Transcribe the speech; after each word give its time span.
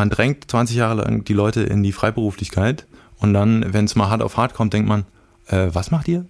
man 0.00 0.08
drängt 0.08 0.50
20 0.50 0.76
Jahre 0.76 1.02
lang 1.02 1.24
die 1.24 1.34
Leute 1.34 1.60
in 1.60 1.82
die 1.82 1.92
Freiberuflichkeit 1.92 2.86
und 3.18 3.34
dann, 3.34 3.74
wenn 3.74 3.84
es 3.84 3.96
mal 3.96 4.08
hart 4.08 4.22
auf 4.22 4.38
hart 4.38 4.54
kommt, 4.54 4.72
denkt 4.72 4.88
man, 4.88 5.04
äh, 5.48 5.68
was 5.74 5.90
macht 5.90 6.08
ihr? 6.08 6.24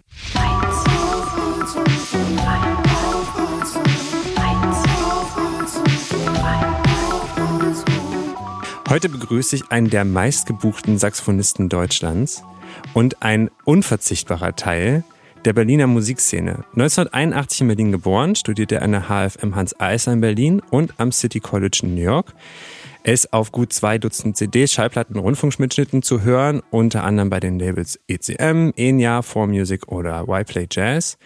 Heute 8.89 9.09
begrüße 9.09 9.55
ich 9.55 9.71
einen 9.71 9.89
der 9.89 10.05
meistgebuchten 10.05 10.99
Saxophonisten 10.99 11.69
Deutschlands 11.69 12.43
und 12.93 13.23
ein 13.23 13.51
unverzichtbarer 13.65 14.57
Teil 14.57 15.05
der 15.45 15.53
Berliner 15.53 15.87
Musikszene. 15.87 16.65
1981 16.73 17.61
in 17.61 17.67
Berlin 17.69 17.93
geboren, 17.93 18.35
studierte 18.35 18.75
er 18.75 18.83
an 18.83 18.91
der 18.91 19.09
HFM 19.09 19.55
Hans 19.55 19.79
Eisler 19.79 20.15
in 20.15 20.21
Berlin 20.21 20.61
und 20.71 20.95
am 20.99 21.13
City 21.13 21.39
College 21.39 21.83
in 21.85 21.95
New 21.95 22.03
York. 22.03 22.35
Ist 23.03 23.33
auf 23.33 23.51
gut 23.51 23.73
zwei 23.73 23.97
Dutzend 23.97 24.37
CDs, 24.37 24.73
Schallplatten 24.73 25.17
und 25.17 25.23
Rundfunkschnittschnitten 25.23 26.03
zu 26.03 26.23
hören, 26.23 26.61
unter 26.71 27.03
anderem 27.03 27.31
bei 27.31 27.41
den 27.41 27.59
Labels 27.59 27.99
ECM, 28.09 28.73
Enya, 28.77 29.21
4Music 29.21 29.89
oder 29.89 30.29
Why 30.29 30.45
Play 30.45 30.67
Jazz. 30.71 31.17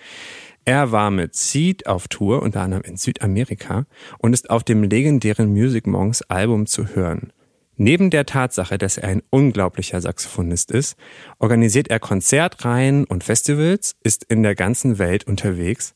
Er 0.64 0.92
war 0.92 1.10
mit 1.10 1.34
Seed 1.34 1.86
auf 1.88 2.06
Tour, 2.06 2.42
unter 2.42 2.60
anderem 2.62 2.84
in 2.84 2.96
Südamerika, 2.96 3.86
und 4.18 4.32
ist 4.32 4.50
auf 4.50 4.62
dem 4.62 4.84
legendären 4.84 5.52
Music 5.52 5.88
Monks 5.88 6.22
Album 6.22 6.66
zu 6.66 6.94
hören. 6.94 7.32
Neben 7.76 8.10
der 8.10 8.24
Tatsache, 8.24 8.78
dass 8.78 8.96
er 8.96 9.08
ein 9.08 9.22
unglaublicher 9.30 10.00
Saxophonist 10.00 10.70
ist, 10.70 10.96
organisiert 11.40 11.88
er 11.88 11.98
Konzertreihen 11.98 13.04
und 13.04 13.24
Festivals, 13.24 13.96
ist 14.04 14.22
in 14.24 14.44
der 14.44 14.54
ganzen 14.54 14.98
Welt 14.98 15.26
unterwegs 15.26 15.92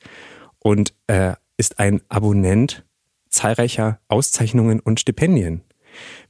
und 0.59 0.93
äh, 1.07 1.35
ist 1.57 1.79
ein 1.79 2.03
Abonnent 2.09 2.85
zahlreicher 3.31 4.01
Auszeichnungen 4.09 4.81
und 4.81 5.01
Stipendien. 5.01 5.63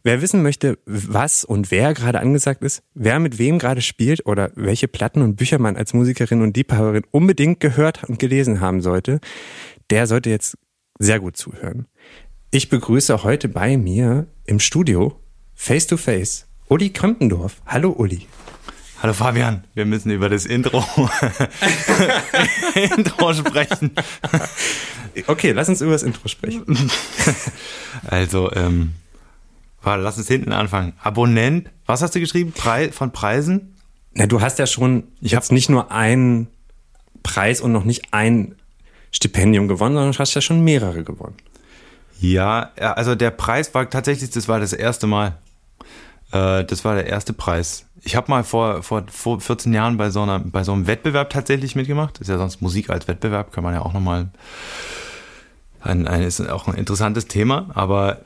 Wer 0.02 0.22
wissen 0.22 0.42
möchte, 0.42 0.78
was 0.86 1.44
und 1.44 1.70
wer 1.70 1.94
gerade 1.94 2.20
angesagt 2.20 2.62
ist, 2.62 2.82
wer 2.94 3.18
mit 3.18 3.38
wem 3.38 3.58
gerade 3.58 3.82
spielt 3.82 4.26
oder 4.26 4.50
welche 4.54 4.88
Platten 4.88 5.22
und 5.22 5.36
Bücher 5.36 5.58
man 5.58 5.76
als 5.76 5.92
Musikerin 5.92 6.42
und 6.42 6.56
Liebhaberin 6.56 7.04
unbedingt 7.10 7.60
gehört 7.60 8.04
und 8.04 8.18
gelesen 8.18 8.60
haben 8.60 8.80
sollte, 8.80 9.20
der 9.90 10.06
sollte 10.06 10.30
jetzt 10.30 10.56
sehr 10.98 11.20
gut 11.20 11.36
zuhören. 11.36 11.86
Ich 12.50 12.68
begrüße 12.68 13.22
heute 13.24 13.48
bei 13.48 13.76
mir 13.76 14.26
im 14.44 14.60
Studio 14.60 15.20
face 15.54 15.86
to 15.86 15.96
face 15.96 16.46
Uli 16.68 16.90
Krempendorf. 16.90 17.60
Hallo 17.66 17.90
Uli. 17.90 18.26
Hallo 19.00 19.12
Fabian, 19.12 19.62
wir 19.74 19.84
müssen 19.84 20.10
über 20.10 20.28
das 20.28 20.44
Intro, 20.44 20.78
Intro 22.74 23.32
sprechen. 23.32 23.92
Okay, 25.28 25.52
lass 25.52 25.68
uns 25.68 25.80
über 25.80 25.92
das 25.92 26.02
Intro 26.02 26.26
sprechen. 26.26 26.90
Also, 28.04 28.50
ähm, 28.54 28.94
warte, 29.82 30.02
lass 30.02 30.18
uns 30.18 30.28
hinten 30.28 30.52
anfangen. 30.52 30.92
Abonnent, 31.02 31.70
was 31.86 32.02
hast 32.02 32.14
du 32.14 32.20
geschrieben? 32.20 32.52
Preis, 32.52 32.94
von 32.94 33.12
Preisen? 33.12 33.74
Na, 34.12 34.26
du 34.26 34.40
hast 34.40 34.58
ja 34.58 34.66
schon 34.66 35.04
ich 35.20 35.32
jetzt 35.32 35.52
nicht 35.52 35.68
nur 35.68 35.92
einen 35.92 36.48
Preis 37.22 37.60
und 37.60 37.72
noch 37.72 37.84
nicht 37.84 38.12
ein 38.12 38.54
Stipendium 39.10 39.68
gewonnen, 39.68 39.94
sondern 39.94 40.12
du 40.12 40.18
hast 40.18 40.34
ja 40.34 40.40
schon 40.40 40.62
mehrere 40.62 41.04
gewonnen. 41.04 41.36
Ja, 42.20 42.70
also 42.76 43.14
der 43.14 43.30
Preis 43.30 43.74
war 43.74 43.88
tatsächlich, 43.88 44.30
das 44.30 44.48
war 44.48 44.60
das 44.60 44.72
erste 44.72 45.06
Mal. 45.06 45.38
Äh, 46.32 46.64
das 46.64 46.84
war 46.84 46.94
der 46.94 47.06
erste 47.06 47.32
Preis. 47.32 47.86
Ich 48.02 48.16
habe 48.16 48.30
mal 48.30 48.44
vor, 48.44 48.82
vor, 48.82 49.04
vor 49.08 49.40
14 49.40 49.72
Jahren 49.72 49.96
bei 49.96 50.10
so, 50.10 50.22
einer, 50.22 50.38
bei 50.40 50.64
so 50.64 50.72
einem 50.72 50.86
Wettbewerb 50.86 51.30
tatsächlich 51.30 51.76
mitgemacht. 51.76 52.14
Das 52.14 52.22
ist 52.22 52.28
ja 52.28 52.38
sonst 52.38 52.60
Musik 52.60 52.90
als 52.90 53.08
Wettbewerb, 53.08 53.52
kann 53.52 53.64
man 53.64 53.74
ja 53.74 53.82
auch 53.82 53.92
nochmal. 53.92 54.28
Ein, 55.80 56.08
ein, 56.08 56.22
ist 56.22 56.40
auch 56.40 56.66
ein 56.66 56.74
interessantes 56.74 57.28
Thema, 57.28 57.70
aber 57.74 58.22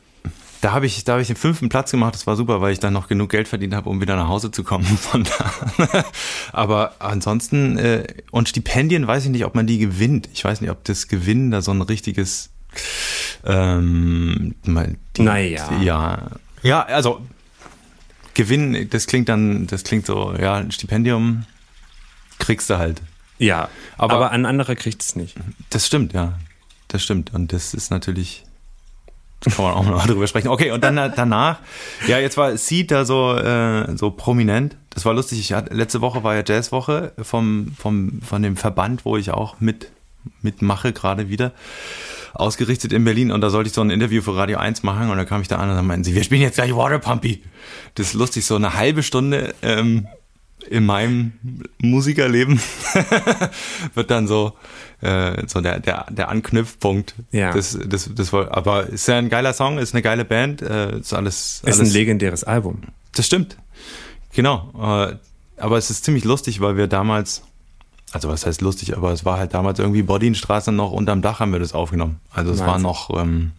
da 0.62 0.72
habe 0.72 0.86
ich, 0.86 1.02
da 1.02 1.12
habe 1.12 1.22
ich 1.22 1.26
den 1.26 1.36
fünften 1.36 1.68
Platz 1.68 1.90
gemacht. 1.90 2.14
Das 2.14 2.26
war 2.26 2.36
super, 2.36 2.60
weil 2.60 2.72
ich 2.72 2.78
dann 2.78 2.92
noch 2.92 3.08
genug 3.08 3.30
Geld 3.30 3.48
verdient 3.48 3.74
habe, 3.74 3.90
um 3.90 4.00
wieder 4.00 4.14
nach 4.14 4.28
Hause 4.28 4.52
zu 4.52 4.62
kommen. 4.62 4.84
Von 4.96 5.24
da. 5.24 6.04
Aber 6.52 6.94
ansonsten 7.00 7.76
äh, 7.76 8.06
und 8.30 8.48
Stipendien 8.48 9.06
weiß 9.06 9.24
ich 9.24 9.30
nicht, 9.30 9.44
ob 9.44 9.56
man 9.56 9.66
die 9.66 9.78
gewinnt. 9.78 10.28
Ich 10.32 10.44
weiß 10.44 10.60
nicht, 10.60 10.70
ob 10.70 10.84
das 10.84 11.08
Gewinnen 11.08 11.50
da 11.50 11.62
so 11.62 11.72
ein 11.72 11.82
richtiges. 11.82 12.50
Ähm, 13.44 14.54
die, 14.64 15.22
naja. 15.22 15.68
Ja, 15.82 16.30
ja, 16.62 16.82
also 16.84 17.20
Gewinn, 18.34 18.88
das 18.88 19.08
klingt 19.08 19.28
dann, 19.28 19.66
das 19.66 19.82
klingt 19.82 20.06
so, 20.06 20.34
ja, 20.34 20.54
ein 20.54 20.70
Stipendium 20.70 21.44
kriegst 22.38 22.70
du 22.70 22.78
halt. 22.78 23.02
Ja, 23.38 23.68
aber, 23.98 24.14
aber 24.14 24.30
ein 24.30 24.46
anderer 24.46 24.76
kriegt 24.76 25.02
es 25.02 25.16
nicht. 25.16 25.36
Das 25.70 25.88
stimmt, 25.88 26.12
ja. 26.12 26.38
Das 26.86 27.02
stimmt. 27.02 27.34
Und 27.34 27.52
das 27.52 27.74
ist 27.74 27.90
natürlich, 27.90 28.44
kann 29.44 29.64
man 29.64 29.74
auch 29.74 29.84
noch 29.84 30.06
drüber 30.06 30.26
sprechen. 30.26 30.48
Okay, 30.48 30.70
und 30.70 30.84
dann 30.84 30.96
danach, 30.96 31.58
ja, 32.06 32.18
jetzt 32.18 32.36
war 32.36 32.56
Seed 32.56 32.90
da 32.90 33.04
so, 33.04 33.36
äh, 33.36 33.96
so 33.96 34.10
prominent. 34.10 34.76
Das 34.90 35.04
war 35.04 35.14
lustig. 35.14 35.40
Ich 35.40 35.52
hatte, 35.52 35.74
letzte 35.74 36.00
Woche 36.00 36.22
war 36.22 36.34
ja 36.34 36.42
Jazzwoche 36.46 37.12
vom, 37.20 37.72
vom, 37.78 38.20
von 38.22 38.42
dem 38.42 38.56
Verband, 38.56 39.04
wo 39.04 39.16
ich 39.16 39.30
auch 39.30 39.60
mit, 39.60 39.90
mitmache, 40.42 40.92
gerade 40.92 41.28
wieder 41.28 41.52
ausgerichtet 42.34 42.92
in 42.92 43.04
Berlin 43.04 43.30
und 43.30 43.40
da 43.42 43.50
sollte 43.50 43.68
ich 43.68 43.74
so 43.74 43.82
ein 43.82 43.90
Interview 43.90 44.22
für 44.22 44.34
Radio 44.34 44.58
1 44.58 44.82
machen 44.84 45.10
und 45.10 45.18
da 45.18 45.24
kam 45.24 45.42
ich 45.42 45.48
da 45.48 45.58
an 45.58 45.68
und 45.68 45.76
dann 45.76 45.86
meinten 45.86 46.04
sie, 46.04 46.14
wir 46.14 46.24
spielen 46.24 46.40
jetzt 46.40 46.54
gleich 46.54 46.74
Water 46.74 46.98
Pumpy. 46.98 47.42
Das 47.94 48.08
ist 48.08 48.14
lustig, 48.14 48.46
so 48.46 48.56
eine 48.56 48.74
halbe 48.74 49.02
Stunde 49.02 49.54
ähm, 49.62 50.06
in 50.62 50.84
meinem 50.86 51.32
Musikerleben 51.78 52.60
wird 53.94 54.10
dann 54.10 54.26
so, 54.26 54.54
äh, 55.00 55.46
so 55.46 55.60
der, 55.60 55.80
der, 55.80 56.06
der 56.10 56.28
Anknüpfpunkt. 56.28 57.14
Ja. 57.30 57.52
Das, 57.52 57.78
das, 57.86 58.10
das 58.14 58.32
war, 58.32 58.56
aber 58.56 58.86
ist 58.88 59.08
ja 59.08 59.18
ein 59.18 59.28
geiler 59.28 59.52
Song, 59.52 59.78
ist 59.78 59.94
eine 59.94 60.02
geile 60.02 60.24
Band, 60.24 60.62
äh, 60.62 60.98
ist 60.98 61.12
alles, 61.12 61.62
alles. 61.64 61.78
Ist 61.78 61.80
ein 61.80 61.92
legendäres 61.92 62.44
Album. 62.44 62.82
Das 63.14 63.26
stimmt. 63.26 63.56
Genau. 64.32 64.72
Äh, 64.78 65.16
aber 65.56 65.78
es 65.78 65.90
ist 65.90 66.04
ziemlich 66.04 66.24
lustig, 66.24 66.60
weil 66.60 66.76
wir 66.76 66.86
damals 66.86 67.42
also 68.12 68.28
was 68.28 68.44
heißt 68.44 68.60
lustig, 68.60 68.96
aber 68.96 69.12
es 69.12 69.24
war 69.24 69.38
halt 69.38 69.54
damals 69.54 69.78
irgendwie 69.78 70.02
Bodinstraße 70.02 70.70
noch 70.70 70.92
unterm 70.92 71.22
Dach 71.22 71.40
haben 71.40 71.52
wir 71.52 71.58
das 71.58 71.72
aufgenommen. 71.72 72.20
Also 72.30 72.52
es 72.52 72.58
Wahnsinn. 72.58 72.72
war 72.72 72.78
noch 72.78 73.10
ähm, 73.18 73.52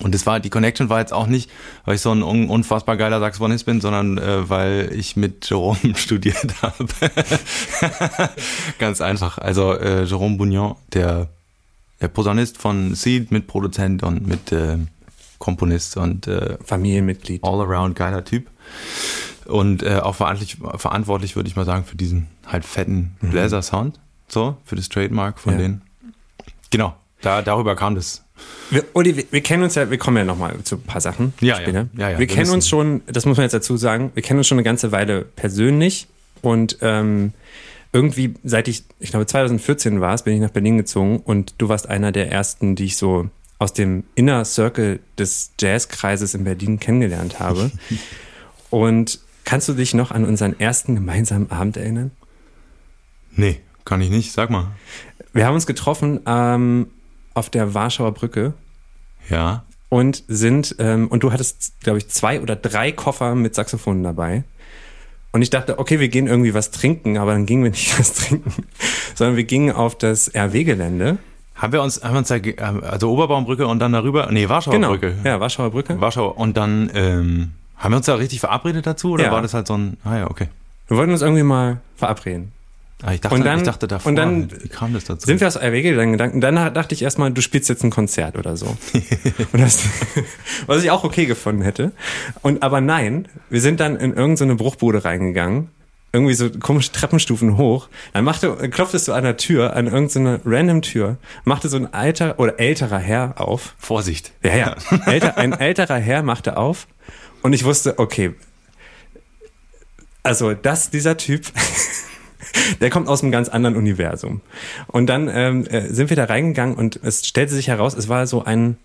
und 0.00 0.14
es 0.14 0.26
war 0.26 0.40
die 0.40 0.50
Connection 0.50 0.88
war 0.88 1.00
jetzt 1.00 1.12
auch 1.12 1.26
nicht, 1.26 1.50
weil 1.84 1.94
ich 1.94 2.00
so 2.00 2.12
ein 2.12 2.22
un 2.22 2.48
unfassbar 2.48 2.96
geiler 2.96 3.20
Saxophonist 3.20 3.66
bin, 3.66 3.80
sondern 3.80 4.18
äh, 4.18 4.48
weil 4.48 4.90
ich 4.92 5.16
mit 5.16 5.48
Jerome 5.48 5.78
studiert 5.96 6.62
habe. 6.62 6.86
Ganz 8.78 9.00
einfach. 9.00 9.38
Also 9.38 9.74
äh, 9.74 10.04
Jerome 10.04 10.36
Bouillon, 10.36 10.76
der 10.92 11.28
der 12.00 12.08
Posaunist 12.08 12.58
von 12.58 12.94
Seed, 12.94 13.32
mit 13.32 13.48
Produzent 13.48 14.04
und 14.04 14.26
mit 14.26 14.52
äh, 14.52 14.78
Komponist 15.38 15.96
und 15.96 16.28
äh, 16.28 16.56
Familienmitglied. 16.64 17.42
All 17.42 17.60
around 17.60 17.96
geiler 17.96 18.24
Typ 18.24 18.48
und 19.48 19.82
äh, 19.82 19.96
auch 19.96 20.14
verantwortlich, 20.14 20.58
verantwortlich 20.76 21.34
würde 21.34 21.48
ich 21.48 21.56
mal 21.56 21.64
sagen 21.64 21.84
für 21.84 21.96
diesen 21.96 22.28
halt 22.46 22.64
fetten 22.64 23.16
mhm. 23.20 23.30
Bläser-Sound, 23.30 23.98
so 24.28 24.56
für 24.64 24.76
das 24.76 24.88
Trademark 24.88 25.40
von 25.40 25.54
ja. 25.54 25.58
denen. 25.58 25.82
Genau, 26.70 26.94
da 27.22 27.42
darüber 27.42 27.74
kam 27.74 27.94
das. 27.94 28.24
Wir, 28.70 28.84
Uli, 28.94 29.16
wir, 29.16 29.24
wir, 29.30 29.40
kennen 29.40 29.62
uns 29.62 29.74
ja, 29.74 29.90
wir 29.90 29.98
kommen 29.98 30.16
ja 30.16 30.24
nochmal 30.24 30.56
zu 30.64 30.76
ein 30.76 30.82
paar 30.82 31.00
Sachen 31.00 31.32
ja, 31.40 31.56
später. 31.56 31.88
Ja, 31.94 32.00
ja, 32.00 32.10
ja, 32.10 32.18
wir, 32.18 32.20
wir 32.20 32.26
kennen 32.26 32.50
uns 32.50 32.68
schon, 32.68 33.02
das 33.06 33.26
muss 33.26 33.36
man 33.36 33.44
jetzt 33.44 33.54
dazu 33.54 33.76
sagen, 33.76 34.10
wir 34.14 34.22
kennen 34.22 34.38
uns 34.38 34.46
schon 34.46 34.56
eine 34.58 34.64
ganze 34.64 34.92
Weile 34.92 35.22
persönlich 35.22 36.06
und 36.42 36.78
ähm, 36.82 37.32
irgendwie, 37.92 38.34
seit 38.44 38.68
ich, 38.68 38.84
ich 39.00 39.10
glaube 39.10 39.26
2014 39.26 40.00
war 40.00 40.14
es, 40.14 40.22
bin 40.22 40.34
ich 40.34 40.40
nach 40.40 40.50
Berlin 40.50 40.76
gezogen 40.76 41.20
und 41.24 41.54
du 41.58 41.68
warst 41.68 41.88
einer 41.88 42.12
der 42.12 42.30
ersten, 42.30 42.76
die 42.76 42.84
ich 42.84 42.96
so 42.96 43.28
aus 43.58 43.72
dem 43.72 44.04
Inner 44.14 44.44
Circle 44.44 45.00
des 45.18 45.52
Jazzkreises 45.60 46.34
in 46.34 46.44
Berlin 46.44 46.78
kennengelernt 46.78 47.40
habe. 47.40 47.70
und 48.70 49.20
Kannst 49.48 49.66
du 49.66 49.72
dich 49.72 49.94
noch 49.94 50.10
an 50.10 50.26
unseren 50.26 50.60
ersten 50.60 50.94
gemeinsamen 50.94 51.50
Abend 51.50 51.78
erinnern? 51.78 52.10
Nee, 53.34 53.60
kann 53.86 54.02
ich 54.02 54.10
nicht. 54.10 54.32
Sag 54.32 54.50
mal. 54.50 54.72
Wir 55.32 55.46
haben 55.46 55.54
uns 55.54 55.66
getroffen 55.66 56.20
ähm, 56.26 56.88
auf 57.38 57.50
der 57.50 57.74
Warschauer 57.74 58.12
Brücke. 58.12 58.54
Ja. 59.30 59.64
Und 59.88 60.24
sind, 60.28 60.76
ähm, 60.78 61.08
und 61.08 61.22
du 61.22 61.32
hattest, 61.32 61.80
glaube 61.80 61.98
ich, 61.98 62.08
zwei 62.08 62.40
oder 62.40 62.56
drei 62.56 62.92
Koffer 62.92 63.34
mit 63.34 63.54
Saxophonen 63.54 64.02
dabei. 64.02 64.44
Und 65.32 65.42
ich 65.42 65.50
dachte, 65.50 65.78
okay, 65.78 66.00
wir 66.00 66.08
gehen 66.08 66.26
irgendwie 66.26 66.54
was 66.54 66.70
trinken, 66.70 67.16
aber 67.18 67.32
dann 67.32 67.46
gingen 67.46 67.64
wir 67.64 67.70
nicht 67.70 67.98
was 67.98 68.14
trinken, 68.14 68.52
sondern 69.14 69.36
wir 69.36 69.44
gingen 69.44 69.72
auf 69.72 69.96
das 69.96 70.34
RW-Gelände. 70.34 71.18
Haben 71.54 71.72
wir 71.72 71.82
uns, 71.82 72.02
haben 72.02 72.14
wir 72.14 72.18
uns 72.18 72.28
da, 72.28 72.36
also 72.88 73.10
Oberbaumbrücke 73.10 73.66
und 73.66 73.80
dann 73.80 73.92
darüber, 73.92 74.30
nee, 74.30 74.48
Warschauer 74.48 74.74
genau. 74.74 74.90
Brücke. 74.90 75.16
Ja, 75.24 75.40
Warschauer 75.40 75.70
Brücke. 75.70 76.00
Warschauer 76.00 76.38
und 76.38 76.56
dann, 76.56 76.90
ähm, 76.94 77.52
haben 77.76 77.92
wir 77.92 77.96
uns 77.96 78.06
da 78.06 78.14
richtig 78.14 78.40
verabredet 78.40 78.86
dazu 78.86 79.12
oder 79.12 79.24
ja. 79.24 79.32
war 79.32 79.42
das 79.42 79.54
halt 79.54 79.66
so 79.66 79.74
ein, 79.74 79.96
ah 80.04 80.16
ja, 80.16 80.30
okay. 80.30 80.48
Wir 80.88 80.96
wollten 80.96 81.12
uns 81.12 81.22
irgendwie 81.22 81.42
mal 81.42 81.80
verabreden. 81.96 82.52
Ah, 83.02 83.12
ich, 83.12 83.20
dachte, 83.20 83.36
und 83.36 83.44
dann, 83.44 83.58
ich 83.58 83.64
dachte 83.64 83.86
davor, 83.86 84.10
und 84.10 84.16
dann 84.16 84.50
wie 84.50 84.68
kam 84.68 84.92
das 84.92 85.04
dazu? 85.04 85.24
Sind 85.24 85.40
wir 85.40 85.46
aus 85.46 85.56
RWG 85.56 85.90
gegangen, 85.90 86.40
dann 86.40 86.56
dachte 86.74 86.94
ich 86.94 87.02
erstmal, 87.02 87.30
du 87.30 87.40
spielst 87.40 87.68
jetzt 87.68 87.84
ein 87.84 87.90
Konzert 87.90 88.36
oder 88.36 88.56
so. 88.56 88.76
das, 89.52 89.84
was 90.66 90.82
ich 90.82 90.90
auch 90.90 91.04
okay 91.04 91.26
gefunden 91.26 91.62
hätte. 91.62 91.92
Und 92.42 92.62
aber 92.64 92.80
nein, 92.80 93.28
wir 93.50 93.60
sind 93.60 93.78
dann 93.78 93.96
in 93.96 94.14
irgendeine 94.14 94.56
Bruchbude 94.56 95.04
reingegangen 95.04 95.70
irgendwie 96.12 96.34
so 96.34 96.50
komische 96.50 96.90
Treppenstufen 96.92 97.56
hoch. 97.56 97.88
Dann 98.12 98.24
machte, 98.24 98.56
klopftest 98.70 99.08
du 99.08 99.12
an 99.12 99.24
der 99.24 99.36
Tür, 99.36 99.76
an 99.76 99.86
irgendeine 99.86 100.40
random 100.44 100.82
Tür, 100.82 101.18
machte 101.44 101.68
so 101.68 101.76
ein 101.76 101.92
alter 101.92 102.38
oder 102.38 102.58
älterer 102.58 102.98
Herr 102.98 103.40
auf. 103.40 103.74
Vorsicht. 103.78 104.32
Ja, 104.42 104.56
ja. 104.56 104.76
Älter, 105.06 105.36
ein 105.36 105.52
älterer 105.52 105.98
Herr 105.98 106.22
machte 106.22 106.56
auf 106.56 106.88
Und 107.42 107.52
ich 107.52 107.64
wusste, 107.64 107.98
okay, 107.98 108.34
also 110.22 110.54
das, 110.54 110.90
dieser 110.90 111.16
Typ, 111.16 111.46
der 112.80 112.90
kommt 112.90 113.08
aus 113.08 113.22
einem 113.22 113.32
ganz 113.32 113.48
anderen 113.48 113.76
Universum. 113.76 114.40
Und 114.86 115.06
dann 115.06 115.28
ähm, 115.32 115.66
äh, 115.66 115.92
sind 115.92 116.10
wir 116.10 116.16
da 116.16 116.24
reingegangen 116.24 116.76
und 116.76 116.98
es 117.02 117.26
stellte 117.26 117.54
sich 117.54 117.68
heraus, 117.68 117.94
es 117.94 118.08
war 118.08 118.26
so 118.26 118.44
ein, 118.44 118.76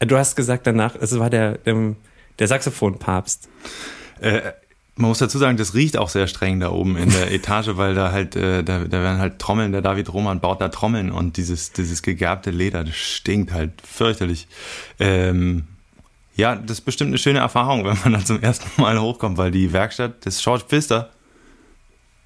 du 0.00 0.16
hast 0.16 0.36
gesagt 0.36 0.66
danach, 0.66 0.94
es 1.00 1.18
war 1.18 1.30
der, 1.30 1.58
der, 1.58 1.94
der 2.38 2.48
Saxophonpapst. 2.48 3.48
Äh, 4.20 4.52
man 4.94 5.08
muss 5.08 5.18
dazu 5.18 5.38
sagen, 5.38 5.56
das 5.56 5.74
riecht 5.74 5.96
auch 5.96 6.10
sehr 6.10 6.26
streng 6.26 6.60
da 6.60 6.70
oben 6.70 6.96
in 6.96 7.10
der 7.10 7.32
Etage, 7.32 7.70
weil 7.76 7.94
da 7.94 8.12
halt, 8.12 8.36
äh, 8.36 8.62
da, 8.62 8.80
da 8.80 9.02
werden 9.02 9.18
halt 9.18 9.38
Trommeln, 9.38 9.72
der 9.72 9.80
David 9.80 10.12
Roman 10.12 10.40
baut 10.40 10.60
da 10.60 10.68
Trommeln 10.68 11.10
und 11.10 11.36
dieses, 11.36 11.72
dieses 11.72 12.02
gegerbte 12.02 12.50
Leder, 12.50 12.84
das 12.84 12.94
stinkt 12.94 13.52
halt 13.52 13.72
fürchterlich. 13.82 14.48
Ähm, 15.00 15.64
ja, 16.36 16.56
das 16.56 16.78
ist 16.78 16.84
bestimmt 16.84 17.08
eine 17.08 17.18
schöne 17.18 17.40
Erfahrung, 17.40 17.84
wenn 17.84 17.96
man 18.04 18.12
dann 18.14 18.26
zum 18.26 18.40
ersten 18.40 18.80
Mal 18.80 19.00
hochkommt, 19.00 19.38
weil 19.38 19.50
die 19.50 19.72
Werkstatt 19.72 20.24
des 20.24 20.42
George 20.42 20.64
Pfister, 20.68 21.10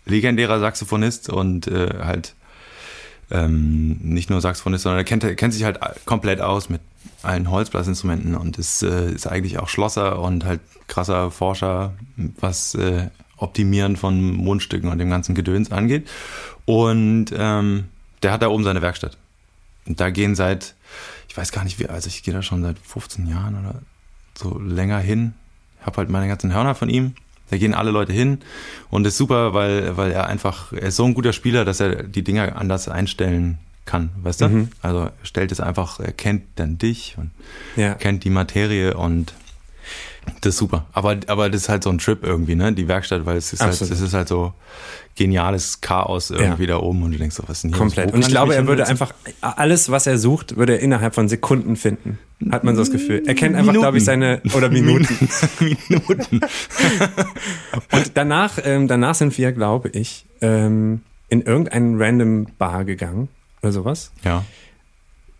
legendärer 0.06 0.60
Saxophonist 0.60 1.28
und 1.28 1.66
äh, 1.66 1.98
halt 2.02 2.34
ähm, 3.30 3.98
nicht 4.02 4.30
nur 4.30 4.40
Saxophonist, 4.40 4.84
sondern 4.84 5.00
er 5.00 5.04
kennt, 5.04 5.36
kennt 5.36 5.52
sich 5.52 5.64
halt 5.64 5.78
komplett 6.04 6.40
aus 6.40 6.68
mit 6.68 6.80
allen 7.22 7.50
Holzblasinstrumenten 7.50 8.34
und 8.36 8.58
ist, 8.58 8.82
äh, 8.82 9.10
ist 9.10 9.26
eigentlich 9.26 9.58
auch 9.58 9.68
Schlosser 9.68 10.20
und 10.20 10.44
halt 10.44 10.60
krasser 10.86 11.30
Forscher, 11.30 11.94
was 12.16 12.74
äh, 12.74 13.08
Optimieren 13.36 13.96
von 13.96 14.32
Mundstücken 14.32 14.90
und 14.90 14.98
dem 14.98 15.10
ganzen 15.10 15.34
Gedöns 15.34 15.70
angeht. 15.70 16.08
Und 16.64 17.26
ähm, 17.36 17.88
der 18.22 18.32
hat 18.32 18.42
da 18.42 18.48
oben 18.48 18.64
seine 18.64 18.80
Werkstatt. 18.80 19.18
Und 19.86 20.00
da 20.00 20.10
gehen 20.10 20.34
seit, 20.34 20.74
ich 21.28 21.36
weiß 21.36 21.52
gar 21.52 21.64
nicht 21.64 21.78
wie, 21.78 21.86
also 21.86 22.08
ich 22.08 22.22
gehe 22.22 22.32
da 22.32 22.42
schon 22.42 22.62
seit 22.62 22.78
15 22.78 23.26
Jahren 23.26 23.58
oder 23.58 23.82
so 24.34 24.58
länger 24.58 24.98
hin. 24.98 25.34
Ich 25.80 25.86
habe 25.86 25.98
halt 25.98 26.08
meine 26.08 26.28
ganzen 26.28 26.52
Hörner 26.52 26.74
von 26.74 26.88
ihm. 26.88 27.14
Da 27.50 27.56
gehen 27.56 27.75
alle 27.75 27.90
Leute 27.90 28.12
hin 28.12 28.38
und 28.90 29.06
ist 29.06 29.16
super, 29.16 29.54
weil, 29.54 29.96
weil 29.96 30.10
er 30.10 30.26
einfach, 30.26 30.72
er 30.72 30.88
ist 30.88 30.96
so 30.96 31.04
ein 31.04 31.14
guter 31.14 31.32
Spieler, 31.32 31.64
dass 31.64 31.81
er 31.81 32.02
die 32.02 32.22
Dinger 32.22 32.56
anders 32.56 32.88
einstellen 32.88 33.58
kann, 33.84 34.10
weißt 34.22 34.40
du? 34.40 34.48
Mhm. 34.48 34.69
Also 34.82 34.98
er 35.00 35.12
stellt 35.22 35.52
es 35.52 35.60
einfach, 35.60 36.00
er 36.00 36.12
kennt 36.12 36.43
dann 36.56 36.76
dich 36.76 37.14
und 37.16 37.31
ja. 37.76 37.94
kennt 37.94 38.25
die 38.25 38.31
Materie 38.31 38.96
und 38.96 39.32
das 40.40 40.55
ist 40.55 40.58
super. 40.58 40.87
Aber, 40.93 41.17
aber 41.26 41.50
das 41.50 41.62
ist 41.62 41.69
halt 41.69 41.82
so 41.82 41.90
ein 41.90 41.99
Trip 41.99 42.23
irgendwie, 42.23 42.55
ne? 42.55 42.73
Die 42.73 42.88
Werkstatt, 42.88 43.26
weil 43.26 43.37
es 43.37 43.52
ist, 43.52 43.62
halt, 43.62 43.81
es 43.81 44.00
ist 44.00 44.14
halt 44.14 44.28
so 44.28 44.52
geniales 45.14 45.81
Chaos 45.81 46.31
irgendwie 46.31 46.64
ja. 46.64 46.76
da 46.76 46.78
oben 46.78 47.02
und 47.02 47.12
du 47.12 47.19
denkst 47.19 47.37
so, 47.37 47.43
was 47.46 47.58
ist 47.58 47.64
denn 47.64 47.70
hier? 47.70 47.78
Komplett. 47.78 48.12
Und 48.12 48.20
ich 48.20 48.28
glaube, 48.28 48.55
er 48.55 48.67
würde 48.67 48.87
einfach 48.87 49.12
alles, 49.40 49.90
was 49.90 50.06
er 50.06 50.19
sucht, 50.19 50.56
würde 50.56 50.75
er 50.75 50.81
innerhalb 50.81 51.14
von 51.14 51.28
Sekunden 51.28 51.76
finden. 51.76 52.19
Hat 52.50 52.64
man 52.64 52.76
so 52.76 52.82
das 52.82 52.90
Gefühl. 52.90 53.23
Er 53.26 53.34
kennt 53.34 53.56
einfach, 53.56 53.73
glaube 53.73 53.96
ich, 53.96 54.05
seine, 54.05 54.43
oder 54.55 54.69
Minuten. 54.69 55.28
Minuten. 55.88 56.40
und 57.93 58.11
danach, 58.14 58.58
ähm, 58.62 58.88
danach 58.88 59.14
sind 59.14 59.37
wir, 59.38 59.52
glaube 59.52 59.88
ich, 59.88 60.26
ähm, 60.43 61.00
in 61.28 61.40
irgendeinen 61.40 62.00
random 62.00 62.46
Bar 62.58 62.84
gegangen 62.84 63.28
oder 63.62 63.73
sowas. 63.73 64.12
Ja. 64.23 64.44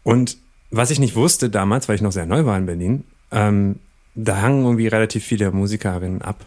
Und 0.03 0.38
was 0.71 0.91
ich 0.91 0.99
nicht 0.99 1.17
wusste 1.17 1.50
damals, 1.50 1.88
weil 1.88 1.97
ich 1.97 2.03
noch 2.03 2.12
sehr 2.12 2.27
neu 2.27 2.44
war 2.47 2.56
in 2.56 2.67
Berlin, 2.67 3.05
ähm, 3.31 3.77
da 4.16 4.40
hangen 4.40 4.64
irgendwie 4.64 4.88
relativ 4.88 5.24
viele 5.24 5.50
Musikerinnen 5.52 6.22
ab. 6.22 6.46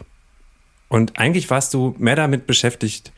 Und 0.88 1.18
eigentlich 1.18 1.48
warst 1.50 1.72
du 1.72 1.94
mehr 1.98 2.16
damit 2.16 2.46
beschäftigt, 2.46 3.12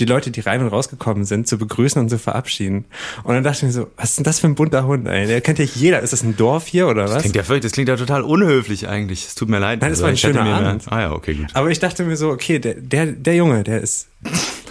die 0.00 0.06
Leute, 0.06 0.30
die 0.30 0.40
rein 0.40 0.60
und 0.60 0.68
rausgekommen 0.68 1.24
sind, 1.24 1.46
zu 1.46 1.58
begrüßen 1.58 2.00
und 2.00 2.08
zu 2.08 2.18
verabschieden. 2.18 2.86
Und 3.22 3.34
dann 3.34 3.44
dachte 3.44 3.58
ich 3.58 3.62
mir 3.64 3.72
so, 3.72 3.90
was 3.96 4.10
ist 4.10 4.18
denn 4.18 4.24
das 4.24 4.40
für 4.40 4.48
ein 4.48 4.54
bunter 4.54 4.86
Hund, 4.86 5.06
ey? 5.06 5.26
Der 5.26 5.40
kennt 5.40 5.58
ja 5.58 5.64
jeder. 5.64 6.00
Ist 6.00 6.12
das 6.12 6.22
ein 6.22 6.36
Dorf 6.36 6.66
hier 6.66 6.88
oder 6.88 7.04
was? 7.04 7.12
Das 7.12 7.22
klingt 7.22 7.36
ja, 7.36 7.42
völlig, 7.42 7.62
das 7.62 7.72
klingt 7.72 7.88
ja 7.88 7.96
total 7.96 8.22
unhöflich 8.22 8.88
eigentlich. 8.88 9.26
Es 9.26 9.34
tut 9.34 9.48
mir 9.48 9.58
leid. 9.58 9.80
Nein, 9.80 9.90
das 9.90 10.02
also, 10.02 10.04
war 10.04 10.10
ein 10.10 10.16
schöner 10.16 10.44
Abend. 10.44 10.90
ah 10.90 11.00
ja, 11.00 11.12
okay, 11.12 11.34
gut. 11.34 11.46
Aber 11.54 11.70
ich 11.70 11.78
dachte 11.78 12.04
mir 12.04 12.16
so, 12.16 12.30
okay, 12.30 12.58
der, 12.58 12.74
der, 12.74 13.06
der 13.06 13.36
Junge, 13.36 13.62
der 13.62 13.80
ist, 13.82 14.08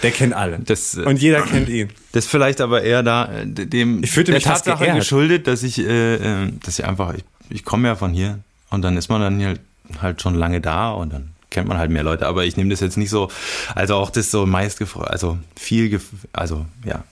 der 0.04 0.12
kennt 0.12 0.34
alle. 0.34 0.60
Das, 0.60 0.98
äh, 0.98 1.04
und 1.04 1.22
jeder 1.22 1.44
kennt 1.44 1.70
ihn. 1.70 1.90
Das 2.12 2.26
ist 2.26 2.32
vielleicht 2.32 2.60
aber 2.60 2.82
eher 2.82 3.04
da, 3.04 3.32
äh, 3.32 3.46
dem, 3.46 4.04
ich 4.04 4.12
fühlte 4.12 4.32
der 4.32 4.40
mich 4.40 4.44
Tatsache 4.44 4.92
geschuldet, 4.94 5.48
dass 5.48 5.64
ich, 5.64 5.80
äh, 5.80 6.16
äh, 6.16 6.52
dass 6.64 6.80
ich 6.80 6.86
einfach, 6.86 7.14
ich, 7.14 7.24
ich 7.50 7.64
komme 7.64 7.88
ja 7.88 7.96
von 7.96 8.12
hier. 8.12 8.40
Und 8.72 8.82
dann 8.82 8.98
ist 8.98 9.10
man 9.10 9.22
dann 9.22 9.38
hier 9.38 9.60
halt 10.02 10.22
schon 10.22 10.36
lange 10.36 10.62
da 10.62 10.92
und 10.92 11.14
dann 11.14 11.32
kennt 11.52 11.68
man 11.68 11.78
halt 11.78 11.92
mehr 11.92 12.04
Leute. 12.04 12.26
Aber 12.26 12.46
ich 12.46 12.58
nehme 12.58 12.72
das 12.72 12.80
jetzt 12.80 12.98
nicht 12.98 13.12
so, 13.12 13.30
also 13.76 13.96
auch 13.96 14.10
das 14.10 14.32
so 14.32 14.48
meist 14.48 14.82
also 15.02 15.38
viel, 15.56 16.02
also 16.34 16.66
ja. 16.84 17.04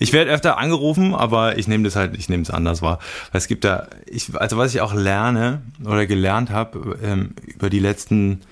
Ich 0.00 0.12
werde 0.12 0.30
öfter 0.30 0.58
angerufen, 0.58 1.14
aber 1.14 1.58
ich 1.58 1.66
nehme 1.66 1.84
das 1.84 1.96
halt, 1.96 2.16
ich 2.16 2.28
nehme 2.28 2.42
es 2.42 2.50
anders 2.50 2.82
wahr. 2.82 3.00
Weil 3.32 3.40
es 3.40 3.48
gibt 3.48 3.64
da, 3.64 3.88
ich, 4.06 4.32
also 4.36 4.56
was 4.56 4.72
ich 4.72 4.80
auch 4.80 4.94
lerne 4.94 5.62
oder 5.84 6.06
gelernt 6.06 6.50
habe 6.50 6.98
ähm, 7.02 7.34
über 7.46 7.68
die 7.68 7.80
letzten, 7.80 8.42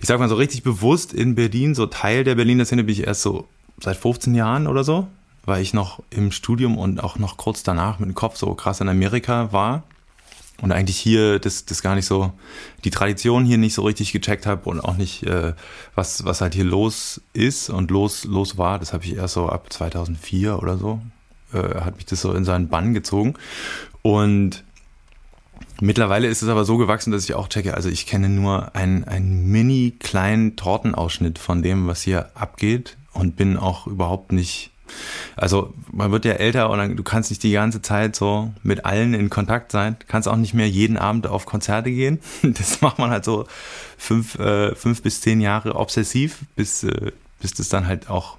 ich 0.00 0.08
sag 0.08 0.18
mal 0.18 0.28
so 0.28 0.34
richtig 0.34 0.64
bewusst 0.64 1.12
in 1.12 1.36
Berlin, 1.36 1.76
so 1.76 1.86
Teil 1.86 2.24
der 2.24 2.34
Berliner 2.34 2.64
Szene 2.64 2.82
bin 2.82 2.94
ich 2.94 3.06
erst 3.06 3.22
so 3.22 3.46
seit 3.80 3.96
15 3.96 4.34
Jahren 4.34 4.66
oder 4.66 4.82
so, 4.82 5.06
weil 5.44 5.62
ich 5.62 5.72
noch 5.72 6.02
im 6.10 6.32
Studium 6.32 6.78
und 6.78 7.02
auch 7.02 7.16
noch 7.16 7.36
kurz 7.36 7.62
danach 7.62 8.00
mit 8.00 8.08
dem 8.08 8.14
Kopf 8.14 8.36
so 8.36 8.52
krass 8.54 8.80
in 8.80 8.88
Amerika 8.88 9.52
war 9.52 9.84
und 10.62 10.70
eigentlich 10.70 10.96
hier 10.96 11.40
das, 11.40 11.66
das 11.66 11.82
gar 11.82 11.96
nicht 11.96 12.06
so, 12.06 12.32
die 12.84 12.90
Tradition 12.90 13.44
hier 13.44 13.58
nicht 13.58 13.74
so 13.74 13.82
richtig 13.82 14.12
gecheckt 14.12 14.46
habe 14.46 14.70
und 14.70 14.80
auch 14.80 14.96
nicht, 14.96 15.24
äh, 15.24 15.54
was, 15.96 16.24
was 16.24 16.40
halt 16.40 16.54
hier 16.54 16.64
los 16.64 17.20
ist 17.32 17.68
und 17.68 17.90
los, 17.90 18.24
los 18.24 18.56
war. 18.56 18.78
Das 18.78 18.92
habe 18.92 19.04
ich 19.04 19.16
erst 19.16 19.34
so 19.34 19.48
ab 19.48 19.72
2004 19.72 20.60
oder 20.60 20.78
so, 20.78 21.02
äh, 21.52 21.80
hat 21.80 21.96
mich 21.96 22.06
das 22.06 22.20
so 22.20 22.32
in 22.32 22.44
seinen 22.44 22.68
Bann 22.68 22.94
gezogen. 22.94 23.34
Und 24.02 24.62
mittlerweile 25.80 26.28
ist 26.28 26.42
es 26.42 26.48
aber 26.48 26.64
so 26.64 26.76
gewachsen, 26.76 27.10
dass 27.10 27.24
ich 27.24 27.34
auch 27.34 27.48
checke, 27.48 27.74
also 27.74 27.88
ich 27.88 28.06
kenne 28.06 28.28
nur 28.28 28.76
einen, 28.76 29.02
einen 29.02 29.50
mini 29.50 29.96
kleinen 29.98 30.54
Tortenausschnitt 30.54 31.40
von 31.40 31.62
dem, 31.62 31.88
was 31.88 32.02
hier 32.02 32.30
abgeht 32.36 32.96
und 33.12 33.34
bin 33.34 33.56
auch 33.56 33.88
überhaupt 33.88 34.30
nicht 34.30 34.70
also 35.36 35.72
man 35.90 36.12
wird 36.12 36.24
ja 36.24 36.32
älter 36.32 36.70
und 36.70 36.78
dann, 36.78 36.96
du 36.96 37.02
kannst 37.02 37.30
nicht 37.30 37.42
die 37.42 37.52
ganze 37.52 37.82
Zeit 37.82 38.16
so 38.16 38.52
mit 38.62 38.84
allen 38.84 39.14
in 39.14 39.30
Kontakt 39.30 39.72
sein. 39.72 39.96
Du 39.98 40.06
kannst 40.06 40.28
auch 40.28 40.36
nicht 40.36 40.54
mehr 40.54 40.68
jeden 40.68 40.96
Abend 40.96 41.26
auf 41.26 41.46
Konzerte 41.46 41.90
gehen. 41.90 42.20
Das 42.42 42.80
macht 42.80 42.98
man 42.98 43.10
halt 43.10 43.24
so 43.24 43.46
fünf, 43.96 44.38
äh, 44.38 44.74
fünf 44.74 45.02
bis 45.02 45.20
zehn 45.20 45.40
Jahre 45.40 45.74
obsessiv, 45.74 46.40
bis, 46.56 46.84
äh, 46.84 47.12
bis 47.40 47.54
das 47.54 47.68
dann 47.68 47.86
halt 47.86 48.10
auch 48.10 48.36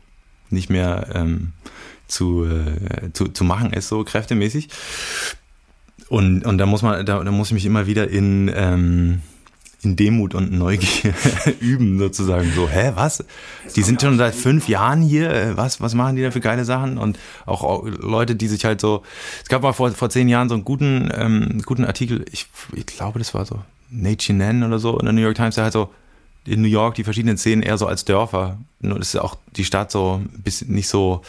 nicht 0.49 0.69
mehr 0.69 1.09
ähm, 1.13 1.53
zu, 2.07 2.45
äh, 2.45 3.11
zu, 3.13 3.27
zu 3.29 3.43
machen 3.43 3.73
ist, 3.73 3.87
so 3.87 4.03
kräftemäßig. 4.03 4.69
Und, 6.09 6.45
und 6.45 6.57
da 6.57 6.65
muss 6.65 6.81
man, 6.81 7.05
da, 7.05 7.23
da 7.23 7.31
muss 7.31 7.47
ich 7.47 7.53
mich 7.53 7.65
immer 7.65 7.87
wieder 7.87 8.09
in, 8.09 8.51
ähm, 8.53 9.21
in 9.83 9.95
Demut 9.95 10.35
und 10.35 10.51
Neugier 10.51 11.13
üben, 11.59 11.99
sozusagen. 11.99 12.51
So, 12.55 12.69
hä, 12.69 12.91
was? 12.95 13.23
Die 13.75 13.83
sind 13.83 14.01
schon 14.01 14.17
seit 14.17 14.35
fünf 14.35 14.67
Jahren 14.67 15.01
hier. 15.01 15.29
Äh, 15.29 15.57
was, 15.57 15.81
was 15.81 15.93
machen 15.93 16.15
die 16.15 16.21
da 16.21 16.31
für 16.31 16.39
geile 16.39 16.65
Sachen? 16.65 16.97
Und 16.97 17.19
auch 17.45 17.85
Leute, 17.85 18.35
die 18.35 18.47
sich 18.47 18.65
halt 18.65 18.81
so. 18.81 19.03
Es 19.41 19.49
gab 19.49 19.61
mal 19.61 19.73
vor, 19.73 19.91
vor 19.91 20.09
zehn 20.09 20.29
Jahren 20.29 20.49
so 20.49 20.55
einen 20.55 20.63
guten, 20.63 21.11
ähm, 21.15 21.61
guten 21.65 21.85
Artikel, 21.85 22.25
ich, 22.31 22.47
ich 22.73 22.85
glaube, 22.85 23.19
das 23.19 23.33
war 23.33 23.45
so 23.45 23.59
Nate 23.89 24.33
Nen 24.33 24.63
oder 24.63 24.79
so 24.79 24.97
in 24.97 25.05
der 25.05 25.13
New 25.13 25.21
York 25.21 25.35
Times, 25.35 25.55
der 25.55 25.65
halt 25.65 25.73
so 25.73 25.89
in 26.45 26.61
New 26.61 26.67
York 26.67 26.95
die 26.95 27.03
verschiedenen 27.03 27.37
Szenen 27.37 27.63
eher 27.63 27.77
so 27.77 27.87
als 27.87 28.05
Dörfer. 28.05 28.57
Nur 28.79 28.99
ist 28.99 29.13
ja 29.13 29.21
auch 29.21 29.37
die 29.55 29.63
Stadt 29.63 29.91
so 29.91 30.21
ein 30.21 30.41
bisschen 30.41 30.73
nicht 30.73 30.89
so 30.89 31.21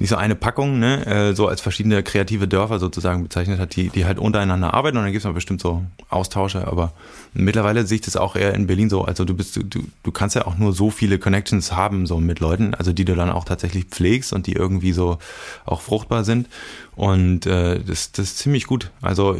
nicht 0.00 0.08
so 0.08 0.16
eine 0.16 0.34
Packung, 0.34 0.80
ne? 0.80 1.06
Äh, 1.06 1.34
so 1.34 1.46
als 1.46 1.60
verschiedene 1.60 2.02
kreative 2.02 2.48
Dörfer 2.48 2.80
sozusagen 2.80 3.22
bezeichnet 3.22 3.60
hat, 3.60 3.76
die, 3.76 3.88
die 3.88 4.04
halt 4.04 4.18
untereinander 4.18 4.74
arbeiten 4.74 4.96
und 4.96 5.04
dann 5.04 5.12
gibt 5.12 5.24
es 5.24 5.32
bestimmt 5.32 5.60
so 5.60 5.84
Austausche, 6.08 6.66
aber 6.66 6.92
mittlerweile 7.34 7.86
sehe 7.86 7.96
ich 7.96 8.02
das 8.02 8.16
auch 8.16 8.34
eher 8.34 8.54
in 8.54 8.66
Berlin 8.66 8.90
so. 8.90 9.04
Also 9.04 9.24
du 9.24 9.34
bist, 9.34 9.56
du, 9.56 9.84
du 10.02 10.12
kannst 10.12 10.34
ja 10.34 10.46
auch 10.46 10.58
nur 10.58 10.72
so 10.72 10.90
viele 10.90 11.18
Connections 11.18 11.72
haben, 11.72 12.06
so 12.06 12.18
mit 12.18 12.40
Leuten, 12.40 12.74
also 12.74 12.92
die 12.92 13.04
du 13.04 13.14
dann 13.14 13.30
auch 13.30 13.44
tatsächlich 13.44 13.84
pflegst 13.84 14.32
und 14.32 14.48
die 14.48 14.54
irgendwie 14.54 14.92
so 14.92 15.18
auch 15.64 15.82
fruchtbar 15.82 16.24
sind. 16.24 16.48
Und 16.96 17.46
äh, 17.46 17.80
das, 17.80 18.12
das 18.12 18.26
ist 18.26 18.38
ziemlich 18.38 18.66
gut. 18.66 18.90
Also 19.00 19.36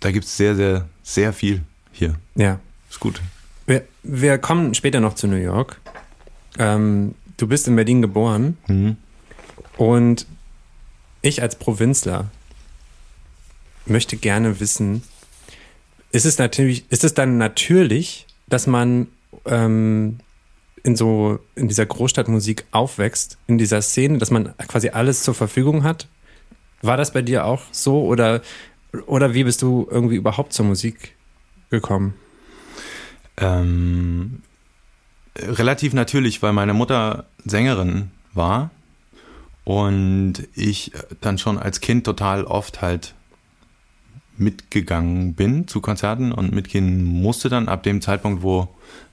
da 0.00 0.10
gibt 0.10 0.24
es 0.24 0.36
sehr, 0.36 0.56
sehr, 0.56 0.88
sehr 1.02 1.32
viel 1.32 1.62
hier. 1.92 2.16
Ja. 2.34 2.58
Ist 2.90 3.00
gut. 3.00 3.20
Wir, 3.66 3.84
wir 4.02 4.38
kommen 4.38 4.74
später 4.74 5.00
noch 5.00 5.14
zu 5.14 5.26
New 5.26 5.36
York. 5.36 5.80
Ähm, 6.58 7.14
du 7.36 7.46
bist 7.46 7.66
in 7.66 7.76
Berlin 7.76 8.02
geboren 8.02 8.56
mhm. 8.66 8.96
und 9.76 10.26
ich 11.22 11.42
als 11.42 11.56
Provinzler 11.56 12.30
möchte 13.86 14.16
gerne 14.16 14.60
wissen, 14.60 15.02
ist 16.12 16.26
es 16.26 16.38
natürlich, 16.38 16.84
ist 16.90 17.04
es 17.04 17.14
dann 17.14 17.38
natürlich, 17.38 18.26
dass 18.46 18.66
man 18.66 19.08
ähm, 19.46 20.18
in 20.82 20.96
so 20.96 21.38
in 21.54 21.66
dieser 21.66 21.86
Großstadtmusik 21.86 22.66
aufwächst, 22.70 23.38
in 23.46 23.58
dieser 23.58 23.82
Szene, 23.82 24.18
dass 24.18 24.30
man 24.30 24.54
quasi 24.68 24.90
alles 24.90 25.22
zur 25.22 25.34
Verfügung 25.34 25.82
hat? 25.82 26.08
War 26.82 26.96
das 26.96 27.12
bei 27.12 27.22
dir 27.22 27.46
auch 27.46 27.62
so 27.72 28.04
oder 28.04 28.42
oder 29.06 29.34
wie 29.34 29.44
bist 29.44 29.62
du 29.62 29.88
irgendwie 29.90 30.16
überhaupt 30.16 30.52
zur 30.52 30.66
Musik 30.66 31.16
gekommen? 31.70 32.14
Ähm, 33.36 34.42
relativ 35.36 35.92
natürlich, 35.92 36.42
weil 36.42 36.52
meine 36.52 36.74
Mutter 36.74 37.24
Sängerin 37.44 38.10
war 38.32 38.70
und 39.64 40.34
ich 40.54 40.92
dann 41.20 41.38
schon 41.38 41.58
als 41.58 41.80
Kind 41.80 42.04
total 42.04 42.44
oft 42.44 42.82
halt 42.82 43.14
mitgegangen 44.36 45.34
bin 45.34 45.68
zu 45.68 45.80
Konzerten 45.80 46.32
und 46.32 46.52
mitgehen 46.52 47.04
musste 47.04 47.48
dann 47.48 47.68
ab 47.68 47.82
dem 47.82 48.00
Zeitpunkt, 48.00 48.42
wo 48.42 48.68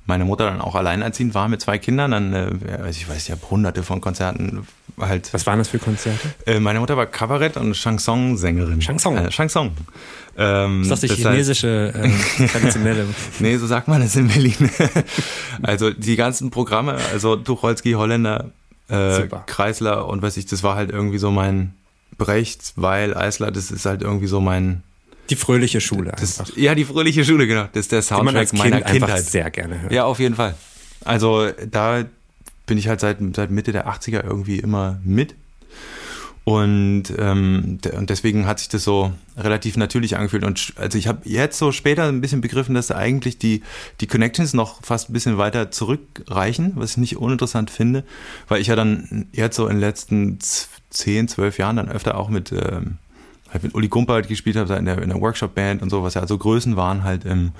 meine 0.05 0.25
Mutter 0.25 0.45
dann 0.45 0.61
auch 0.61 0.75
alleinerziehend 0.75 1.33
war 1.35 1.47
mit 1.47 1.61
zwei 1.61 1.77
Kindern, 1.77 2.11
dann, 2.11 2.33
äh, 2.33 2.89
ich 2.89 3.07
weiß, 3.07 3.29
habe 3.29 3.49
hunderte 3.49 3.83
von 3.83 4.01
Konzerten 4.01 4.67
halt. 5.07 5.33
Was 5.33 5.45
waren 5.45 5.59
das 5.59 5.67
für 5.69 5.79
Konzerte? 5.79 6.33
Äh, 6.45 6.59
meine 6.59 6.79
Mutter 6.79 6.97
war 6.97 7.05
Kabarett- 7.05 7.57
und 7.57 7.73
Chanson-Sängerin. 7.73 8.79
Chanson. 8.79 9.17
Äh, 9.17 9.29
Chanson. 9.29 9.71
Ähm, 10.37 10.81
ist 10.83 10.91
das 10.91 11.01
die 11.01 11.07
chinesische 11.09 11.93
äh, 11.93 12.47
traditionelle? 12.47 13.05
Nee, 13.39 13.57
so 13.57 13.67
sagt 13.67 13.87
man 13.87 14.01
es 14.01 14.15
in 14.15 14.27
Berlin. 14.27 14.69
also 15.63 15.89
die 15.91 16.15
ganzen 16.15 16.49
Programme, 16.51 16.97
also 17.11 17.35
Tucholsky, 17.35 17.93
Holländer, 17.93 18.51
äh. 18.87 19.27
Kreisler 19.45 20.07
und 20.07 20.21
weiß 20.21 20.37
ich, 20.37 20.45
das 20.45 20.63
war 20.63 20.75
halt 20.75 20.91
irgendwie 20.91 21.17
so 21.17 21.31
mein 21.31 21.73
Brecht, 22.17 22.73
weil 22.75 23.15
Eisler, 23.15 23.51
das 23.51 23.71
ist 23.71 23.85
halt 23.85 24.01
irgendwie 24.01 24.27
so 24.27 24.41
mein, 24.41 24.83
Die 25.29 25.35
fröhliche 25.35 25.81
Schule 25.81 26.11
das, 26.19 26.39
einfach. 26.39 26.55
ja, 26.57 26.75
die 26.75 26.85
fröhliche 26.85 27.23
Schule, 27.25 27.47
genau. 27.47 27.65
Das 27.73 27.87
ist 27.87 27.91
der 27.91 28.01
Die 28.01 28.23
man 28.23 28.35
als 28.35 28.49
Soundtrack 28.51 28.71
Kind 28.71 28.73
meiner 28.73 28.85
einfach 28.85 29.07
Kindheit. 29.07 29.25
sehr 29.25 29.49
gerne 29.49 29.81
hört. 29.81 29.91
Ja, 29.91 30.05
auf 30.05 30.19
jeden 30.19 30.35
Fall. 30.35 30.55
Also 31.03 31.49
da 31.69 32.03
bin 32.65 32.77
ich 32.77 32.87
halt 32.87 32.99
seit, 32.99 33.17
seit 33.35 33.51
Mitte 33.51 33.71
der 33.71 33.87
80er 33.87 34.23
irgendwie 34.23 34.59
immer 34.59 34.99
mit. 35.03 35.35
Und, 36.43 37.03
ähm, 37.19 37.77
und 37.95 38.09
deswegen 38.09 38.47
hat 38.47 38.57
sich 38.57 38.67
das 38.69 38.83
so 38.83 39.13
relativ 39.37 39.77
natürlich 39.77 40.17
angefühlt. 40.17 40.43
Und 40.43 40.73
also 40.75 40.97
ich 40.97 41.07
habe 41.07 41.19
jetzt 41.25 41.59
so 41.59 41.71
später 41.71 42.07
ein 42.07 42.19
bisschen 42.19 42.41
begriffen, 42.41 42.73
dass 42.73 42.91
eigentlich 42.91 43.37
die, 43.37 43.61
die 43.99 44.07
Connections 44.07 44.53
noch 44.53 44.83
fast 44.83 45.09
ein 45.09 45.13
bisschen 45.13 45.37
weiter 45.37 45.69
zurückreichen, 45.69 46.73
was 46.75 46.91
ich 46.91 46.97
nicht 46.97 47.17
uninteressant 47.17 47.69
finde, 47.69 48.03
weil 48.47 48.59
ich 48.59 48.67
ja 48.67 48.75
dann 48.75 49.27
jetzt 49.31 49.55
so 49.55 49.67
in 49.67 49.75
den 49.75 49.81
letzten 49.81 50.39
z- 50.39 50.67
10, 50.89 51.27
12 51.27 51.59
Jahren 51.59 51.75
dann 51.75 51.89
öfter 51.89 52.17
auch 52.17 52.29
mit, 52.29 52.51
ähm, 52.51 52.97
halt 53.53 53.63
mit 53.63 53.75
Uli 53.75 53.87
Gumper 53.87 54.23
gespielt 54.23 54.55
habe, 54.55 54.73
in 54.75 54.85
der, 54.85 54.99
in 54.99 55.09
der 55.09 55.21
Workshop-Band 55.21 55.83
und 55.83 55.91
so, 55.91 56.01
was 56.01 56.15
ja 56.15 56.21
also 56.21 56.37
Größen 56.39 56.75
waren 56.75 57.03
halt 57.03 57.23
im, 57.23 57.51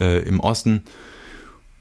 äh, 0.00 0.18
im 0.20 0.38
Osten. 0.40 0.82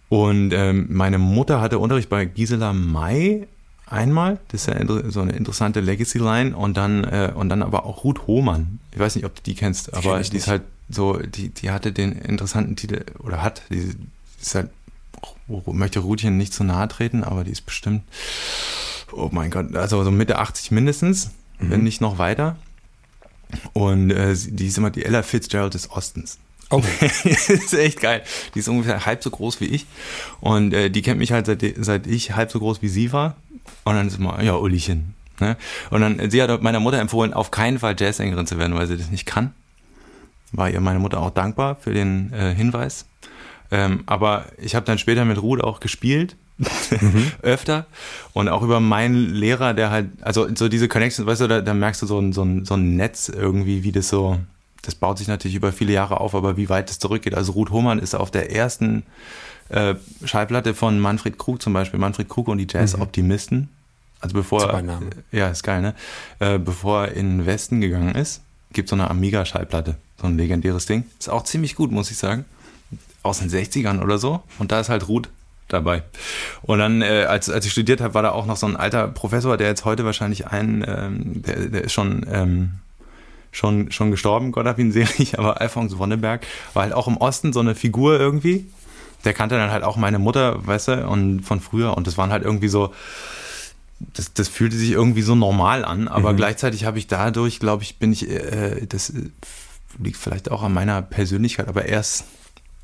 Und 0.09 0.53
ähm, 0.53 0.87
meine 0.89 1.17
Mutter 1.17 1.59
hatte 1.59 1.79
Unterricht 1.79 2.09
bei 2.09 2.25
Gisela 2.25 2.73
May 2.73 3.47
einmal. 3.85 4.39
Das 4.49 4.61
ist 4.61 4.67
ja 4.67 5.09
so 5.09 5.21
eine 5.21 5.33
interessante 5.33 5.79
Legacy-Line. 5.79 6.55
Und 6.55 6.77
dann, 6.77 7.03
äh, 7.03 7.31
und 7.33 7.49
dann 7.49 7.61
aber 7.61 7.85
auch 7.85 8.03
Ruth 8.03 8.27
Hohmann. 8.27 8.79
Ich 8.91 8.99
weiß 8.99 9.15
nicht, 9.15 9.25
ob 9.25 9.35
du 9.35 9.41
die 9.41 9.55
kennst, 9.55 9.93
aber 9.93 10.19
die 10.19 10.37
ist 10.37 10.47
halt 10.47 10.63
so, 10.89 11.17
die, 11.17 11.49
die 11.49 11.71
hatte 11.71 11.91
den 11.91 12.13
interessanten 12.13 12.75
Titel, 12.75 13.03
oder 13.19 13.41
hat, 13.41 13.63
die, 13.69 13.95
ist 14.39 14.55
halt, 14.55 14.69
möchte 15.65 15.99
Rutchen 15.99 16.37
nicht 16.37 16.53
zu 16.53 16.63
nahe 16.63 16.87
treten, 16.87 17.23
aber 17.23 17.43
die 17.43 17.51
ist 17.51 17.65
bestimmt, 17.65 18.03
oh 19.11 19.29
mein 19.31 19.51
Gott, 19.51 19.75
also 19.75 20.03
so 20.03 20.11
Mitte 20.11 20.39
80 20.39 20.71
mindestens, 20.71 21.31
wenn 21.59 21.83
nicht 21.83 22.01
noch 22.01 22.17
weiter. 22.17 22.55
Und 23.73 24.11
äh, 24.11 24.35
die 24.35 24.67
ist 24.67 24.77
immer 24.77 24.91
die 24.91 25.05
Ella 25.05 25.23
Fitzgerald 25.23 25.73
des 25.73 25.89
Ostens. 25.91 26.37
Oh. 26.69 26.83
das 26.99 27.25
ist 27.49 27.73
echt 27.73 28.01
geil. 28.01 28.23
Die 28.53 28.59
ist 28.59 28.67
ungefähr 28.67 29.05
halb 29.05 29.23
so 29.23 29.29
groß 29.29 29.61
wie 29.61 29.65
ich. 29.65 29.85
Und 30.41 30.73
äh, 30.73 30.89
die 30.89 31.01
kennt 31.01 31.19
mich 31.19 31.31
halt 31.31 31.45
seit, 31.45 31.63
seit 31.77 32.07
ich 32.07 32.35
halb 32.35 32.51
so 32.51 32.59
groß 32.59 32.81
wie 32.81 32.89
sie 32.89 33.13
war. 33.13 33.35
Und 33.83 33.95
dann 33.95 34.07
ist 34.07 34.17
immer, 34.17 34.41
ja, 34.43 34.55
Ullchen. 34.55 35.13
Ne? 35.39 35.55
Und 35.91 36.01
dann, 36.01 36.29
sie 36.29 36.41
hat 36.41 36.61
meiner 36.61 36.79
Mutter 36.79 36.99
empfohlen, 36.99 37.33
auf 37.33 37.51
keinen 37.51 37.79
Fall 37.79 37.95
Jazzsängerin 37.97 38.47
zu 38.47 38.57
werden, 38.57 38.75
weil 38.75 38.87
sie 38.87 38.97
das 38.97 39.09
nicht 39.09 39.25
kann. 39.25 39.53
War 40.51 40.69
ihr 40.69 40.81
meine 40.81 40.99
Mutter 40.99 41.21
auch 41.21 41.29
dankbar 41.29 41.75
für 41.75 41.93
den 41.93 42.33
äh, 42.33 42.53
Hinweis. 42.53 43.05
Ähm, 43.69 44.03
aber 44.05 44.45
ich 44.57 44.75
habe 44.75 44.85
dann 44.85 44.97
später 44.97 45.25
mit 45.25 45.41
Ruth 45.41 45.63
auch 45.63 45.79
gespielt. 45.79 46.35
öfter 47.43 47.85
und 48.33 48.49
auch 48.49 48.63
über 48.63 48.79
meinen 48.79 49.31
Lehrer, 49.31 49.75
der 49.75 49.91
halt, 49.91 50.09
also 50.21 50.47
so 50.55 50.69
diese 50.69 50.87
Connections, 50.87 51.27
weißt 51.27 51.41
du, 51.41 51.47
da, 51.47 51.61
da 51.61 51.75
merkst 51.75 52.01
du 52.01 52.07
so 52.07 52.19
ein, 52.19 52.33
so, 52.33 52.41
ein, 52.41 52.65
so 52.65 52.73
ein 52.73 52.95
Netz 52.95 53.29
irgendwie, 53.29 53.83
wie 53.83 53.91
das 53.91 54.09
so, 54.09 54.39
das 54.87 54.95
baut 54.95 55.17
sich 55.17 55.27
natürlich 55.27 55.55
über 55.55 55.73
viele 55.73 55.91
Jahre 55.91 56.21
auf, 56.21 56.33
aber 56.33 56.55
wie 56.55 56.69
weit 56.69 56.89
es 56.89 56.97
zurückgeht. 56.97 57.35
Also 57.35 57.51
Ruth 57.51 57.71
Hohmann 57.71 57.99
ist 57.99 58.15
auf 58.15 58.31
der 58.31 58.53
ersten 58.55 59.03
äh, 59.67 59.95
Schallplatte 60.23 60.73
von 60.73 60.97
Manfred 60.97 61.37
Krug 61.37 61.61
zum 61.61 61.73
Beispiel, 61.73 61.99
Manfred 61.99 62.29
Krug 62.29 62.47
und 62.47 62.57
die 62.57 62.67
Jazz-Optimisten. 62.69 63.67
Also 64.21 64.33
bevor, 64.33 64.61
Super 64.61 64.81
Name. 64.81 65.09
ja, 65.33 65.49
ist 65.49 65.63
geil, 65.63 65.81
ne? 65.81 65.93
Äh, 66.39 66.57
bevor 66.57 67.07
er 67.07 67.11
in 67.11 67.39
den 67.39 67.45
Westen 67.45 67.81
gegangen 67.81 68.15
ist, 68.15 68.43
gibt 68.71 68.87
so 68.87 68.95
eine 68.95 69.09
Amiga-Schallplatte, 69.09 69.97
so 70.21 70.27
ein 70.27 70.37
legendäres 70.37 70.85
Ding. 70.85 71.03
Ist 71.19 71.29
auch 71.29 71.43
ziemlich 71.43 71.75
gut, 71.75 71.91
muss 71.91 72.09
ich 72.09 72.17
sagen. 72.17 72.45
Aus 73.23 73.39
den 73.39 73.49
60ern 73.49 74.01
oder 74.01 74.17
so. 74.19 74.41
Und 74.57 74.71
da 74.71 74.79
ist 74.79 74.87
halt 74.87 75.09
Ruth 75.09 75.27
dabei. 75.67 76.03
Und 76.61 76.79
dann, 76.79 77.01
äh, 77.01 77.25
als, 77.27 77.49
als 77.49 77.65
ich 77.65 77.73
studiert 77.73 77.99
habe, 77.99 78.13
war 78.13 78.23
da 78.23 78.31
auch 78.31 78.45
noch 78.45 78.55
so 78.55 78.67
ein 78.67 78.77
alter 78.77 79.09
Professor, 79.09 79.57
der 79.57 79.67
jetzt 79.67 79.83
heute 79.83 80.05
wahrscheinlich 80.05 80.47
ein, 80.47 80.85
ähm, 80.87 81.41
der, 81.41 81.65
der 81.65 81.83
ist 81.83 81.91
schon, 81.91 82.25
ähm, 82.31 82.79
schon, 83.57 83.91
schon 83.91 84.11
gestorben, 84.11 84.51
Gott 84.51 84.65
hab 84.65 84.79
ihn 84.79 84.91
selig, 84.91 85.37
aber 85.39 85.59
Alphonse 85.59 85.97
Wonneberg 85.97 86.45
war 86.73 86.83
halt 86.83 86.93
auch 86.93 87.07
im 87.07 87.17
Osten 87.17 87.53
so 87.53 87.59
eine 87.59 87.75
Figur 87.75 88.19
irgendwie. 88.19 88.67
Der 89.25 89.33
kannte 89.33 89.55
dann 89.55 89.71
halt 89.71 89.83
auch 89.83 89.97
meine 89.97 90.19
Mutter, 90.19 90.65
weißt 90.65 90.87
du, 90.89 91.07
und 91.07 91.41
von 91.41 91.59
früher. 91.59 91.97
Und 91.97 92.07
das 92.07 92.17
waren 92.17 92.31
halt 92.31 92.43
irgendwie 92.43 92.67
so, 92.67 92.93
das, 93.99 94.33
das 94.33 94.47
fühlte 94.47 94.77
sich 94.77 94.91
irgendwie 94.91 95.23
so 95.23 95.35
normal 95.35 95.83
an, 95.83 96.07
aber 96.07 96.33
gleichzeitig 96.35 96.85
habe 96.85 96.99
ich 96.99 97.07
dadurch, 97.07 97.59
glaube 97.59 97.83
ich, 97.83 97.97
bin 97.97 98.13
ich, 98.13 98.29
äh, 98.29 98.85
das 98.87 99.09
äh, 99.09 99.29
liegt 100.01 100.17
vielleicht 100.17 100.51
auch 100.51 100.61
an 100.61 100.71
meiner 100.71 101.01
Persönlichkeit, 101.01 101.67
aber 101.67 101.85
erst, 101.85 102.25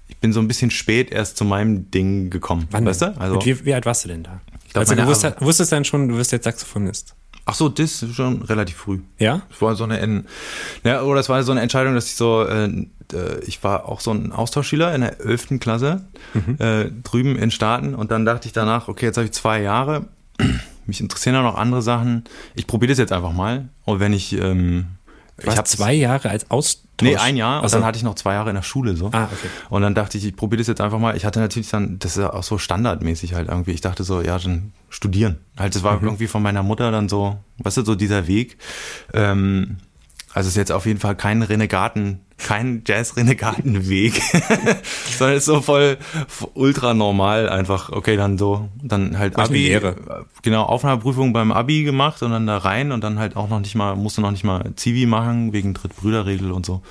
ich 0.08 0.18
bin 0.18 0.34
so 0.34 0.40
ein 0.40 0.48
bisschen 0.48 0.72
spät 0.72 1.12
erst 1.12 1.38
zu 1.38 1.46
meinem 1.46 1.92
Ding 1.92 2.32
gekommen. 2.32 2.68
Wann 2.72 2.86
weißt 2.86 3.04
du? 3.04 3.18
Also, 3.20 3.46
wie, 3.46 3.64
wie 3.64 3.74
alt 3.76 3.86
warst 3.86 4.06
du 4.06 4.10
denn 4.10 4.24
da? 4.24 4.42
glaub, 4.74 4.82
also, 4.82 4.96
du 4.96 5.06
wusstest, 5.06 5.40
wusstest 5.40 5.72
dann 5.72 5.86
schon, 5.86 6.10
du 6.10 6.18
wirst 6.18 6.32
jetzt 6.32 6.46
Saxophonist. 6.46 7.14
Ach 7.46 7.56
so, 7.56 7.70
das 7.70 8.04
ist 8.04 8.16
schon 8.16 8.42
relativ 8.44 8.78
früh. 8.78 9.00
Ja? 9.20 9.42
Das 9.50 9.62
war 9.62 9.76
so 9.76 9.84
eine, 9.84 10.24
ja, 10.84 11.02
oder 11.04 11.20
es 11.20 11.30
war 11.30 11.42
so 11.44 11.52
eine 11.52 11.62
Entscheidung, 11.62 11.96
dass 11.96 12.08
ich 12.08 12.16
so, 12.16 12.46
äh, 12.46 12.66
äh, 12.66 13.40
ich 13.46 13.64
war 13.64 13.88
auch 13.90 14.00
so 14.00 14.12
ein 14.12 14.32
Austauschschüler 14.32 14.94
in 14.96 15.02
der 15.02 15.20
11. 15.20 15.60
Klasse 15.60 16.06
äh, 16.60 16.86
drüben 17.04 17.36
in 17.38 17.52
Staaten 17.52 17.96
und 17.96 18.12
dann 18.12 18.26
dachte 18.26 18.48
ich 18.48 18.54
danach, 18.54 18.88
okay, 18.88 19.06
jetzt 19.06 19.18
habe 19.18 19.26
ich 19.26 19.34
zwei 19.34 19.62
Jahre, 19.62 20.08
mich 20.86 21.02
interessieren 21.02 21.36
auch 21.38 21.44
noch 21.44 21.58
andere 21.58 21.82
Sachen. 21.82 22.24
Ich 22.56 22.68
probiere 22.68 22.92
das 22.92 22.98
jetzt 22.98 23.12
einfach 23.12 23.34
mal. 23.34 23.70
Und 23.86 24.00
wenn 24.00 24.14
ich, 24.14 24.34
ähm, 24.34 24.88
Du 25.38 25.48
warst 25.48 25.58
hab- 25.58 25.68
zwei 25.68 25.94
Jahre 25.94 26.30
als 26.30 26.50
Austausch. 26.52 26.84
Nee, 27.02 27.18
ein 27.18 27.36
Jahr 27.36 27.64
und 27.64 27.74
dann 27.74 27.84
hatte 27.84 27.98
ich 27.98 28.04
noch 28.04 28.14
zwei 28.16 28.34
Jahre 28.34 28.50
in 28.52 28.56
der 28.56 28.62
Schule 28.62 28.96
so. 28.96 29.10
Ah, 29.12 29.24
okay. 29.26 29.48
Und 29.70 29.82
dann 29.82 29.96
dachte 29.96 30.18
ich, 30.18 30.26
ich 30.26 30.36
probiere 30.36 30.60
das 30.60 30.68
jetzt 30.68 30.80
einfach 30.80 31.00
mal. 31.00 31.18
Ich 31.18 31.26
hatte 31.26 31.40
natürlich 31.40 31.68
dann, 31.70 31.98
das 32.00 32.12
ist 32.12 32.22
ja 32.22 32.32
auch 32.32 32.44
so 32.44 32.58
standardmäßig 32.60 33.34
halt 33.34 33.50
irgendwie. 33.50 33.72
Ich 33.72 33.82
dachte 33.82 34.04
so, 34.04 34.22
ja, 34.22 34.38
dann 34.38 34.72
studieren. 34.90 35.40
Halt, 35.58 35.74
das 35.76 35.82
war 35.84 35.98
Mhm. 35.98 36.04
irgendwie 36.06 36.28
von 36.28 36.42
meiner 36.44 36.62
Mutter 36.64 36.92
dann 36.92 37.10
so, 37.10 37.38
weißt 37.58 37.78
du, 37.78 37.84
so 37.84 37.96
dieser 37.96 38.28
Weg. 38.28 38.58
Ähm, 39.14 39.78
also 40.34 40.48
es 40.48 40.54
ist 40.54 40.58
jetzt 40.58 40.72
auf 40.72 40.86
jeden 40.86 41.00
Fall 41.00 41.16
kein 41.16 41.44
Renegaten, 41.44 42.22
kein 42.38 42.82
Jazz-Renegaten-Weg, 42.86 44.22
sondern 45.18 45.38
es 45.38 45.44
ist 45.44 45.46
so 45.46 45.62
voll 45.62 45.98
ultra 46.56 46.94
normal 46.94 47.50
einfach. 47.50 47.92
Okay, 47.92 48.18
dann 48.18 48.38
so, 48.38 48.70
dann 48.82 49.20
halt 49.20 49.36
eine 49.36 49.46
Abi, 49.46 49.68
Lehre. 49.68 50.26
genau 50.42 50.64
Aufnahmeprüfung 50.64 51.34
beim 51.34 51.52
Abi 51.52 51.84
gemacht 51.84 52.24
und 52.24 52.32
dann 52.32 52.48
da 52.48 52.58
rein 52.58 52.92
und 52.92 53.04
dann 53.04 53.20
halt 53.20 53.36
auch 53.36 53.48
noch 53.48 53.60
nicht 53.60 53.76
mal 53.76 53.96
musste 53.96 54.22
noch 54.22 54.32
nicht 54.32 54.44
mal 54.44 54.72
Zivi 54.76 55.06
machen 55.06 55.54
wegen 55.54 55.76
Drittbrüderregel 55.76 56.52
und 56.52 56.66
so. 56.66 56.82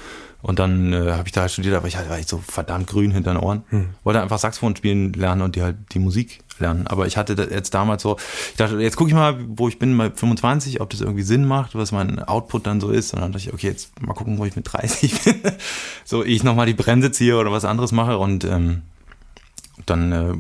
Und 0.41 0.59
dann 0.59 0.93
äh, 0.93 1.13
habe 1.13 1.27
ich 1.27 1.33
da 1.33 1.43
halt 1.43 1.53
studiert, 1.53 1.77
aber 1.77 1.87
ich 1.87 1.97
halt, 1.97 2.11
war 2.11 2.19
ich 2.19 2.27
so 2.27 2.39
verdammt 2.39 2.89
grün 2.89 3.13
hinter 3.13 3.33
den 3.33 3.41
Ohren. 3.41 3.63
Wollte 4.03 4.21
einfach 4.21 4.39
Saxophon 4.39 4.75
spielen 4.75 5.13
lernen 5.13 5.43
und 5.43 5.55
die 5.55 5.63
halt 5.63 5.77
die 5.93 6.01
Musik 6.01 6.42
lernen. 6.61 6.87
Aber 6.87 7.07
ich 7.07 7.17
hatte 7.17 7.49
jetzt 7.51 7.75
damals 7.75 8.03
so, 8.03 8.17
ich 8.51 8.57
dachte, 8.57 8.77
jetzt 8.79 8.97
gucke 8.97 9.11
ich 9.11 9.15
mal, 9.15 9.39
wo 9.49 9.69
ich 9.69 9.79
bin 9.79 9.97
bei 9.97 10.11
25, 10.11 10.81
ob 10.81 10.91
das 10.91 11.01
irgendwie 11.01 11.23
Sinn 11.23 11.45
macht, 11.45 11.75
was 11.75 11.93
mein 11.93 12.19
Output 12.21 12.67
dann 12.67 12.81
so 12.81 12.91
ist. 12.91 13.15
Und 13.15 13.21
dann 13.21 13.33
dachte 13.33 13.49
ich, 13.49 13.55
okay, 13.55 13.69
jetzt 13.69 14.01
mal 14.01 14.15
gucken, 14.15 14.39
wo 14.39 14.45
ich 14.45 14.57
mit 14.57 14.73
30 14.73 15.25
bin. 15.25 15.35
so, 16.05 16.25
ich 16.25 16.43
nochmal 16.43 16.67
die 16.67 16.75
Bremse 16.75 17.13
ziehe 17.13 17.37
oder 17.37 17.53
was 17.53 17.65
anderes 17.65 17.93
mache 17.93 18.19
und 18.19 18.45
ähm, 18.45 18.83
dann 19.87 20.13
äh, 20.13 20.33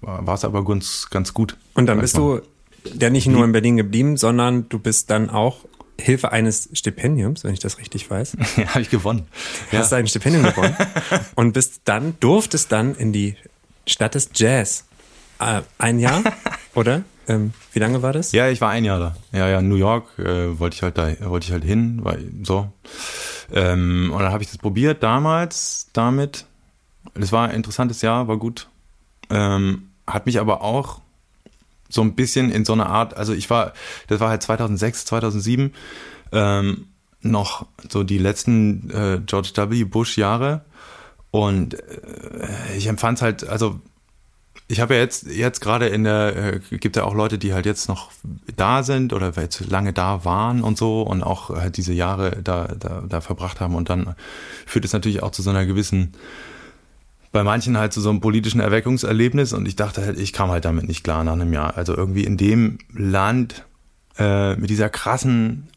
war 0.00 0.34
es 0.34 0.44
aber 0.44 0.64
ganz, 0.64 1.08
ganz 1.10 1.34
gut. 1.34 1.56
Und 1.74 1.86
dann 1.86 2.00
bist 2.00 2.18
mal. 2.18 2.42
du 2.84 2.98
ja 2.98 3.10
nicht 3.10 3.26
nur 3.26 3.44
in 3.44 3.52
Berlin 3.52 3.76
geblieben, 3.76 4.16
sondern 4.16 4.68
du 4.68 4.78
bist 4.78 5.10
dann 5.10 5.30
auch 5.30 5.64
Hilfe 6.00 6.30
eines 6.30 6.68
Stipendiums, 6.72 7.42
wenn 7.44 7.52
ich 7.52 7.58
das 7.58 7.78
richtig 7.78 8.08
weiß. 8.08 8.36
Ja, 8.56 8.68
habe 8.68 8.80
ich 8.80 8.90
gewonnen. 8.90 9.26
Ja. 9.72 9.80
Hast 9.80 9.92
ein 9.92 10.06
Stipendium 10.06 10.44
gewonnen 10.44 10.76
und 11.34 11.52
bist 11.52 11.82
dann, 11.84 12.14
durftest 12.20 12.70
dann 12.72 12.94
in 12.94 13.12
die 13.12 13.36
Stadt 13.86 14.14
des 14.14 14.30
Jazz. 14.34 14.84
Äh, 15.40 15.62
ein 15.78 15.98
Jahr, 15.98 16.22
oder? 16.74 17.02
Ähm, 17.28 17.52
wie 17.72 17.78
lange 17.78 18.02
war 18.02 18.12
das? 18.12 18.32
Ja, 18.32 18.48
ich 18.48 18.60
war 18.60 18.70
ein 18.70 18.84
Jahr 18.84 18.98
da. 18.98 19.16
Ja, 19.32 19.48
ja, 19.48 19.60
New 19.60 19.76
York 19.76 20.18
äh, 20.18 20.58
wollte 20.58 20.76
ich 20.76 20.82
halt 20.82 20.96
da, 20.96 21.08
wollte 21.28 21.46
ich 21.46 21.52
halt 21.52 21.64
hin, 21.64 22.00
weil 22.02 22.30
so. 22.42 22.72
Ähm, 23.52 24.10
und 24.12 24.20
dann 24.22 24.32
habe 24.32 24.42
ich 24.42 24.48
das 24.48 24.58
probiert 24.58 25.02
damals 25.02 25.88
damit. 25.92 26.46
Das 27.14 27.32
war 27.32 27.48
ein 27.48 27.54
interessantes 27.54 28.02
Jahr, 28.02 28.28
war 28.28 28.38
gut. 28.38 28.68
Ähm, 29.30 29.90
hat 30.06 30.26
mich 30.26 30.40
aber 30.40 30.62
auch 30.62 31.00
so 31.88 32.02
ein 32.02 32.14
bisschen 32.14 32.50
in 32.50 32.64
so 32.64 32.72
eine 32.72 32.86
Art, 32.86 33.16
also 33.16 33.32
ich 33.32 33.48
war, 33.50 33.72
das 34.08 34.20
war 34.20 34.30
halt 34.30 34.42
2006, 34.42 35.06
2007, 35.06 35.74
ähm, 36.32 36.88
noch 37.20 37.66
so 37.88 38.04
die 38.04 38.18
letzten 38.18 38.90
äh, 38.90 39.20
George 39.24 39.50
W. 39.54 39.84
Bush 39.84 40.18
Jahre 40.18 40.64
und 41.30 41.74
äh, 41.74 42.76
ich 42.76 42.86
empfand 42.86 43.18
es 43.18 43.22
halt, 43.22 43.48
also 43.48 43.80
ich 44.70 44.80
habe 44.80 44.94
ja 44.94 45.00
jetzt, 45.00 45.26
jetzt 45.26 45.60
gerade 45.60 45.88
in 45.88 46.04
der, 46.04 46.36
äh, 46.36 46.60
gibt 46.76 46.96
ja 46.96 47.04
auch 47.04 47.14
Leute, 47.14 47.38
die 47.38 47.54
halt 47.54 47.64
jetzt 47.64 47.88
noch 47.88 48.10
da 48.54 48.82
sind 48.82 49.14
oder 49.14 49.32
jetzt 49.34 49.68
lange 49.70 49.94
da 49.94 50.26
waren 50.26 50.62
und 50.62 50.76
so 50.76 51.02
und 51.02 51.22
auch 51.22 51.48
halt 51.48 51.78
diese 51.78 51.94
Jahre 51.94 52.42
da, 52.44 52.68
da, 52.78 53.02
da 53.08 53.20
verbracht 53.22 53.60
haben 53.60 53.74
und 53.74 53.88
dann 53.88 54.14
führt 54.66 54.84
es 54.84 54.92
natürlich 54.92 55.22
auch 55.22 55.30
zu 55.30 55.40
so 55.40 55.48
einer 55.48 55.64
gewissen, 55.64 56.12
bei 57.32 57.42
manchen 57.44 57.78
halt 57.78 57.94
zu 57.94 58.02
so 58.02 58.10
einem 58.10 58.20
politischen 58.20 58.60
Erweckungserlebnis 58.60 59.54
und 59.54 59.66
ich 59.66 59.74
dachte 59.74 60.02
halt, 60.02 60.18
ich 60.18 60.34
kam 60.34 60.50
halt 60.50 60.66
damit 60.66 60.86
nicht 60.86 61.02
klar 61.02 61.24
nach 61.24 61.32
einem 61.32 61.52
Jahr. 61.54 61.78
Also 61.78 61.96
irgendwie 61.96 62.24
in 62.24 62.36
dem 62.36 62.78
Land 62.92 63.64
äh, 64.18 64.54
mit 64.56 64.68
dieser 64.68 64.90
krassen, 64.90 65.68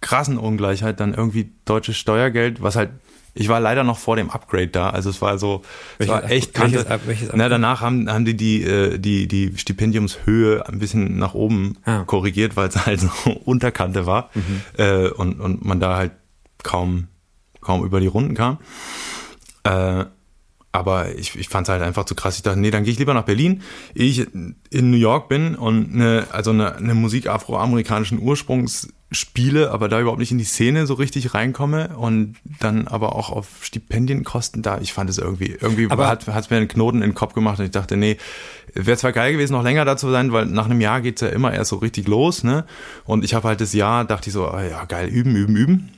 krassen 0.00 0.38
Ungleichheit 0.38 0.98
dann 0.98 1.14
irgendwie 1.14 1.52
deutsches 1.64 1.96
Steuergeld, 1.96 2.62
was 2.62 2.74
halt 2.74 2.90
ich 3.34 3.48
war 3.48 3.60
leider 3.60 3.84
noch 3.84 3.98
vor 3.98 4.16
dem 4.16 4.30
Upgrade 4.30 4.68
da, 4.68 4.90
also 4.90 5.10
es 5.10 5.22
war 5.22 5.38
so, 5.38 5.62
es 5.98 6.08
war 6.08 6.30
echt 6.30 6.54
Kante. 6.54 6.88
Welches, 6.88 7.06
welches 7.06 7.30
Na, 7.34 7.48
danach 7.48 7.80
haben, 7.80 8.10
haben 8.10 8.24
die 8.24 8.36
die, 8.36 8.62
äh, 8.62 8.98
die 8.98 9.28
die 9.28 9.56
Stipendiumshöhe 9.56 10.66
ein 10.66 10.78
bisschen 10.78 11.18
nach 11.18 11.34
oben 11.34 11.76
ah. 11.84 12.04
korrigiert, 12.04 12.56
weil 12.56 12.68
es 12.68 12.76
halt 12.86 13.00
so 13.00 13.30
Unterkante 13.44 14.06
war 14.06 14.30
mhm. 14.34 14.62
äh, 14.76 15.08
und, 15.08 15.40
und 15.40 15.64
man 15.64 15.80
da 15.80 15.96
halt 15.96 16.12
kaum, 16.62 17.08
kaum 17.60 17.84
über 17.84 18.00
die 18.00 18.06
Runden 18.06 18.34
kam. 18.34 18.58
Äh, 19.64 20.06
aber 20.72 21.14
ich, 21.14 21.34
ich 21.38 21.48
fand 21.48 21.66
es 21.66 21.72
halt 21.72 21.82
einfach 21.82 22.04
zu 22.04 22.14
krass. 22.14 22.36
Ich 22.36 22.42
dachte, 22.42 22.58
nee, 22.58 22.70
dann 22.70 22.84
gehe 22.84 22.92
ich 22.92 22.98
lieber 22.98 23.14
nach 23.14 23.24
Berlin. 23.24 23.62
Ich 23.94 24.26
in 24.70 24.90
New 24.90 24.96
York 24.96 25.28
bin 25.28 25.54
und 25.54 25.94
eine, 25.94 26.26
also 26.30 26.50
eine, 26.50 26.76
eine 26.76 26.94
Musik 26.94 27.26
afroamerikanischen 27.26 28.20
Ursprungs 28.20 28.88
spiele, 29.10 29.70
aber 29.70 29.88
da 29.88 30.00
überhaupt 30.00 30.18
nicht 30.18 30.32
in 30.32 30.38
die 30.38 30.44
Szene 30.44 30.86
so 30.86 30.92
richtig 30.92 31.32
reinkomme 31.32 31.96
und 31.96 32.36
dann 32.60 32.86
aber 32.86 33.16
auch 33.16 33.30
auf 33.30 33.48
Stipendienkosten 33.62 34.60
da. 34.60 34.78
Ich 34.82 34.92
fand 34.92 35.08
es 35.08 35.16
irgendwie, 35.16 35.56
irgendwie 35.58 35.90
aber 35.90 36.06
hat 36.08 36.28
es 36.28 36.50
mir 36.50 36.58
einen 36.58 36.68
Knoten 36.68 36.98
in 36.98 37.10
den 37.10 37.14
Kopf 37.14 37.32
gemacht 37.32 37.58
und 37.58 37.64
ich 37.64 37.70
dachte, 37.70 37.96
nee, 37.96 38.18
wäre 38.74 38.98
zwar 38.98 39.12
geil 39.12 39.32
gewesen, 39.32 39.54
noch 39.54 39.62
länger 39.62 39.86
da 39.86 39.96
zu 39.96 40.10
sein, 40.10 40.32
weil 40.32 40.44
nach 40.44 40.66
einem 40.66 40.82
Jahr 40.82 41.00
geht's 41.00 41.22
ja 41.22 41.28
immer 41.28 41.54
erst 41.54 41.70
so 41.70 41.76
richtig 41.76 42.06
los, 42.06 42.44
ne? 42.44 42.66
Und 43.04 43.24
ich 43.24 43.32
habe 43.32 43.48
halt 43.48 43.62
das 43.62 43.72
Jahr, 43.72 44.04
dachte 44.04 44.28
ich 44.28 44.34
so, 44.34 44.46
ah 44.46 44.62
ja, 44.62 44.84
geil, 44.84 45.08
üben, 45.08 45.34
üben, 45.34 45.56
üben. 45.56 45.90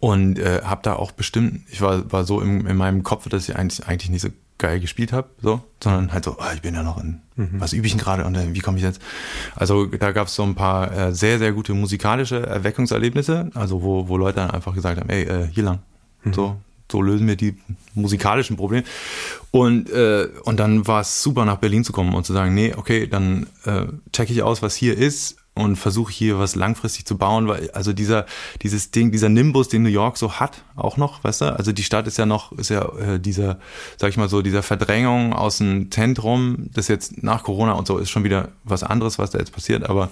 Und 0.00 0.38
äh, 0.38 0.62
habe 0.64 0.80
da 0.82 0.94
auch 0.94 1.12
bestimmt, 1.12 1.62
ich 1.70 1.80
war, 1.80 2.10
war 2.12 2.24
so 2.24 2.40
im, 2.40 2.66
in 2.66 2.76
meinem 2.76 3.02
Kopf, 3.02 3.28
dass 3.28 3.48
ich 3.48 3.56
eigentlich, 3.56 3.86
eigentlich 3.86 4.10
nicht 4.10 4.22
so 4.22 4.28
geil 4.58 4.80
gespielt 4.80 5.12
habe, 5.12 5.28
so, 5.42 5.60
sondern 5.82 6.12
halt 6.12 6.24
so, 6.24 6.38
ah, 6.38 6.52
ich 6.54 6.62
bin 6.62 6.74
ja 6.74 6.82
noch 6.82 7.02
in, 7.02 7.20
mhm. 7.36 7.60
was 7.60 7.72
übe 7.72 7.86
ich 7.86 7.92
denn 7.92 8.00
gerade 8.00 8.24
und 8.24 8.34
äh, 8.34 8.54
wie 8.54 8.60
komme 8.60 8.78
ich 8.78 8.82
jetzt? 8.82 9.00
Also 9.54 9.84
da 9.84 10.12
gab 10.12 10.28
es 10.28 10.34
so 10.34 10.44
ein 10.44 10.54
paar 10.54 10.96
äh, 10.96 11.14
sehr, 11.14 11.38
sehr 11.38 11.52
gute 11.52 11.74
musikalische 11.74 12.46
Erweckungserlebnisse, 12.46 13.50
also 13.54 13.82
wo, 13.82 14.08
wo 14.08 14.16
Leute 14.16 14.36
dann 14.36 14.50
einfach 14.50 14.74
gesagt 14.74 14.98
haben, 14.98 15.10
ey, 15.10 15.24
äh, 15.24 15.48
hier 15.52 15.64
lang, 15.64 15.80
mhm. 16.24 16.32
so, 16.32 16.56
so 16.90 17.02
lösen 17.02 17.26
wir 17.26 17.36
die 17.36 17.58
musikalischen 17.94 18.56
Probleme. 18.56 18.84
Und, 19.50 19.90
äh, 19.90 20.28
und 20.44 20.58
dann 20.58 20.86
war 20.86 21.02
es 21.02 21.22
super, 21.22 21.44
nach 21.44 21.58
Berlin 21.58 21.84
zu 21.84 21.92
kommen 21.92 22.14
und 22.14 22.24
zu 22.24 22.32
sagen, 22.32 22.54
nee, 22.54 22.74
okay, 22.74 23.06
dann 23.06 23.46
äh, 23.64 23.86
check 24.12 24.30
ich 24.30 24.42
aus, 24.42 24.62
was 24.62 24.74
hier 24.74 24.96
ist 24.96 25.36
und 25.56 25.76
versuche 25.76 26.12
hier 26.12 26.38
was 26.38 26.54
langfristig 26.54 27.06
zu 27.06 27.16
bauen, 27.16 27.48
weil 27.48 27.70
also 27.70 27.92
dieser 27.92 28.26
dieses 28.62 28.90
Ding, 28.90 29.10
dieser 29.10 29.28
Nimbus, 29.28 29.68
den 29.68 29.82
New 29.82 29.88
York 29.88 30.18
so 30.18 30.34
hat, 30.34 30.62
auch 30.76 30.96
noch, 30.96 31.24
weißt 31.24 31.40
du? 31.40 31.56
Also 31.56 31.72
die 31.72 31.82
Stadt 31.82 32.06
ist 32.06 32.18
ja 32.18 32.26
noch 32.26 32.52
ist 32.52 32.68
ja 32.68 32.86
äh, 32.98 33.18
dieser, 33.18 33.58
sag 33.96 34.10
ich 34.10 34.16
mal 34.18 34.28
so, 34.28 34.42
dieser 34.42 34.62
Verdrängung 34.62 35.32
aus 35.32 35.58
dem 35.58 35.90
Zentrum, 35.90 36.68
das 36.74 36.88
jetzt 36.88 37.22
nach 37.22 37.42
Corona 37.42 37.72
und 37.72 37.86
so 37.86 37.98
ist 37.98 38.10
schon 38.10 38.24
wieder 38.24 38.50
was 38.64 38.82
anderes, 38.82 39.18
was 39.18 39.30
da 39.30 39.38
jetzt 39.38 39.52
passiert, 39.52 39.88
aber 39.88 40.10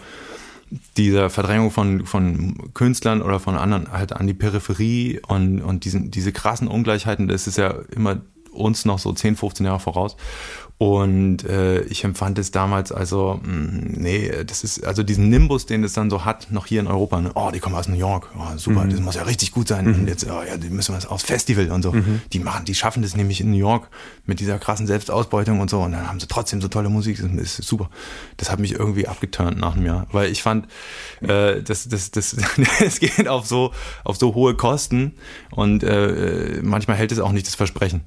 dieser 0.97 1.29
Verdrängung 1.29 1.71
von 1.71 2.07
von 2.07 2.73
Künstlern 2.73 3.21
oder 3.21 3.39
von 3.39 3.57
anderen 3.57 3.93
halt 3.93 4.13
an 4.13 4.27
die 4.27 4.35
Peripherie 4.35 5.21
und 5.29 5.61
und 5.61 5.85
diesen 5.85 6.11
diese 6.11 6.33
krassen 6.33 6.69
Ungleichheiten, 6.69 7.29
das 7.29 7.47
ist 7.47 7.59
ja 7.59 7.75
immer 7.95 8.23
uns 8.55 8.85
noch 8.85 8.99
so 8.99 9.13
10, 9.13 9.37
15 9.37 9.67
Jahre 9.67 9.81
voraus. 9.81 10.17
Und 10.77 11.45
äh, 11.45 11.83
ich 11.83 12.03
empfand 12.03 12.37
es 12.39 12.51
damals 12.51 12.91
also, 12.91 13.41
mh, 13.43 13.49
hm, 13.49 13.93
nee, 13.97 14.31
das 14.45 14.65
ist 14.65 14.85
also 14.85 15.05
diesen 15.05 15.29
Nimbus, 15.29 15.67
den 15.67 15.85
es 15.85 15.93
dann 15.93 16.11
so 16.11 16.25
hat, 16.25 16.51
noch 16.51 16.67
hier 16.67 16.81
in 16.81 16.89
Europa. 16.89 17.21
Ne? 17.21 17.31
Oh, 17.37 17.51
die 17.55 17.61
kommen 17.61 17.77
aus 17.77 17.87
New 17.87 17.97
York, 17.97 18.29
oh, 18.37 18.57
super, 18.57 18.85
mhm. 18.85 18.91
das 18.91 19.01
muss 19.01 19.15
ja 19.15 19.23
richtig 19.23 19.53
gut 19.53 19.69
sein. 19.69 19.87
Mhm. 19.87 19.95
Und 19.95 20.09
jetzt, 20.09 20.27
oh, 20.29 20.43
ja, 20.47 20.57
die 20.57 20.71
müssen 20.71 20.95
wir 20.95 21.13
aufs 21.13 21.25
Festival 21.25 21.71
und 21.71 21.83
so. 21.83 21.93
Mhm. 21.93 22.23
Die 22.33 22.41
machen, 22.41 22.65
die 22.65 22.75
schaffen 22.75 23.03
das 23.03 23.15
nämlich 23.15 23.41
in 23.41 23.53
New 23.53 23.57
York 23.57 23.89
mit 24.27 24.41
dieser 24.41 24.59
krassen 24.59 24.89
Selbstausbeutung 24.89 25.61
und 25.61 25.71
so. 25.71 25.81
Und 25.81 25.93
dann 25.93 26.09
haben 26.09 26.19
sie 26.19 26.27
trotzdem 26.27 26.61
so 26.61 26.67
tolle 26.67 26.89
Musik, 26.89 27.23
das 27.23 27.59
ist 27.59 27.69
super. 27.69 27.89
Das 28.37 28.51
hat 28.51 28.59
mich 28.59 28.73
irgendwie 28.73 29.07
abgeturnt 29.07 29.59
nach 29.59 29.77
einem 29.77 29.87
Jahr, 29.87 30.09
weil 30.11 30.31
ich 30.33 30.43
fand, 30.43 30.67
äh, 31.21 31.63
das, 31.63 31.89
das, 31.89 32.11
das, 32.11 32.37
das 32.81 32.99
geht 32.99 33.29
auf 33.29 33.47
so 33.47 33.71
auf 34.03 34.17
so 34.17 34.35
hohe 34.35 34.57
Kosten 34.57 35.13
und 35.53 35.85
äh, 35.85 36.61
manchmal 36.63 36.97
hält 36.97 37.13
es 37.13 37.21
auch 37.21 37.33
nicht 37.33 37.47
das 37.47 37.55
Versprechen. 37.55 38.03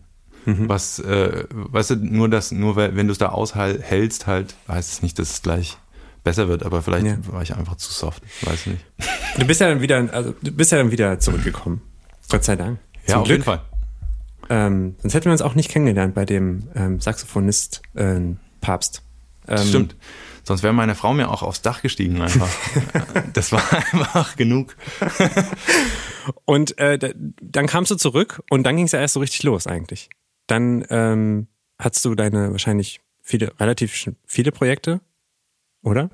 Mhm. 0.48 0.70
Was, 0.70 1.00
äh, 1.00 1.44
weißt 1.50 1.90
du, 1.90 1.96
nur 1.98 2.30
das, 2.30 2.54
nur 2.54 2.78
wenn 2.78 3.08
du 3.08 3.12
es 3.12 3.18
da 3.18 3.30
aushältst, 3.30 4.28
halt, 4.28 4.56
heißt 4.70 4.94
es 4.94 5.02
nicht, 5.02 5.20
dass 5.20 5.32
es 5.32 5.42
gleich 5.42 5.78
besser 6.24 6.48
wird, 6.48 6.64
aber 6.64 6.82
vielleicht 6.82 7.06
ja. 7.06 7.18
war 7.28 7.42
ich 7.42 7.54
einfach 7.54 7.76
zu 7.76 7.92
soft, 7.92 8.24
weiß 8.44 8.68
nicht. 8.68 8.86
Du 9.38 9.46
bist 9.46 9.60
ja 9.60 9.68
dann 9.68 9.82
wieder, 9.82 10.08
also 10.14 10.34
du 10.42 10.52
bist 10.54 10.72
ja 10.72 10.78
dann 10.78 10.90
wieder 10.90 11.20
zurückgekommen. 11.20 11.82
Gott 12.30 12.46
sei 12.46 12.56
Dank. 12.56 12.80
Ja, 13.08 13.14
Zum 13.14 13.22
auf 13.22 13.28
Glück. 13.28 13.36
jeden 13.40 13.44
Fall. 13.44 13.62
Ähm, 14.50 14.96
sonst 15.02 15.14
hätten 15.14 15.26
wir 15.26 15.34
uns 15.34 15.42
auch 15.42 15.54
nicht 15.54 15.70
kennengelernt 15.70 16.16
bei 16.16 16.24
dem 16.24 16.70
ähm, 16.76 17.02
Saxophonist 17.02 17.82
äh, 17.96 18.22
Papst. 18.62 19.02
Ähm, 19.50 19.68
Stimmt. 19.68 19.96
Sonst 20.44 20.64
wäre 20.64 20.72
meine 20.72 20.96
Frau 20.96 21.14
mir 21.14 21.30
auch 21.30 21.44
aufs 21.44 21.62
Dach 21.62 21.82
gestiegen 21.82 22.22
einfach. 22.22 22.48
das 23.34 23.52
war 23.52 23.64
einfach 23.74 24.38
genug. 24.38 24.78
und 26.46 26.78
äh, 26.78 27.14
dann 27.42 27.68
kamst 27.68 27.92
du 27.92 27.96
zurück 27.96 28.42
und 28.50 28.64
dann 28.64 28.78
ging 28.78 28.86
es 28.86 28.94
ja 28.94 29.02
erst 29.02 29.16
so 29.16 29.20
richtig 29.20 29.44
los 29.44 29.68
eigentlich. 29.68 30.10
Dann 30.48 30.86
ähm, 30.90 31.48
hattest 31.78 32.04
du 32.06 32.16
deine 32.16 32.52
wahrscheinlich 32.52 33.02
viele, 33.22 33.52
relativ 33.60 34.10
viele 34.26 34.52
Projekte, 34.52 35.02
oder? 35.82 36.10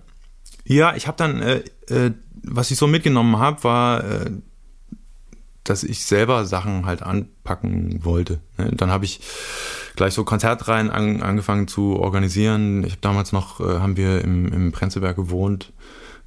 Ja, 0.66 0.96
ich 0.96 1.08
habe 1.08 1.18
dann, 1.18 1.42
äh, 1.42 1.64
äh, 1.88 2.12
was 2.44 2.72
ich 2.72 2.78
so 2.78 2.88
mitgenommen 2.88 3.38
habe, 3.38 3.64
war, 3.64 4.04
äh, 4.04 4.32
dass 5.64 5.84
ich 5.84 6.06
selber 6.06 6.46
Sachen 6.46 6.86
halt 6.86 7.04
anpacken 7.04 8.04
wollte. 8.04 8.40
Ne? 8.58 8.72
Dann 8.74 8.90
habe 8.90 9.06
ich 9.06 9.22
gleich 9.96 10.14
so 10.14 10.24
Konzertreihen 10.24 10.90
an, 10.90 11.22
angefangen 11.22 11.68
zu 11.68 11.98
organisieren. 11.98 12.84
Ich 12.84 12.94
habe 12.94 13.02
damals 13.02 13.32
noch, 13.32 13.60
äh, 13.60 13.80
haben 13.80 13.96
wir 13.98 14.22
im, 14.22 14.52
im 14.52 14.72
Prenzlberg 14.72 15.16
gewohnt. 15.16 15.72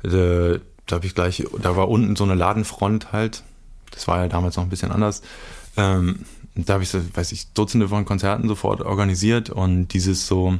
Äh, 0.04 0.60
da 0.86 0.96
habe 0.96 1.06
ich 1.06 1.14
gleich, 1.14 1.44
da 1.60 1.76
war 1.76 1.88
unten 1.88 2.16
so 2.16 2.24
eine 2.24 2.34
Ladenfront 2.34 3.12
halt. 3.12 3.42
Das 3.90 4.06
war 4.06 4.18
ja 4.18 4.28
damals 4.28 4.56
noch 4.56 4.64
ein 4.64 4.70
bisschen 4.70 4.92
anders. 4.92 5.22
Ähm, 5.76 6.24
da 6.56 6.74
habe 6.74 6.82
ich 6.82 6.88
so, 6.88 7.00
weiß 7.14 7.32
ich, 7.32 7.52
Dutzende 7.52 7.88
von 7.88 8.04
Konzerten 8.04 8.48
sofort 8.48 8.80
organisiert 8.80 9.50
und 9.50 9.88
dieses 9.88 10.26
so, 10.26 10.58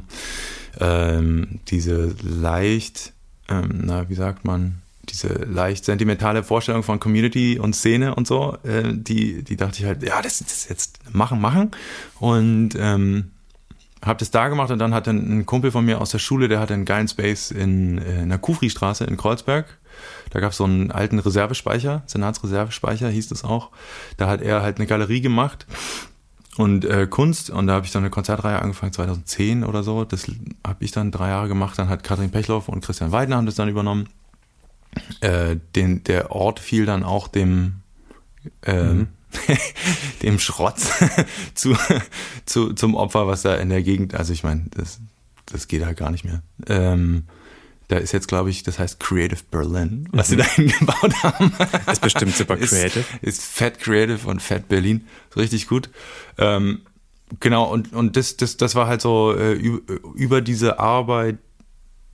ähm, 0.79 1.59
diese 1.67 2.15
leicht, 2.21 3.13
ähm, 3.49 3.81
na, 3.83 4.09
wie 4.09 4.15
sagt 4.15 4.45
man, 4.45 4.81
diese 5.09 5.29
leicht 5.29 5.85
sentimentale 5.85 6.43
Vorstellung 6.43 6.83
von 6.83 6.99
Community 6.99 7.59
und 7.59 7.75
Szene 7.75 8.13
und 8.15 8.27
so, 8.27 8.57
äh, 8.63 8.93
die, 8.93 9.43
die 9.43 9.55
dachte 9.55 9.79
ich 9.79 9.85
halt, 9.85 10.03
ja, 10.03 10.21
das, 10.21 10.39
das 10.39 10.69
jetzt 10.69 10.99
machen, 11.13 11.39
machen. 11.39 11.71
Und 12.19 12.71
ähm, 12.77 13.31
habe 14.03 14.19
das 14.19 14.31
da 14.31 14.47
gemacht 14.49 14.69
und 14.69 14.79
dann 14.79 14.93
hatte 14.93 15.11
ein 15.11 15.45
Kumpel 15.45 15.71
von 15.71 15.85
mir 15.85 16.01
aus 16.01 16.11
der 16.11 16.19
Schule, 16.19 16.47
der 16.47 16.59
hatte 16.59 16.73
einen 16.73 16.85
geilen 16.85 17.07
Space 17.07 17.51
in, 17.51 17.97
äh, 17.97 18.23
in 18.23 18.29
der 18.29 18.37
Kufri-Straße 18.37 19.05
in 19.05 19.17
Kreuzberg 19.17 19.65
da 20.31 20.39
gab 20.39 20.51
es 20.51 20.57
so 20.57 20.63
einen 20.63 20.91
alten 20.91 21.19
Reservespeicher, 21.19 22.03
Senatsreservespeicher 22.07 23.09
hieß 23.09 23.29
das 23.29 23.43
auch. 23.43 23.71
Da 24.17 24.27
hat 24.27 24.41
er 24.41 24.61
halt 24.61 24.77
eine 24.77 24.87
Galerie 24.87 25.21
gemacht 25.21 25.65
und 26.57 26.85
äh, 26.85 27.07
Kunst 27.07 27.49
und 27.49 27.67
da 27.67 27.73
habe 27.73 27.85
ich 27.85 27.91
dann 27.91 28.03
eine 28.03 28.09
Konzertreihe 28.09 28.59
angefangen 28.59 28.93
2010 28.93 29.63
oder 29.63 29.83
so. 29.83 30.05
Das 30.05 30.27
habe 30.65 30.83
ich 30.83 30.91
dann 30.91 31.11
drei 31.11 31.29
Jahre 31.29 31.47
gemacht. 31.47 31.77
Dann 31.77 31.89
hat 31.89 32.03
Katrin 32.03 32.31
Pechloff 32.31 32.67
und 32.67 32.83
Christian 32.83 33.11
Weidner 33.11 33.37
haben 33.37 33.45
das 33.45 33.55
dann 33.55 33.69
übernommen. 33.69 34.09
Äh, 35.21 35.57
den, 35.75 36.03
der 36.03 36.31
Ort 36.31 36.59
fiel 36.59 36.85
dann 36.85 37.03
auch 37.03 37.27
dem 37.27 37.81
äh, 38.63 38.83
mhm. 38.83 39.07
dem 40.23 40.39
Schrotz 40.39 40.91
zu, 41.53 41.75
zu, 42.45 42.73
zum 42.73 42.95
Opfer, 42.95 43.27
was 43.27 43.41
da 43.41 43.55
in 43.55 43.69
der 43.69 43.83
Gegend, 43.83 44.15
also 44.15 44.33
ich 44.33 44.43
meine, 44.43 44.65
das, 44.71 44.99
das 45.45 45.67
geht 45.67 45.85
halt 45.85 45.97
gar 45.97 46.11
nicht 46.11 46.25
mehr. 46.25 46.41
Ähm, 46.67 47.25
da 47.87 47.97
ist 47.97 48.11
jetzt, 48.11 48.27
glaube 48.27 48.49
ich, 48.49 48.63
das 48.63 48.79
heißt 48.79 48.99
Creative 48.99 49.39
Berlin, 49.49 50.09
was 50.11 50.29
mhm. 50.29 50.31
sie 50.31 50.37
da 50.37 50.43
hingebaut 50.55 51.23
haben. 51.23 51.53
Ist 51.91 52.01
bestimmt 52.01 52.35
super 52.35 52.57
creative. 52.57 53.05
Ist, 53.21 53.39
ist 53.39 53.43
Fat 53.43 53.79
Creative 53.79 54.27
und 54.27 54.41
Fat 54.41 54.67
Berlin. 54.67 55.07
Ist 55.29 55.37
richtig 55.37 55.67
gut. 55.67 55.89
Ähm, 56.37 56.81
genau, 57.39 57.71
und, 57.71 57.93
und 57.93 58.17
das, 58.17 58.35
das, 58.37 58.57
das 58.57 58.75
war 58.75 58.87
halt 58.87 59.01
so 59.01 59.33
äh, 59.33 59.53
über 60.15 60.41
diese 60.41 60.79
Arbeit 60.79 61.37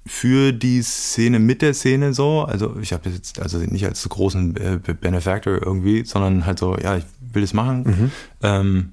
für 0.05 0.51
die 0.51 0.81
Szene 0.81 1.39
mit 1.39 1.61
der 1.61 1.73
Szene 1.73 2.13
so. 2.13 2.41
Also 2.41 2.77
ich 2.79 2.93
habe 2.93 3.03
das 3.05 3.13
jetzt 3.13 3.41
also 3.41 3.57
nicht 3.57 3.85
als 3.85 4.07
großen 4.07 4.55
äh, 4.57 4.79
Benefactor 4.93 5.61
irgendwie, 5.65 6.05
sondern 6.05 6.45
halt 6.45 6.59
so, 6.59 6.77
ja, 6.77 6.97
ich 6.97 7.05
will 7.19 7.41
das 7.41 7.53
machen. 7.53 7.83
Mhm. 7.83 8.11
Ähm, 8.41 8.89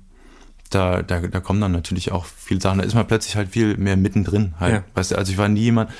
da, 0.70 1.02
da, 1.02 1.20
da 1.20 1.40
kommen 1.40 1.60
dann 1.60 1.72
natürlich 1.72 2.12
auch 2.12 2.24
viele 2.24 2.60
Sachen. 2.60 2.78
Da 2.78 2.84
ist 2.84 2.94
man 2.94 3.06
plötzlich 3.06 3.36
halt 3.36 3.50
viel 3.50 3.76
mehr 3.76 3.96
mittendrin. 3.96 4.54
Halt. 4.58 4.72
Ja. 4.72 4.84
Weißt 4.94 5.10
du, 5.10 5.16
also 5.16 5.32
ich 5.32 5.38
war 5.38 5.48
nie 5.48 5.60
jemand, 5.60 5.90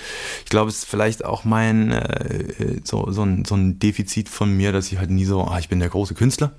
ich 0.45 0.51
glaube, 0.51 0.71
es 0.71 0.79
ist 0.79 0.85
vielleicht 0.87 1.25
auch 1.25 1.45
mein 1.45 1.93
äh, 1.93 2.81
so, 2.85 3.11
so, 3.11 3.23
ein, 3.23 3.45
so 3.45 3.57
ein 3.57 3.79
Defizit 3.79 4.29
von 4.29 4.57
mir, 4.57 4.73
dass 4.73 4.91
ich 4.93 4.99
halt 4.99 5.11
nie 5.11 5.25
so, 5.25 5.43
ah, 5.43 5.59
ich 5.59 5.69
bin 5.69 5.81
der 5.81 5.89
große 5.89 6.15
Künstler. 6.15 6.53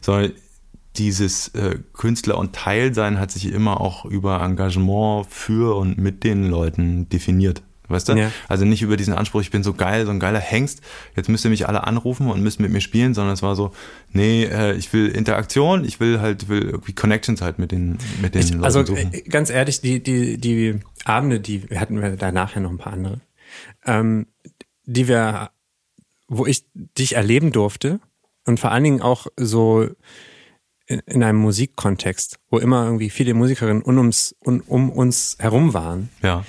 Sondern 0.00 0.32
dieses 0.96 1.48
äh, 1.48 1.78
Künstler 1.92 2.38
und 2.38 2.54
Teilsein 2.54 3.20
hat 3.20 3.30
sich 3.30 3.46
immer 3.46 3.80
auch 3.80 4.04
über 4.04 4.40
Engagement 4.40 5.26
für 5.28 5.76
und 5.76 5.98
mit 5.98 6.24
den 6.24 6.48
Leuten 6.48 7.08
definiert. 7.08 7.62
Weißt 7.88 8.08
du? 8.08 8.12
Ja. 8.14 8.30
Also 8.48 8.64
nicht 8.64 8.82
über 8.82 8.96
diesen 8.96 9.14
Anspruch, 9.14 9.40
ich 9.40 9.50
bin 9.50 9.62
so 9.62 9.72
geil, 9.72 10.04
so 10.04 10.12
ein 10.12 10.20
geiler 10.20 10.40
Hengst, 10.40 10.82
jetzt 11.16 11.28
müsst 11.28 11.44
ihr 11.44 11.50
mich 11.50 11.66
alle 11.66 11.86
anrufen 11.86 12.30
und 12.30 12.42
müsst 12.42 12.60
mit 12.60 12.70
mir 12.70 12.80
spielen, 12.80 13.14
sondern 13.14 13.34
es 13.34 13.42
war 13.42 13.56
so, 13.56 13.72
nee, 14.12 14.44
äh, 14.44 14.74
ich 14.74 14.92
will 14.92 15.08
Interaktion, 15.08 15.84
ich 15.84 15.98
will 15.98 16.20
halt, 16.20 16.48
will 16.48 16.62
irgendwie 16.62 16.92
Connections 16.92 17.40
halt 17.40 17.58
mit 17.58 17.72
den, 17.72 17.98
mit 18.20 18.34
den 18.34 18.42
ich, 18.42 18.50
Leuten 18.50 18.64
Also 18.64 18.84
suchen. 18.84 19.12
Äh, 19.12 19.22
ganz 19.22 19.48
ehrlich, 19.48 19.80
die, 19.80 20.02
die, 20.02 20.38
die 20.38 20.80
Abende, 21.04 21.40
die 21.40 21.62
hatten 21.74 22.00
wir 22.00 22.16
da 22.16 22.30
nachher 22.30 22.60
noch 22.60 22.70
ein 22.70 22.78
paar 22.78 22.92
andere, 22.92 23.20
ähm, 23.86 24.26
die 24.84 25.08
wir, 25.08 25.50
wo 26.28 26.44
ich 26.44 26.66
dich 26.74 27.16
erleben 27.16 27.52
durfte 27.52 28.00
und 28.44 28.60
vor 28.60 28.70
allen 28.70 28.84
Dingen 28.84 29.00
auch 29.00 29.28
so 29.36 29.88
in, 30.86 31.00
in 31.06 31.22
einem 31.22 31.38
Musikkontext, 31.38 32.38
wo 32.50 32.58
immer 32.58 32.84
irgendwie 32.84 33.08
viele 33.08 33.32
Musikerinnen 33.32 33.82
um 33.82 33.98
uns, 33.98 34.36
um, 34.40 34.60
um 34.66 34.90
uns 34.90 35.36
herum 35.38 35.72
waren. 35.72 36.10
Ja 36.22 36.44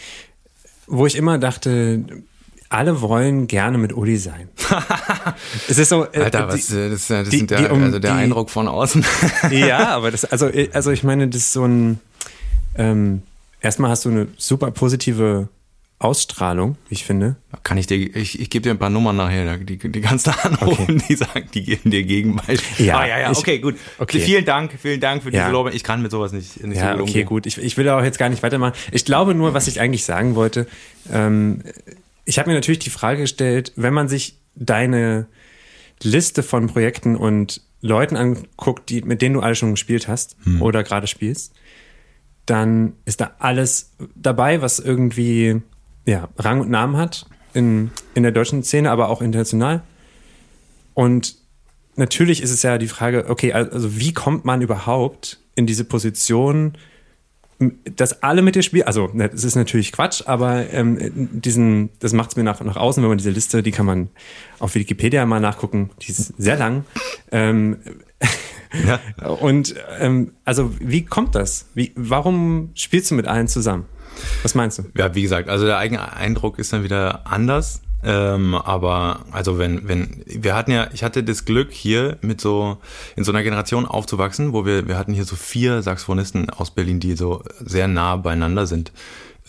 wo 0.90 1.06
ich 1.06 1.16
immer 1.16 1.38
dachte, 1.38 2.04
alle 2.70 3.02
wollen 3.02 3.48
gerne 3.48 3.78
mit 3.78 3.94
Uli 3.94 4.18
sein. 4.18 4.50
es 5.68 5.78
ist 5.78 5.90
so. 5.90 6.06
Äh, 6.12 6.24
Alter, 6.24 6.48
was, 6.48 6.68
die, 6.68 6.76
äh, 6.76 6.90
das, 6.90 7.08
das 7.08 7.30
die, 7.30 7.48
der, 7.48 7.72
um 7.72 7.84
also 7.84 8.00
der 8.00 8.16
Eindruck 8.16 8.50
von 8.50 8.68
außen. 8.68 9.04
ja, 9.52 9.90
aber 9.90 10.12
das, 10.12 10.26
also, 10.26 10.48
äh, 10.48 10.70
also 10.74 10.92
ich 10.92 11.04
meine, 11.04 11.28
das 11.28 11.42
ist 11.42 11.54
so 11.54 11.66
ein. 11.66 12.00
Ähm, 12.76 13.24
erstmal 13.62 13.90
hast 13.90 14.06
du 14.06 14.10
eine 14.10 14.28
super 14.38 14.72
positive 14.72 15.50
Ausstrahlung, 16.00 16.78
ich 16.90 17.04
finde. 17.04 17.36
Kann 17.64 17.78
ich 17.78 17.86
dir, 17.86 17.98
ich, 17.98 18.40
ich 18.40 18.50
gebe 18.50 18.64
dir 18.64 18.70
ein 18.72 18.80
paar 18.80 18.90
Nummern 18.90 19.18
nachher, 19.18 19.58
die, 19.58 19.78
die 19.78 20.02
kannst 20.02 20.28
du 20.28 20.32
anrufen, 20.44 20.96
okay. 20.96 21.04
die 21.10 21.16
sagen, 21.16 21.50
die 21.54 21.64
geben 21.64 21.92
dir 21.92 22.04
Gegenbeispiele. 22.04 22.88
Ja, 22.88 23.00
ah, 23.00 23.06
ja, 23.06 23.20
ja, 23.20 23.32
okay, 23.32 23.60
gut. 23.60 23.76
Okay. 23.98 24.22
Vielen 24.22 24.46
Dank, 24.46 24.72
vielen 24.82 25.02
Dank 25.02 25.24
für 25.24 25.32
diese 25.32 25.44
ja. 25.44 25.50
Lobe. 25.50 25.72
Ich 25.72 25.84
kann 25.84 26.02
mit 26.02 26.12
sowas 26.12 26.32
nicht, 26.32 26.64
nicht 26.64 26.78
ja, 26.78 26.94
so 26.94 27.00
gut 27.00 27.10
okay, 27.10 27.24
gut. 27.26 27.46
Ich, 27.46 27.58
ich 27.58 27.76
will 27.76 27.90
auch 27.90 28.02
jetzt 28.02 28.18
gar 28.18 28.30
nicht 28.30 28.42
weitermachen. 28.42 28.76
Ich 28.94 29.04
glaube 29.04 29.36
nur, 29.36 29.54
was 29.54 29.68
ich 29.68 29.82
eigentlich 29.82 30.06
sagen 30.06 30.36
wollte, 30.36 30.68
ähm, 31.12 31.64
ich 32.24 32.40
habe 32.40 32.50
mir 32.50 32.56
natürlich 32.56 32.80
die 32.80 32.92
Frage 32.92 33.22
gestellt, 33.22 33.74
wenn 33.76 33.94
man 33.94 34.08
sich 34.08 34.38
deine 34.56 35.28
Liste 36.02 36.44
von 36.44 36.68
Projekten 36.68 37.18
und 37.18 37.62
Leuten 37.82 38.16
anguckt, 38.16 38.90
die, 38.90 39.02
mit 39.02 39.22
denen 39.22 39.36
du 39.36 39.42
alle 39.42 39.56
schon 39.56 39.72
gespielt 39.72 40.08
hast 40.08 40.38
hm. 40.44 40.62
oder 40.62 40.84
gerade 40.84 41.08
spielst, 41.08 41.54
dann 42.46 42.94
ist 43.06 43.20
da 43.20 43.32
alles 43.40 43.92
dabei, 44.16 44.62
was 44.62 44.80
irgendwie 44.80 45.62
ja, 46.10 46.28
Rang 46.38 46.62
und 46.62 46.70
Namen 46.70 46.98
hat 46.98 47.28
in, 47.54 47.92
in 48.16 48.24
der 48.24 48.32
deutschen 48.32 48.64
Szene, 48.64 48.90
aber 48.90 49.10
auch 49.10 49.22
international. 49.22 49.84
Und 50.96 51.36
natürlich 51.96 52.42
ist 52.42 52.52
es 52.52 52.64
ja 52.64 52.78
die 52.78 52.88
Frage, 52.88 53.26
okay, 53.30 53.54
also 53.54 53.98
wie 53.98 54.14
kommt 54.14 54.44
man 54.44 54.62
überhaupt 54.62 55.40
in 55.56 55.68
diese 55.68 55.84
Position, 55.84 56.74
dass 57.96 58.24
alle 58.24 58.42
mit 58.42 58.56
dir 58.56 58.64
spielen? 58.64 58.88
Also, 58.88 59.10
ne, 59.14 59.30
das 59.30 59.44
ist 59.44 59.56
natürlich 59.56 59.92
Quatsch, 59.92 60.24
aber 60.26 60.72
ähm, 60.72 60.98
diesen, 61.32 61.90
das 62.00 62.14
macht 62.14 62.32
es 62.32 62.36
mir 62.38 62.44
nach, 62.44 62.62
nach 62.62 62.78
außen, 62.78 63.04
wenn 63.04 63.10
man 63.10 63.18
diese 63.18 63.30
Liste, 63.30 63.62
die 63.62 63.72
kann 63.72 63.86
man 63.86 64.10
auf 64.58 64.76
Wikipedia 64.76 65.26
mal 65.26 65.40
nachgucken, 65.40 65.92
die 66.02 66.12
ist 66.12 66.34
sehr 66.38 66.58
lang. 66.58 66.86
Ähm, 67.32 67.78
ja. 68.88 69.00
Und 69.28 69.76
ähm, 70.00 70.32
also, 70.44 70.74
wie 70.80 71.06
kommt 71.06 71.36
das? 71.36 71.68
Wie, 71.76 71.92
warum 71.96 72.72
spielst 72.74 73.12
du 73.12 73.16
mit 73.16 73.28
allen 73.28 73.48
zusammen? 73.48 73.86
Was 74.44 74.56
meinst 74.56 74.80
du? 74.80 74.84
Ja, 74.96 75.16
wie 75.16 75.22
gesagt, 75.22 75.50
also 75.50 75.66
der 75.66 75.78
eigene 75.78 76.14
Eindruck 76.14 76.60
ist 76.60 76.74
dann 76.74 76.84
wieder 76.84 77.28
anders. 77.28 77.82
Ähm, 78.02 78.56
aber 78.56 79.26
also 79.32 79.58
wenn, 79.58 79.88
wenn, 79.88 80.24
wir 80.26 80.56
hatten 80.56 80.72
ja, 80.72 80.90
ich 80.94 81.04
hatte 81.04 81.22
das 81.24 81.44
Glück 81.44 81.74
hier 81.74 82.18
mit 82.22 82.40
so, 82.40 82.78
in 83.18 83.26
so 83.26 83.32
einer 83.32 83.44
Generation 83.44 83.86
aufzuwachsen, 83.86 84.54
wo 84.54 84.66
wir, 84.66 84.88
wir 84.88 84.98
hatten 84.98 85.14
hier 85.14 85.26
so 85.26 85.36
vier 85.36 85.82
Saxophonisten 85.82 86.50
aus 86.50 86.72
Berlin, 86.72 87.02
die 87.02 87.16
so 87.16 87.44
sehr 87.60 87.88
nah 87.88 88.16
beieinander 88.16 88.68
sind. 88.68 88.94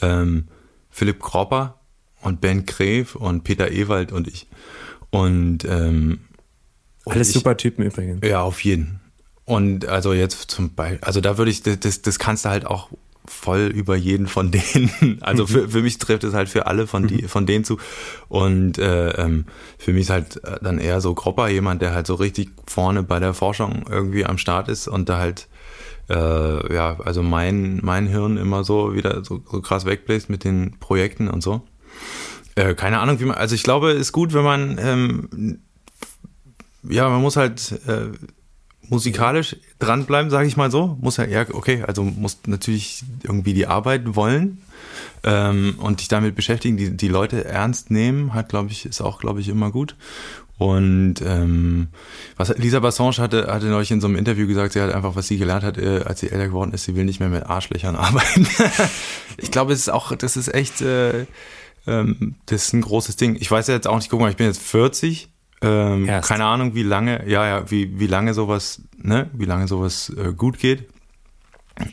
Ähm, 0.02 0.48
Philipp 0.90 1.20
Kropper 1.20 1.78
und 2.22 2.40
Ben 2.40 2.66
Greve 2.66 3.16
und 3.16 3.44
Peter 3.44 3.70
Ewald 3.70 4.10
und 4.10 4.26
ich. 4.26 4.48
Und 5.10 5.64
ähm, 5.64 6.20
alles 7.06 7.28
ich, 7.28 7.34
super 7.34 7.56
Typen 7.56 7.84
übrigens. 7.84 8.26
Ja, 8.26 8.42
auf 8.42 8.64
jeden. 8.64 9.00
Und 9.44 9.86
also 9.86 10.12
jetzt 10.12 10.50
zum 10.50 10.74
Beispiel, 10.74 10.98
also 11.02 11.20
da 11.20 11.38
würde 11.38 11.50
ich, 11.50 11.62
das, 11.62 12.02
das 12.02 12.18
kannst 12.18 12.44
du 12.44 12.50
halt 12.50 12.66
auch 12.66 12.90
voll 13.26 13.66
über 13.66 13.96
jeden 13.96 14.26
von 14.26 14.50
denen. 14.50 15.18
Also 15.20 15.46
für, 15.46 15.68
für 15.68 15.82
mich 15.82 15.98
trifft 15.98 16.24
es 16.24 16.34
halt 16.34 16.48
für 16.48 16.66
alle 16.66 16.86
von, 16.86 17.06
die, 17.06 17.22
mhm. 17.22 17.28
von 17.28 17.46
denen 17.46 17.64
zu. 17.64 17.78
Und 18.28 18.78
äh, 18.78 19.10
ähm, 19.10 19.46
für 19.78 19.92
mich 19.92 20.02
ist 20.02 20.10
halt 20.10 20.44
äh, 20.44 20.58
dann 20.62 20.78
eher 20.78 21.00
so 21.00 21.14
Gropper 21.14 21.48
jemand, 21.48 21.82
der 21.82 21.94
halt 21.94 22.06
so 22.06 22.14
richtig 22.14 22.50
vorne 22.66 23.02
bei 23.02 23.20
der 23.20 23.34
Forschung 23.34 23.84
irgendwie 23.88 24.24
am 24.24 24.38
Start 24.38 24.68
ist 24.68 24.88
und 24.88 25.08
da 25.08 25.18
halt 25.18 25.48
äh, 26.08 26.74
ja, 26.74 26.98
also 27.04 27.22
mein, 27.22 27.80
mein 27.82 28.06
Hirn 28.06 28.36
immer 28.36 28.64
so 28.64 28.94
wieder 28.94 29.24
so, 29.24 29.42
so 29.48 29.60
krass 29.60 29.84
wegbläst 29.84 30.28
mit 30.28 30.42
den 30.42 30.78
Projekten 30.80 31.28
und 31.28 31.42
so. 31.42 31.62
Äh, 32.56 32.74
keine 32.74 32.98
Ahnung, 32.98 33.20
wie 33.20 33.26
man, 33.26 33.36
also 33.36 33.54
ich 33.54 33.62
glaube, 33.62 33.92
es 33.92 34.00
ist 34.00 34.12
gut, 34.12 34.34
wenn 34.34 34.42
man 34.42 34.78
ähm, 34.82 35.60
ja, 36.82 37.08
man 37.08 37.20
muss 37.20 37.36
halt 37.36 37.72
äh, 37.86 38.08
musikalisch 38.90 39.56
dranbleiben, 39.78 40.30
sage 40.30 40.46
ich 40.46 40.56
mal 40.56 40.70
so. 40.70 40.98
Muss 41.00 41.16
ja, 41.16 41.24
ja, 41.24 41.46
okay, 41.52 41.84
also 41.86 42.02
muss 42.02 42.38
natürlich 42.46 43.04
irgendwie 43.22 43.54
die 43.54 43.66
Arbeit 43.66 44.16
wollen 44.16 44.58
ähm, 45.22 45.76
und 45.78 46.00
dich 46.00 46.08
damit 46.08 46.34
beschäftigen, 46.34 46.76
die, 46.76 46.96
die 46.96 47.08
Leute 47.08 47.44
ernst 47.44 47.90
nehmen, 47.90 48.34
hat, 48.34 48.48
glaube 48.48 48.70
ich, 48.70 48.84
ist 48.84 49.00
auch, 49.00 49.20
glaube 49.20 49.40
ich, 49.40 49.48
immer 49.48 49.70
gut. 49.70 49.96
Und 50.58 51.22
ähm, 51.24 51.88
was 52.36 52.54
Lisa 52.58 52.80
Bassange 52.80 53.16
hatte, 53.16 53.46
hatte 53.46 53.66
neulich 53.66 53.90
in 53.92 54.02
so 54.02 54.08
einem 54.08 54.16
Interview 54.16 54.46
gesagt, 54.46 54.74
sie 54.74 54.80
hat 54.82 54.92
einfach, 54.92 55.16
was 55.16 55.26
sie 55.26 55.38
gelernt 55.38 55.64
hat, 55.64 55.78
äh, 55.78 56.02
als 56.04 56.20
sie 56.20 56.30
älter 56.30 56.48
geworden 56.48 56.72
ist, 56.74 56.84
sie 56.84 56.94
will 56.96 57.06
nicht 57.06 57.18
mehr 57.18 57.30
mit 57.30 57.46
Arschlöchern 57.46 57.96
arbeiten. 57.96 58.46
ich 59.38 59.50
glaube, 59.50 59.72
es 59.72 59.78
ist 59.78 59.88
auch, 59.88 60.14
das 60.14 60.36
ist 60.36 60.52
echt, 60.52 60.82
äh, 60.82 61.24
ähm, 61.86 62.34
das 62.44 62.64
ist 62.64 62.72
ein 62.74 62.82
großes 62.82 63.16
Ding. 63.16 63.36
Ich 63.40 63.50
weiß 63.50 63.68
ja 63.68 63.74
jetzt 63.74 63.86
auch 63.86 63.96
nicht, 63.96 64.10
guck 64.10 64.20
mal, 64.20 64.30
ich 64.30 64.36
bin 64.36 64.48
jetzt 64.48 64.60
40 64.60 65.30
ähm, 65.62 66.06
keine 66.22 66.44
Ahnung, 66.44 66.74
wie 66.74 66.82
lange, 66.82 67.28
ja, 67.28 67.46
ja, 67.46 67.70
wie, 67.70 67.98
wie 67.98 68.06
lange 68.06 68.34
sowas, 68.34 68.82
ne, 68.96 69.28
wie 69.32 69.44
lange 69.44 69.68
sowas 69.68 70.12
äh, 70.16 70.32
gut 70.32 70.58
geht. 70.58 70.88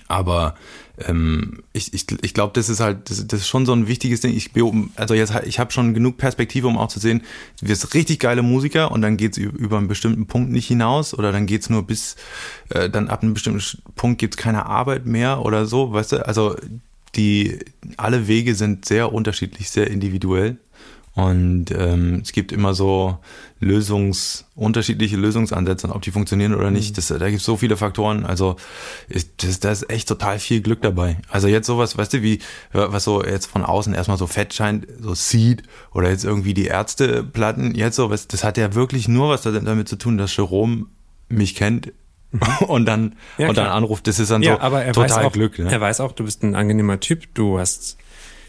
Aber 0.07 0.55
ähm, 0.97 1.63
ich, 1.73 1.93
ich, 1.93 2.05
ich 2.21 2.33
glaube, 2.33 2.53
das 2.53 2.69
ist 2.69 2.79
halt, 2.79 3.09
das, 3.09 3.25
das 3.27 3.41
ist 3.41 3.47
schon 3.47 3.65
so 3.65 3.73
ein 3.73 3.87
wichtiges 3.87 4.21
Ding. 4.21 4.33
Ich 4.33 4.51
also 4.95 5.13
jetzt, 5.13 5.33
ich 5.45 5.59
habe 5.59 5.71
schon 5.71 5.93
genug 5.93 6.17
Perspektive, 6.17 6.67
um 6.67 6.77
auch 6.77 6.87
zu 6.87 6.99
sehen, 6.99 7.23
du 7.61 7.67
wirst 7.67 7.93
richtig 7.93 8.19
geile 8.19 8.41
Musiker 8.41 8.91
und 8.91 9.01
dann 9.01 9.17
geht's 9.17 9.37
über 9.37 9.77
einen 9.77 9.87
bestimmten 9.87 10.27
Punkt 10.27 10.51
nicht 10.51 10.67
hinaus 10.67 11.13
oder 11.13 11.31
dann 11.31 11.45
geht's 11.45 11.69
nur 11.69 11.85
bis, 11.85 12.15
äh, 12.69 12.89
dann 12.89 13.09
ab 13.09 13.21
einem 13.21 13.33
bestimmten 13.33 13.63
Punkt 13.95 14.19
gibt's 14.19 14.37
keine 14.37 14.65
Arbeit 14.65 15.05
mehr 15.05 15.45
oder 15.45 15.65
so, 15.65 15.91
weißt 15.93 16.13
du? 16.13 16.25
Also 16.25 16.55
die, 17.15 17.59
alle 17.97 18.27
Wege 18.27 18.55
sind 18.55 18.85
sehr 18.85 19.13
unterschiedlich, 19.13 19.69
sehr 19.69 19.89
individuell. 19.89 20.57
Und 21.17 21.71
ähm, 21.71 22.19
es 22.21 22.31
gibt 22.31 22.51
immer 22.51 22.75
so 22.75 23.17
Lösungs, 23.59 24.45
unterschiedliche 24.53 25.17
Lösungsansätze 25.17 25.87
und 25.87 25.93
ob 25.93 26.03
die 26.03 26.11
funktionieren 26.11 26.53
oder 26.53 26.69
nicht. 26.69 26.91
Mhm. 26.91 26.95
Das, 26.95 27.07
da 27.07 27.27
gibt 27.27 27.39
es 27.39 27.43
so 27.43 27.57
viele 27.57 27.75
Faktoren. 27.75 28.23
Also 28.23 28.55
ist, 29.09 29.43
das, 29.43 29.59
da 29.59 29.71
ist 29.71 29.89
echt 29.89 30.07
total 30.07 30.37
viel 30.37 30.61
Glück 30.61 30.83
dabei. 30.83 31.17
Also 31.27 31.47
jetzt 31.47 31.65
sowas, 31.65 31.97
weißt 31.97 32.13
du, 32.13 32.21
wie, 32.21 32.37
was 32.71 33.03
so 33.03 33.23
jetzt 33.23 33.47
von 33.47 33.63
außen 33.63 33.95
erstmal 33.95 34.19
so 34.19 34.27
fett 34.27 34.53
scheint, 34.53 34.85
so 35.01 35.15
Seed 35.15 35.63
oder 35.91 36.11
jetzt 36.11 36.23
irgendwie 36.23 36.53
die 36.53 36.67
Ärzteplatten, 36.67 37.73
jetzt 37.73 37.95
so, 37.95 38.11
was, 38.11 38.27
das 38.27 38.43
hat 38.43 38.59
ja 38.59 38.75
wirklich 38.75 39.07
nur 39.07 39.29
was 39.29 39.41
damit 39.41 39.89
zu 39.89 39.95
tun, 39.95 40.19
dass 40.19 40.37
Jerome 40.37 40.85
mich 41.29 41.55
kennt 41.55 41.93
mhm. 42.31 42.41
und 42.67 42.85
dann 42.85 43.15
ja, 43.39 43.49
und 43.49 43.57
dann 43.57 43.69
anruft. 43.69 44.05
Das 44.05 44.19
ist 44.19 44.29
dann 44.29 44.43
ja, 44.43 44.57
so 44.57 44.61
aber 44.61 44.83
er 44.83 44.93
total 44.93 45.09
weiß 45.09 45.25
auch, 45.25 45.31
Glück. 45.31 45.57
Ne? 45.57 45.71
Er 45.71 45.81
weiß 45.81 45.99
auch, 45.99 46.11
du 46.11 46.25
bist 46.25 46.43
ein 46.43 46.53
angenehmer 46.53 46.99
Typ. 46.99 47.33
Du 47.33 47.57
hast, 47.57 47.97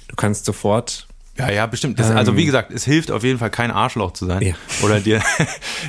du 0.08 0.16
kannst 0.16 0.44
sofort 0.44 1.07
ja, 1.38 1.50
ja, 1.50 1.66
bestimmt. 1.66 1.98
Das, 2.00 2.10
also 2.10 2.36
wie 2.36 2.40
ähm. 2.40 2.46
gesagt, 2.46 2.72
es 2.72 2.84
hilft 2.84 3.10
auf 3.10 3.22
jeden 3.22 3.38
Fall 3.38 3.50
kein 3.50 3.70
Arschloch 3.70 4.12
zu 4.12 4.26
sein. 4.26 4.42
Ja. 4.42 4.54
Oder 4.82 5.00
dir, 5.00 5.22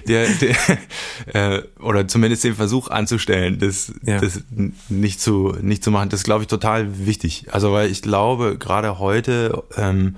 der, 0.07 0.27
der, 0.29 1.57
äh, 1.57 1.63
oder 1.79 2.07
zumindest 2.07 2.43
den 2.43 2.55
Versuch 2.55 2.89
anzustellen, 2.89 3.59
das, 3.59 3.91
ja. 4.03 4.19
das 4.19 4.41
nicht 4.89 5.19
zu, 5.19 5.55
nicht 5.61 5.83
zu 5.83 5.91
machen. 5.91 6.09
Das 6.09 6.21
ist, 6.21 6.25
glaube 6.25 6.43
ich, 6.43 6.47
total 6.47 7.05
wichtig. 7.05 7.47
Also 7.51 7.71
weil 7.71 7.89
ich 7.89 8.01
glaube, 8.01 8.57
gerade 8.57 8.99
heute, 8.99 9.63
ähm, 9.75 10.15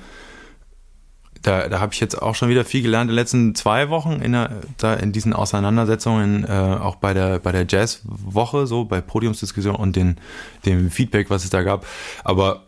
da, 1.41 1.69
da 1.69 1.79
habe 1.79 1.93
ich 1.93 1.99
jetzt 1.99 2.21
auch 2.21 2.35
schon 2.35 2.49
wieder 2.49 2.65
viel 2.65 2.81
gelernt 2.81 3.09
in 3.09 3.15
den 3.15 3.15
letzten 3.15 3.55
zwei 3.55 3.89
Wochen 3.89 4.21
in, 4.21 4.33
der, 4.33 4.61
da 4.77 4.93
in 4.93 5.11
diesen 5.11 5.33
Auseinandersetzungen, 5.33 6.43
äh, 6.43 6.51
auch 6.51 6.95
bei 6.95 7.13
der, 7.13 7.39
bei 7.39 7.51
der 7.51 7.65
Jazzwoche, 7.67 8.67
so 8.67 8.85
bei 8.85 9.01
Podiumsdiskussion 9.01 9.75
und 9.75 9.95
den, 9.95 10.17
dem 10.65 10.91
Feedback, 10.91 11.29
was 11.29 11.43
es 11.43 11.49
da 11.49 11.63
gab. 11.63 11.85
Aber 12.23 12.67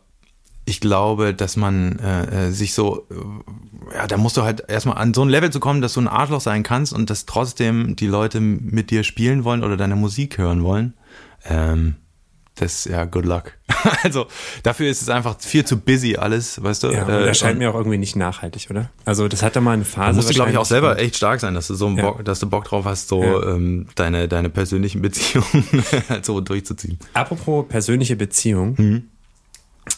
ich 0.65 0.79
glaube, 0.79 1.33
dass 1.33 1.57
man 1.57 1.99
äh, 1.99 2.47
äh, 2.47 2.51
sich 2.51 2.73
so, 2.73 3.05
äh, 3.11 3.95
ja, 3.95 4.07
da 4.07 4.17
musst 4.17 4.37
du 4.37 4.43
halt 4.43 4.63
erstmal 4.69 4.97
an 4.97 5.13
so 5.13 5.21
ein 5.23 5.29
Level 5.29 5.49
zu 5.51 5.59
kommen, 5.59 5.81
dass 5.81 5.93
du 5.93 6.01
ein 6.01 6.07
Arschloch 6.07 6.41
sein 6.41 6.63
kannst 6.63 6.93
und 6.93 7.09
dass 7.09 7.25
trotzdem 7.25 7.95
die 7.95 8.07
Leute 8.07 8.39
mit 8.39 8.89
dir 8.89 9.03
spielen 9.03 9.43
wollen 9.43 9.63
oder 9.63 9.75
deine 9.77 9.95
Musik 9.95 10.37
hören 10.37 10.63
wollen. 10.63 10.93
Ähm, 11.45 11.95
das, 12.55 12.85
ja, 12.85 13.05
good 13.05 13.25
luck. 13.25 13.53
Also 14.03 14.27
dafür 14.63 14.89
ist 14.89 15.01
es 15.01 15.09
einfach 15.09 15.35
viel 15.41 15.65
zu 15.65 15.77
busy 15.77 16.15
alles, 16.15 16.63
weißt 16.63 16.83
du. 16.83 16.91
Ja, 16.91 17.05
Äh, 17.09 17.25
das 17.25 17.37
scheint 17.39 17.59
mir 17.59 17.69
auch 17.69 17.75
irgendwie 17.75 17.97
nicht 17.97 18.15
nachhaltig, 18.15 18.67
oder? 18.69 18.89
Also 19.03 19.27
das 19.27 19.43
hat 19.43 19.57
da 19.57 19.61
mal 19.61 19.71
eine 19.73 19.83
Phase. 19.83 20.15
musst 20.15 20.29
du, 20.29 20.33
glaube 20.33 20.51
ich, 20.51 20.57
auch 20.57 20.63
selber 20.65 20.97
echt 20.99 21.17
stark 21.17 21.41
sein, 21.41 21.53
dass 21.53 21.67
du 21.67 21.73
so 21.75 21.89
Ja. 21.89 22.01
Bock, 22.01 22.23
dass 22.23 22.39
du 22.39 22.49
Bock 22.49 22.63
drauf 22.63 22.85
hast, 22.85 23.09
so 23.09 23.21
Ja. 23.21 23.55
ähm, 23.55 23.87
deine, 23.95 24.29
deine 24.29 24.49
persönlichen 24.49 25.01
Beziehungen 25.01 25.65
halt 26.07 26.23
so 26.25 26.39
durchzuziehen. 26.39 26.97
Apropos 27.13 27.65
persönliche 27.67 28.15
Beziehung. 28.15 28.75
Mhm. 28.77 29.03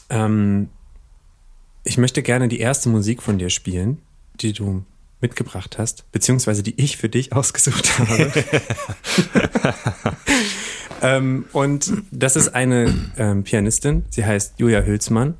Ähm, 0.09 0.69
ich 1.83 1.97
möchte 1.97 2.23
gerne 2.23 2.47
die 2.47 2.59
erste 2.59 2.89
Musik 2.89 3.21
von 3.21 3.37
dir 3.37 3.49
spielen, 3.49 3.99
die 4.41 4.53
du 4.53 4.83
mitgebracht 5.21 5.77
hast, 5.77 6.11
beziehungsweise 6.11 6.63
die 6.63 6.79
ich 6.81 6.97
für 6.97 7.09
dich 7.09 7.33
ausgesucht 7.33 7.99
habe. 7.99 8.31
ähm, 11.01 11.45
und 11.53 11.93
das 12.11 12.35
ist 12.35 12.49
eine 12.49 12.93
ähm, 13.17 13.43
Pianistin, 13.43 14.03
sie 14.09 14.25
heißt 14.25 14.55
Julia 14.57 14.81
Hülsmann. 14.81 15.35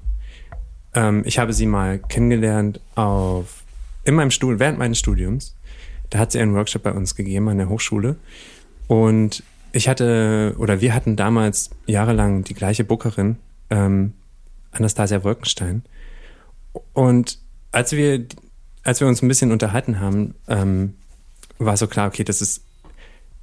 Ähm, 0.94 1.24
ich 1.26 1.40
habe 1.40 1.54
sie 1.54 1.66
mal 1.66 2.00
kennengelernt 2.00 2.80
auf, 2.96 3.64
in 4.06 4.16
meinem 4.16 4.32
Studium, 4.32 4.60
während 4.60 4.80
meines 4.80 5.00
Studiums. 5.00 5.56
Da 6.10 6.20
hat 6.20 6.32
sie 6.32 6.40
einen 6.40 6.54
Workshop 6.54 6.84
bei 6.84 6.92
uns 6.92 7.16
gegeben 7.16 7.50
an 7.50 7.58
der 7.58 7.70
Hochschule. 7.70 8.16
Und 8.88 9.44
ich 9.72 9.90
hatte, 9.90 10.56
oder 10.58 10.80
wir 10.80 10.94
hatten 10.94 11.16
damals 11.16 11.72
jahrelang 11.86 12.44
die 12.44 12.54
gleiche 12.54 12.84
Bookerin, 12.84 13.38
ähm, 13.70 14.14
Anastasia 14.76 15.24
Wolkenstein. 15.24 15.84
Und 16.94 17.40
als 17.72 17.92
wir, 17.94 18.26
als 18.84 19.00
wir 19.00 19.08
uns 19.08 19.22
ein 19.22 19.28
bisschen 19.28 19.52
unterhalten 19.52 20.00
haben, 20.00 20.36
ähm, 20.48 20.96
war 21.58 21.78
so 21.78 21.88
klar, 21.88 22.08
okay, 22.08 22.24
das 22.24 22.42
ist, 22.42 22.64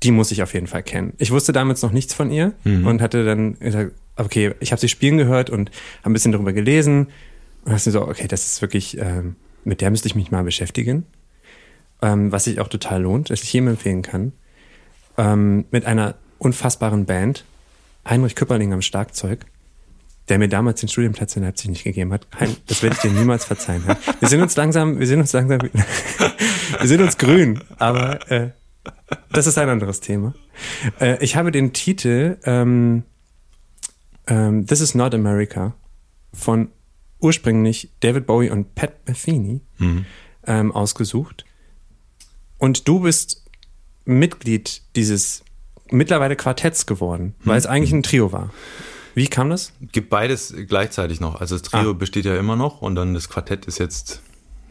die 0.03 0.11
muss 0.11 0.31
ich 0.31 0.42
auf 0.42 0.55
jeden 0.55 0.66
Fall 0.66 0.83
kennen. 0.83 1.14
Ich 1.18 1.31
wusste 1.31 1.53
damals 1.53 1.83
noch 1.83 1.92
nichts 1.92 2.12
von 2.14 2.31
ihr 2.31 2.55
und 2.64 3.01
hatte 3.01 3.25
dann 3.25 3.59
gesagt, 3.59 3.92
okay, 4.16 4.55
ich 4.61 4.73
habe 4.73 4.81
sie 4.81 4.88
spielen 4.88 5.16
gehört 5.16 5.49
und 5.49 5.71
habe 6.01 6.11
ein 6.11 6.12
bisschen 6.12 6.33
darüber 6.33 6.53
gelesen 6.53 7.09
und 7.64 7.73
dachte 7.73 7.90
so, 7.90 8.03
okay, 8.03 8.29
das 8.29 8.47
ist 8.47 8.62
wirklich, 8.62 8.99
ähm, 8.99 9.37
mit 9.64 9.81
der 9.81 9.90
müsste 9.90 10.09
ich 10.09 10.14
mich 10.14 10.31
mal 10.31 10.45
beschäftigen. 10.45 11.07
Ähm, 12.03 12.33
was 12.33 12.45
sich 12.45 12.59
auch 12.59 12.68
total 12.68 13.03
lohnt, 13.03 13.31
was 13.31 13.42
ich 13.45 13.53
jedem 13.53 13.68
empfehlen 13.68 14.03
kann. 14.03 14.33
Ähm, 15.16 15.66
mit 15.71 15.85
einer 15.85 16.16
unfassbaren 16.38 17.07
Band, 17.07 17.45
Heinrich 18.09 18.35
Küpperling 18.35 18.73
am 18.73 18.83
Schlagzeug, 18.83 19.47
der 20.28 20.38
mir 20.38 20.48
damals 20.48 20.80
den 20.80 20.88
Studienplatz 20.88 21.37
in 21.37 21.42
Leipzig 21.42 21.70
nicht 21.70 21.85
gegeben 21.85 22.12
hat. 22.12 22.26
Hein, 22.38 22.56
das 22.66 22.82
werde 22.82 22.96
ich 22.96 23.02
dir 23.02 23.11
niemals 23.11 23.44
verzeihen. 23.44 23.85
Ja. 23.87 23.96
Wir 24.20 24.28
sind 24.28 24.40
uns 24.40 24.56
langsam, 24.56 24.98
wir 24.98 25.06
sind 25.06 25.20
uns 25.20 25.32
langsam, 25.32 25.61
wir 26.80 26.88
sind 26.88 27.00
uns 27.00 27.18
grün, 27.18 27.61
aber 27.78 28.30
äh, 28.30 28.50
das 29.32 29.46
ist 29.46 29.58
ein 29.58 29.68
anderes 29.68 30.00
Thema. 30.00 30.35
Äh, 31.00 31.22
ich 31.22 31.37
habe 31.37 31.50
den 31.50 31.72
Titel 31.72 32.38
ähm, 32.44 33.02
ähm, 34.26 34.66
This 34.66 34.80
is 34.80 34.94
Not 34.94 35.14
America 35.14 35.74
von 36.32 36.68
ursprünglich 37.20 37.90
David 38.00 38.26
Bowie 38.26 38.50
und 38.50 38.74
Pat 38.74 39.06
Metheny 39.06 39.61
ähm, 40.46 40.72
ausgesucht. 40.72 41.44
Und 42.58 42.88
du 42.88 43.00
bist 43.00 43.44
Mitglied 44.04 44.82
dieses 44.96 45.44
mittlerweile 45.90 46.37
Quartetts 46.37 46.87
geworden, 46.87 47.35
weil 47.44 47.58
es 47.58 47.66
eigentlich 47.66 47.92
ein 47.92 48.02
Trio 48.02 48.32
war. 48.32 48.50
Wie 49.14 49.27
kam 49.29 49.51
das? 49.51 49.72
Gibt 49.92 50.11
beides 50.11 50.55
gleichzeitig 50.68 51.20
noch. 51.20 51.40
Also 51.40 51.57
das 51.57 51.62
Trio 51.62 51.90
Ah. 51.90 51.92
besteht 51.94 52.25
ja 52.25 52.37
immer 52.37 52.57
noch 52.57 52.83
und 52.83 52.94
dann 52.94 53.14
das 53.14 53.29
Quartett 53.29 53.66
ist 53.66 53.79
jetzt, 53.79 54.22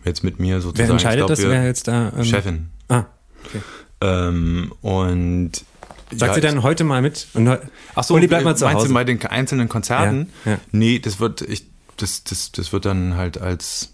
jetzt 0.03 0.23
mit 0.23 0.39
mir 0.39 0.61
sozusagen. 0.61 0.87
Wer 0.87 0.93
entscheidet 0.93 1.17
glaub, 1.19 1.29
das? 1.29 1.41
Wer 1.43 1.65
jetzt 1.65 1.87
da? 1.87 2.11
ähm, 2.17 2.23
Chefin. 2.23 2.69
Ah, 2.87 3.05
okay. 3.45 3.61
Ähm, 4.01 4.73
und 4.81 5.51
Sagt 6.11 6.21
ja, 6.21 6.33
sie 6.33 6.41
dann 6.41 6.63
heute 6.63 6.83
mal 6.83 7.01
mit? 7.01 7.27
Und 7.33 7.47
Ach 7.95 8.03
so, 8.03 8.15
Uli, 8.15 8.27
bleib 8.27 8.43
mal 8.43 8.57
zu 8.57 8.65
meinst 8.65 8.79
Hause. 8.79 8.87
du 8.89 8.93
bei 8.93 9.03
den 9.05 9.23
einzelnen 9.25 9.69
Konzerten? 9.69 10.29
Ja, 10.43 10.51
ja. 10.53 10.57
Nee, 10.71 10.99
das 10.99 11.19
wird, 11.21 11.41
ich, 11.41 11.65
das, 11.97 12.23
das, 12.25 12.51
das 12.51 12.73
wird 12.73 12.83
dann 12.85 13.15
halt 13.15 13.39
als, 13.39 13.93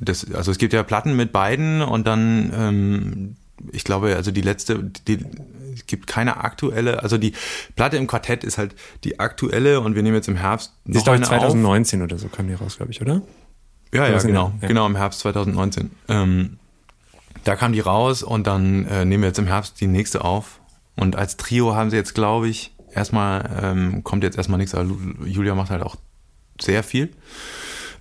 das, 0.00 0.30
also 0.34 0.50
es 0.50 0.58
gibt 0.58 0.72
ja 0.74 0.82
Platten 0.82 1.16
mit 1.16 1.32
beiden 1.32 1.80
und 1.80 2.06
dann, 2.06 2.52
ähm, 2.54 3.36
ich 3.70 3.84
glaube, 3.84 4.14
also 4.16 4.30
die 4.30 4.42
letzte, 4.42 4.82
die, 5.08 5.24
es 5.74 5.86
gibt 5.86 6.06
keine 6.06 6.38
aktuelle, 6.38 7.02
also 7.02 7.18
die 7.18 7.32
Platte 7.76 7.96
im 7.96 8.06
Quartett 8.06 8.44
ist 8.44 8.58
halt 8.58 8.74
die 9.04 9.20
aktuelle 9.20 9.80
und 9.80 9.94
wir 9.94 10.02
nehmen 10.02 10.16
jetzt 10.16 10.28
im 10.28 10.36
Herbst 10.36 10.72
ist, 10.84 10.94
noch 10.94 11.04
glaube 11.04 11.22
ich, 11.22 11.28
eine 11.28 11.36
auf. 11.38 11.44
2019 11.46 12.02
oder 12.02 12.18
so 12.18 12.28
kam 12.28 12.48
die 12.48 12.54
raus, 12.54 12.76
glaube 12.76 12.92
ich, 12.92 13.00
oder? 13.00 13.22
Ja, 13.92 14.08
ja, 14.08 14.18
genau. 14.18 14.52
ja. 14.60 14.68
Genau, 14.68 14.86
im 14.86 14.96
Herbst 14.96 15.20
2019. 15.20 15.90
Ähm, 16.08 16.58
da 17.44 17.56
kam 17.56 17.72
die 17.72 17.80
raus 17.80 18.22
und 18.22 18.46
dann 18.46 18.86
äh, 18.86 19.04
nehmen 19.04 19.22
wir 19.22 19.28
jetzt 19.28 19.38
im 19.38 19.46
Herbst 19.46 19.80
die 19.80 19.86
nächste 19.86 20.24
auf. 20.24 20.60
Und 20.96 21.16
als 21.16 21.36
Trio 21.36 21.74
haben 21.74 21.90
sie 21.90 21.96
jetzt, 21.96 22.14
glaube 22.14 22.48
ich, 22.48 22.74
erstmal, 22.92 23.50
ähm, 23.62 24.04
kommt 24.04 24.24
jetzt 24.24 24.36
erstmal 24.36 24.58
nichts, 24.58 24.74
aber 24.74 24.90
Julia 25.24 25.54
macht 25.54 25.70
halt 25.70 25.82
auch 25.82 25.96
sehr 26.60 26.82
viel. 26.82 27.10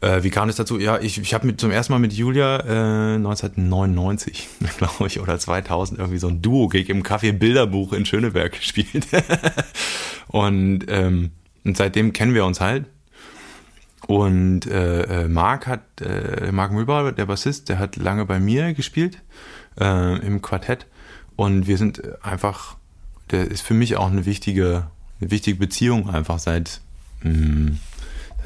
Äh, 0.02 0.24
wie 0.24 0.32
kam 0.32 0.50
es 0.50 0.56
dazu? 0.56 0.80
Ja, 0.80 1.00
ich, 1.00 1.20
ich 1.20 1.34
habe 1.34 1.56
zum 1.56 1.72
ersten 1.72 1.94
Mal 1.94 2.00
mit 2.00 2.14
Julia 2.14 2.60
äh, 2.60 3.16
1999, 3.16 4.50
glaube 4.78 5.08
ich, 5.08 5.20
oder 5.20 5.38
2000 5.38 6.00
irgendwie 6.00 6.18
so 6.20 6.28
ein 6.28 6.42
Duo-Gig 6.42 6.90
im 6.90 7.04
Café 7.04 7.32
Bilderbuch 7.32 7.94
in 7.94 8.06
Schöneberg 8.06 8.52
gespielt. 8.60 9.08
und, 10.28 10.86
ähm, 10.88 11.32
und 11.64 11.78
seitdem 11.78 12.14
kennen 12.14 12.34
wir 12.34 12.46
uns 12.46 12.60
halt. 12.60 12.86
Und 14.08 14.66
äh, 14.66 15.26
äh, 15.26 15.28
Marc 15.28 15.68
hat, 15.68 16.02
äh, 16.02 16.52
Marc 16.52 16.72
Mühlbauer, 16.72 17.12
der 17.12 17.28
Bassist, 17.28 17.70
der 17.70 17.78
hat 17.78 17.96
lange 17.96 18.26
bei 18.26 18.40
mir 18.40 18.74
gespielt 18.74 19.22
äh, 19.80 20.18
im 20.26 20.42
Quartett. 20.42 20.88
Und 21.36 21.68
wir 21.68 21.78
sind 21.78 22.02
einfach, 22.24 22.78
der 23.30 23.50
ist 23.50 23.62
für 23.62 23.76
mich 23.76 23.98
auch 23.98 24.10
eine 24.10 24.26
wichtige, 24.26 24.88
eine 25.20 25.32
wichtige 25.32 25.58
Beziehung 25.58 26.10
einfach 26.10 26.40
seit, 26.40 26.82
mh, 27.22 27.74
seit 27.91 27.91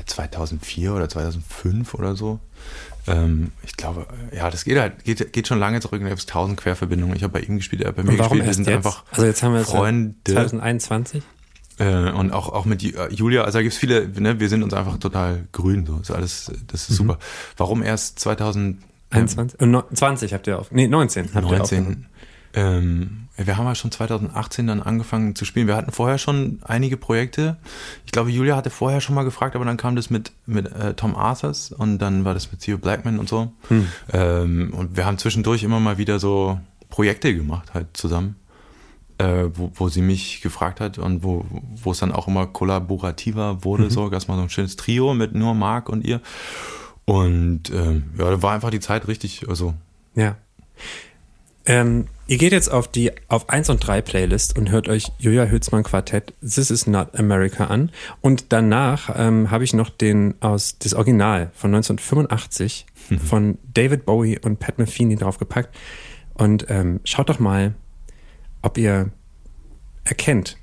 2004 0.05 0.93
oder 0.93 1.09
2005 1.09 1.93
oder 1.93 2.15
so. 2.15 2.39
Ähm, 3.07 3.51
ich 3.63 3.77
glaube, 3.77 4.07
äh, 4.31 4.37
ja, 4.37 4.49
das 4.49 4.65
geht 4.65 4.77
halt, 4.79 5.03
geht, 5.03 5.31
geht 5.33 5.47
schon 5.47 5.59
lange 5.59 5.79
zurück. 5.81 6.01
Da 6.01 6.07
gibt 6.07 6.19
es 6.19 6.25
tausend 6.25 6.57
Querverbindungen. 6.59 7.15
Ich 7.15 7.23
habe 7.23 7.33
bei 7.33 7.41
ihm 7.41 7.57
gespielt, 7.57 7.81
er 7.83 7.89
hat 7.89 7.95
bei 7.95 8.03
mir 8.03 8.17
warum 8.17 8.37
gespielt. 8.39 8.45
Wir 8.47 8.53
sind 8.53 8.67
jetzt? 8.67 8.75
einfach 8.77 9.03
also 9.11 9.25
jetzt 9.25 9.43
haben 9.43 9.53
wir 9.53 9.61
es 9.61 9.69
Freunde. 9.69 10.15
2021. 10.25 11.23
Äh, 11.77 12.09
und 12.11 12.31
auch, 12.31 12.49
auch 12.49 12.65
mit 12.65 12.81
äh, 12.83 13.09
Julia, 13.09 13.43
also 13.43 13.57
da 13.59 13.61
gibt's 13.61 13.77
viele, 13.77 14.07
ne, 14.07 14.39
wir 14.39 14.47
sind 14.49 14.63
uns 14.63 14.73
einfach 14.73 14.97
total 14.97 15.43
grün, 15.51 15.85
so 15.85 15.97
ist 15.99 16.09
alles, 16.09 16.45
das 16.67 16.87
Mhm. 16.89 16.93
ist 16.93 16.97
super. 16.97 17.19
Warum 17.57 17.83
erst 17.83 18.17
2019? 18.19 18.81
21? 19.11 19.59
Und 19.59 19.71
no- 19.71 19.83
20 19.93 20.33
habt 20.33 20.47
ihr 20.47 20.57
auf. 20.57 20.71
Nee, 20.71 20.87
19 20.87 21.33
habt 21.35 21.51
ihr 21.51 21.61
aufgenommen. 21.61 22.05
Ähm, 22.55 23.27
wir 23.37 23.57
haben 23.57 23.65
ja 23.65 23.75
schon 23.75 23.91
2018 23.91 24.67
dann 24.67 24.81
angefangen 24.81 25.35
zu 25.35 25.43
spielen. 25.45 25.67
Wir 25.67 25.75
hatten 25.75 25.91
vorher 25.91 26.17
schon 26.17 26.59
einige 26.63 26.95
Projekte. 26.97 27.57
Ich 28.05 28.11
glaube, 28.13 28.31
Julia 28.31 28.55
hatte 28.55 28.69
vorher 28.69 29.01
schon 29.01 29.13
mal 29.13 29.23
gefragt, 29.23 29.55
aber 29.55 29.65
dann 29.65 29.75
kam 29.77 29.95
das 29.97 30.09
mit, 30.09 30.31
mit 30.45 30.71
äh, 30.71 30.93
Tom 30.93 31.15
Arthurs 31.15 31.71
und 31.71 31.99
dann 31.99 32.23
war 32.23 32.33
das 32.33 32.51
mit 32.51 32.61
Theo 32.61 32.77
Blackman 32.77 33.19
und 33.19 33.27
so. 33.27 33.51
Hm. 33.67 33.87
Ähm, 34.13 34.73
und 34.73 34.95
wir 34.95 35.05
haben 35.05 35.17
zwischendurch 35.17 35.63
immer 35.63 35.79
mal 35.81 35.97
wieder 35.97 36.17
so 36.19 36.59
Projekte 36.89 37.35
gemacht 37.35 37.73
halt 37.73 37.87
zusammen. 37.93 38.37
Äh, 39.17 39.45
wo, 39.53 39.71
wo 39.75 39.87
sie 39.87 40.01
mich 40.01 40.41
gefragt 40.41 40.81
hat 40.81 40.97
und 40.97 41.23
wo, 41.23 41.45
wo 41.81 41.91
es 41.91 41.99
dann 41.99 42.11
auch 42.11 42.27
immer 42.27 42.47
kollaborativer 42.47 43.63
wurde, 43.63 43.83
Mhm. 43.85 43.89
so, 43.89 44.11
erstmal 44.11 44.35
so 44.37 44.43
ein 44.43 44.49
schönes 44.49 44.75
Trio 44.75 45.13
mit 45.13 45.33
nur 45.33 45.53
Marc 45.53 45.87
und 45.87 46.05
ihr. 46.05 46.19
Und 47.05 47.69
ähm, 47.69 48.03
ja, 48.17 48.29
da 48.29 48.41
war 48.41 48.51
einfach 48.53 48.71
die 48.71 48.81
Zeit 48.81 49.07
richtig, 49.07 49.47
also 49.47 49.73
Ja. 50.15 50.35
Ähm, 51.65 52.07
ihr 52.27 52.37
geht 52.37 52.51
jetzt 52.51 52.71
auf 52.71 52.87
die 52.87 53.11
auf 53.27 53.49
1 53.49 53.69
und 53.69 53.79
3 53.79 54.01
Playlist 54.01 54.57
und 54.57 54.69
hört 54.71 54.87
euch 54.87 55.11
Julia 55.17 55.45
Hülsmann 55.45 55.83
Quartett 55.83 56.33
This 56.41 56.69
is 56.69 56.87
Not 56.87 57.17
America 57.17 57.65
an. 57.65 57.91
Und 58.21 58.51
danach 58.53 59.09
ähm, 59.15 59.49
habe 59.51 59.63
ich 59.63 59.73
noch 59.73 59.89
den 59.89 60.35
aus 60.41 60.77
das 60.79 60.93
Original 60.93 61.51
von 61.55 61.73
1985 61.73 62.85
von 63.25 63.57
David 63.73 64.05
Bowie 64.05 64.39
und 64.39 64.59
Pat 64.59 64.79
Metheny 64.79 65.15
draufgepackt. 65.15 65.75
Und 66.33 66.65
ähm, 66.69 66.99
schaut 67.03 67.29
doch 67.29 67.39
mal, 67.39 67.75
ob 68.61 68.77
ihr 68.77 69.11
erkennt, 70.03 70.57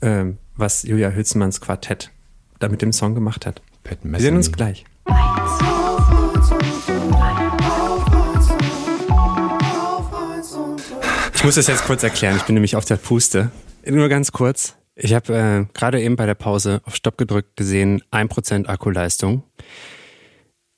ähm, 0.00 0.38
was 0.56 0.82
Julia 0.82 1.10
Hülsmanns 1.10 1.60
Quartett 1.60 2.10
da 2.58 2.68
mit 2.68 2.82
dem 2.82 2.92
Song 2.92 3.14
gemacht 3.14 3.46
hat. 3.46 3.62
Pat 3.84 3.98
Wir 4.02 4.20
sehen 4.20 4.36
uns 4.36 4.50
Metheny. 4.50 4.84
gleich. 5.04 5.41
Ich 11.42 11.44
muss 11.44 11.56
das 11.56 11.66
jetzt 11.66 11.86
kurz 11.86 12.04
erklären. 12.04 12.36
Ich 12.36 12.44
bin 12.44 12.54
nämlich 12.54 12.76
auf 12.76 12.84
der 12.84 12.94
Puste. 12.94 13.50
Nur 13.84 14.08
ganz 14.08 14.30
kurz. 14.30 14.76
Ich 14.94 15.12
habe 15.12 15.34
äh, 15.34 15.74
gerade 15.74 16.00
eben 16.00 16.14
bei 16.14 16.24
der 16.24 16.36
Pause 16.36 16.80
auf 16.84 16.94
Stopp 16.94 17.18
gedrückt 17.18 17.56
gesehen, 17.56 18.00
1% 18.12 18.66
Akkuleistung. 18.66 19.42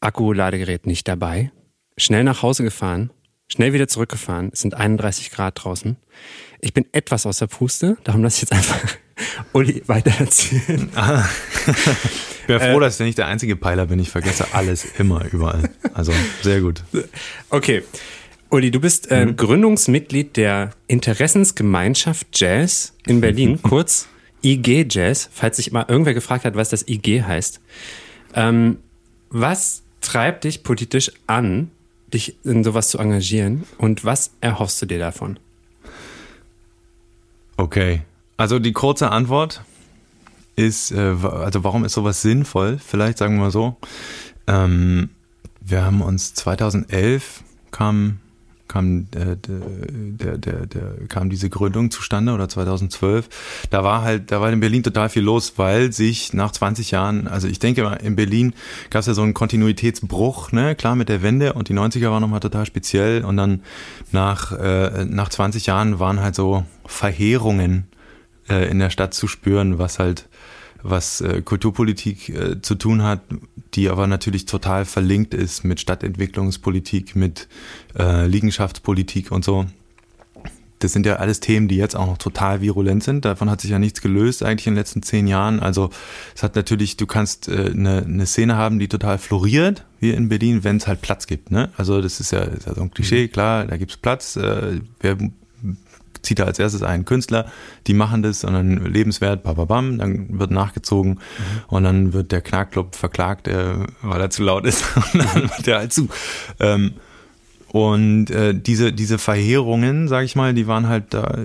Akkuladegerät 0.00 0.87
nicht 0.87 1.07
dabei. 1.07 1.53
Schnell 1.98 2.24
nach 2.24 2.40
Hause 2.40 2.62
gefahren. 2.62 3.11
Schnell 3.46 3.74
wieder 3.74 3.88
zurückgefahren. 3.88 4.48
Es 4.55 4.62
sind 4.62 4.72
31 4.72 5.31
Grad 5.33 5.62
draußen. 5.62 5.98
Ich 6.61 6.72
bin 6.72 6.87
etwas 6.92 7.27
aus 7.27 7.40
der 7.40 7.48
Puste. 7.48 7.98
Darum 8.05 8.22
lasse 8.22 8.37
ich 8.37 8.50
jetzt 8.50 8.53
einfach 8.53 8.81
Uli 9.53 9.83
weiter 9.87 10.12
erzählen. 10.18 10.90
Ich 12.46 12.48
bin 12.48 12.61
froh, 12.61 12.79
dass 12.79 13.00
ich 13.00 13.07
nicht 13.07 13.16
der 13.16 13.27
einzige 13.27 13.57
Peiler 13.57 13.87
bin. 13.87 13.98
Ich 13.98 14.11
vergesse 14.11 14.48
alles 14.53 14.85
immer, 14.98 15.24
überall. 15.33 15.70
Also 15.94 16.12
sehr 16.42 16.61
gut. 16.61 16.85
Okay. 17.48 17.83
Uli, 18.54 18.70
du 18.70 18.78
bist 18.78 19.10
äh, 19.10 19.26
Gründungsmitglied 19.36 20.36
der 20.36 20.70
Interessensgemeinschaft 20.86 22.28
Jazz 22.34 22.92
in 23.04 23.20
Berlin, 23.20 23.60
kurz 23.60 24.06
IG 24.44 24.86
Jazz, 24.88 25.28
falls 25.32 25.56
sich 25.56 25.72
mal 25.72 25.86
irgendwer 25.88 26.14
gefragt 26.14 26.44
hat, 26.44 26.54
was 26.54 26.68
das 26.68 26.86
IG 26.86 27.24
heißt. 27.24 27.60
Ähm, 28.34 28.78
was 29.28 29.82
treibt 30.00 30.44
dich 30.44 30.62
politisch 30.62 31.10
an, 31.26 31.72
dich 32.12 32.36
in 32.44 32.62
sowas 32.62 32.90
zu 32.90 32.98
engagieren 32.98 33.64
und 33.76 34.04
was 34.04 34.30
erhoffst 34.40 34.80
du 34.80 34.86
dir 34.86 35.00
davon? 35.00 35.40
Okay, 37.56 38.02
also 38.36 38.60
die 38.60 38.72
kurze 38.72 39.10
Antwort 39.10 39.62
ist, 40.54 40.92
äh, 40.92 41.16
also 41.20 41.64
warum 41.64 41.84
ist 41.84 41.94
sowas 41.94 42.22
sinnvoll? 42.22 42.78
Vielleicht 42.78 43.18
sagen 43.18 43.34
wir 43.34 43.46
mal 43.46 43.50
so. 43.50 43.78
Ähm, 44.46 45.10
wir 45.60 45.84
haben 45.84 46.02
uns 46.02 46.34
2011 46.34 47.42
kam 47.72 48.20
kam 48.68 49.07
äh, 49.14 49.37
der, 49.37 50.38
der, 50.38 50.66
der, 50.66 51.07
kam 51.09 51.31
diese 51.31 51.50
Gründung 51.50 51.90
zustande 51.90 52.33
oder 52.33 52.48
2012. 52.48 53.29
Da 53.70 53.85
war 53.85 54.03
halt, 54.03 54.31
da 54.31 54.40
war 54.40 54.53
in 54.53 54.61
Berlin 54.61 54.83
total 54.83 55.09
viel 55.09 55.22
los, 55.22 55.55
weil 55.57 55.92
sich 55.92 56.33
nach 56.33 56.53
20 56.53 56.90
Jahren, 56.90 57.29
also 57.29 57.46
ich 57.46 57.59
denke 57.59 57.83
mal, 57.83 57.94
in 57.94 58.16
Berlin 58.16 58.55
gab 58.90 59.00
es 59.00 59.07
ja 59.07 59.14
so 59.14 59.22
einen 59.22 59.35
Kontinuitätsbruch, 59.35 60.53
ne, 60.53 60.74
klar 60.74 60.96
mit 60.96 61.09
der 61.09 61.22
Wende 61.22 61.53
und 61.53 61.68
die 61.68 61.74
90er 61.74 62.11
waren 62.11 62.22
nochmal 62.22 62.40
total 62.40 62.66
speziell 62.66 63.24
und 63.24 63.37
dann 63.37 63.62
nach, 64.12 64.53
äh, 64.53 65.05
nach 65.05 65.29
20 65.29 65.66
Jahren 65.66 65.98
waren 65.98 66.20
halt 66.20 66.35
so 66.35 66.64
Verheerungen 66.87 67.87
äh, 68.48 68.68
in 68.70 68.79
der 68.79 68.90
Stadt 68.90 69.14
zu 69.14 69.29
spüren, 69.29 69.79
was 69.79 69.98
halt 69.98 70.29
was 70.84 71.22
äh, 71.22 71.42
Kulturpolitik 71.42 72.28
äh, 72.28 72.62
zu 72.62 72.74
tun 72.76 73.02
hat, 73.02 73.22
die 73.72 73.88
aber 73.88 74.06
natürlich 74.06 74.44
total 74.44 74.84
verlinkt 74.84 75.34
ist 75.34 75.64
mit 75.64 75.80
Stadtentwicklungspolitik, 75.80 77.16
mit 77.16 77.48
äh, 77.98 78.26
Liegenschaftspolitik 78.26 79.32
und 79.32 79.44
so. 79.44 79.64
Das 80.80 80.92
sind 80.92 81.06
ja 81.06 81.16
alles 81.16 81.40
Themen, 81.40 81.66
die 81.66 81.76
jetzt 81.76 81.96
auch 81.96 82.06
noch 82.06 82.18
total 82.18 82.60
virulent 82.60 83.02
sind. 83.02 83.24
Davon 83.24 83.48
hat 83.48 83.62
sich 83.62 83.70
ja 83.70 83.78
nichts 83.78 84.02
gelöst 84.02 84.42
eigentlich 84.42 84.66
in 84.66 84.74
den 84.74 84.78
letzten 84.78 85.02
zehn 85.02 85.26
Jahren. 85.26 85.60
Also 85.60 85.88
es 86.34 86.42
hat 86.42 86.56
natürlich, 86.56 86.98
du 86.98 87.06
kannst 87.06 87.48
eine, 87.48 88.04
eine 88.04 88.26
Szene 88.26 88.56
haben, 88.56 88.78
die 88.78 88.88
total 88.88 89.16
floriert, 89.16 89.86
wie 90.00 90.10
in 90.10 90.28
Berlin, 90.28 90.62
wenn 90.62 90.76
es 90.76 90.86
halt 90.86 91.00
Platz 91.00 91.26
gibt. 91.26 91.50
Ne? 91.50 91.70
Also 91.78 92.02
das 92.02 92.20
ist 92.20 92.32
ja, 92.32 92.40
ist 92.40 92.66
ja 92.66 92.74
so 92.74 92.82
ein 92.82 92.90
Klischee, 92.90 93.28
mhm. 93.28 93.32
klar, 93.32 93.64
da 93.64 93.78
gibt's 93.78 93.96
Platz. 93.96 94.36
Äh, 94.36 94.80
wer 95.00 95.16
zieht 96.24 96.38
er 96.38 96.46
als 96.46 96.58
erstes 96.58 96.82
einen 96.82 97.04
Künstler, 97.04 97.46
die 97.87 97.94
machen 97.94 98.22
das 98.22 98.44
und 98.44 98.52
dann 98.52 98.84
lebenswert, 98.84 99.42
bababam, 99.42 99.98
dann 99.98 100.38
wird 100.38 100.50
nachgezogen 100.50 101.12
mhm. 101.12 101.18
und 101.68 101.84
dann 101.84 102.12
wird 102.12 102.32
der 102.32 102.40
Knackclub 102.40 102.94
verklagt, 102.94 103.48
äh, 103.48 103.74
weil 104.02 104.20
er 104.20 104.30
zu 104.30 104.42
laut 104.42 104.66
ist 104.66 104.84
und 105.12 105.24
dann 105.24 105.42
wird 105.42 105.68
er 105.68 105.78
halt 105.78 105.92
zu. 105.92 106.08
Ähm, 106.60 106.94
und 107.68 108.30
äh, 108.30 108.54
diese, 108.54 108.92
diese 108.92 109.18
Verheerungen, 109.18 110.06
sag 110.06 110.24
ich 110.24 110.37
mal, 110.37 110.54
die 110.54 110.66
waren 110.66 110.88
halt 110.88 111.12
da 111.12 111.37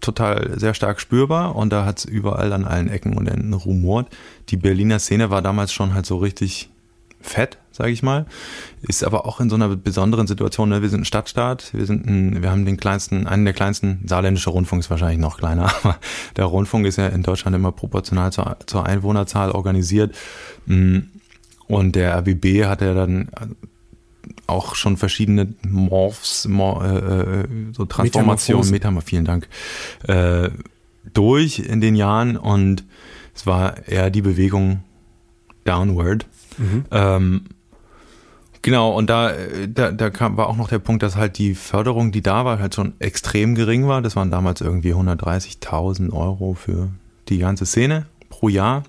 total 0.00 0.58
sehr 0.58 0.74
stark 0.74 1.00
spürbar 1.00 1.56
und 1.56 1.72
da 1.72 1.84
hat 1.84 1.98
es 1.98 2.04
überall 2.04 2.52
an 2.52 2.64
allen 2.64 2.88
Ecken 2.88 3.16
und 3.16 3.26
Enden 3.26 3.52
rumort. 3.52 4.08
Die 4.48 4.56
Berliner 4.56 4.98
Szene 4.98 5.30
war 5.30 5.42
damals 5.42 5.72
schon 5.72 5.94
halt 5.94 6.06
so 6.06 6.16
richtig 6.16 6.70
fett, 7.20 7.58
sage 7.78 7.92
ich 7.92 8.02
mal. 8.02 8.26
Ist 8.82 9.04
aber 9.04 9.24
auch 9.24 9.40
in 9.40 9.48
so 9.48 9.54
einer 9.54 9.74
besonderen 9.74 10.26
Situation. 10.26 10.68
Ne? 10.68 10.82
Wir 10.82 10.88
sind 10.88 11.02
ein 11.02 11.04
Stadtstaat, 11.04 11.72
wir 11.72 11.86
sind 11.86 12.06
ein, 12.06 12.42
wir 12.42 12.50
haben 12.50 12.66
den 12.66 12.76
kleinsten, 12.76 13.26
einen 13.26 13.44
der 13.44 13.54
kleinsten, 13.54 14.00
saarländische 14.04 14.50
Rundfunk 14.50 14.80
ist 14.80 14.90
wahrscheinlich 14.90 15.20
noch 15.20 15.38
kleiner, 15.38 15.72
aber 15.82 15.96
der 16.36 16.44
Rundfunk 16.44 16.86
ist 16.86 16.96
ja 16.96 17.06
in 17.06 17.22
Deutschland 17.22 17.54
immer 17.54 17.72
proportional 17.72 18.32
zur, 18.32 18.56
zur 18.66 18.84
Einwohnerzahl 18.84 19.52
organisiert. 19.52 20.14
Mm, 20.66 20.98
und 21.68 21.94
der 21.94 22.16
RBB 22.18 22.64
hat 22.64 22.80
ja 22.80 22.94
dann 22.94 23.28
auch 24.46 24.74
schon 24.74 24.96
verschiedene 24.96 25.54
Morphs, 25.62 26.48
Mor 26.48 26.84
äh, 26.84 27.42
äh 27.42 27.44
so 27.72 27.84
Transformationen, 27.84 28.70
Metamorphosen, 28.70 29.08
vielen 29.08 29.24
Dank, 29.24 29.48
äh, 30.04 30.50
durch 31.12 31.60
in 31.60 31.80
den 31.80 31.94
Jahren 31.94 32.36
und 32.36 32.84
es 33.34 33.46
war 33.46 33.86
eher 33.86 34.10
die 34.10 34.22
Bewegung 34.22 34.82
downward. 35.64 36.26
Mhm. 36.56 36.84
Ähm, 36.90 37.44
Genau, 38.68 38.92
und 38.94 39.08
da, 39.08 39.32
da, 39.66 39.92
da 39.92 40.10
kam, 40.10 40.36
war 40.36 40.46
auch 40.46 40.58
noch 40.58 40.68
der 40.68 40.78
Punkt, 40.78 41.02
dass 41.02 41.16
halt 41.16 41.38
die 41.38 41.54
Förderung, 41.54 42.12
die 42.12 42.20
da 42.20 42.44
war, 42.44 42.58
halt 42.58 42.74
schon 42.74 42.92
extrem 42.98 43.54
gering 43.54 43.88
war. 43.88 44.02
Das 44.02 44.14
waren 44.14 44.30
damals 44.30 44.60
irgendwie 44.60 44.92
130.000 44.92 46.12
Euro 46.12 46.52
für 46.52 46.90
die 47.30 47.38
ganze 47.38 47.64
Szene 47.64 48.04
pro 48.28 48.50
Jahr. 48.50 48.82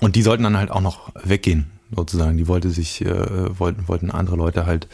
Und 0.00 0.16
die 0.16 0.22
sollten 0.22 0.42
dann 0.42 0.58
halt 0.58 0.70
auch 0.70 0.82
noch 0.82 1.14
weggehen 1.24 1.77
sozusagen. 1.94 2.36
Die 2.36 2.48
wollte 2.48 2.70
sich, 2.70 3.04
äh, 3.04 3.58
wollten, 3.58 3.88
wollten 3.88 4.10
andere 4.10 4.36
Leute 4.36 4.66
halt, 4.66 4.88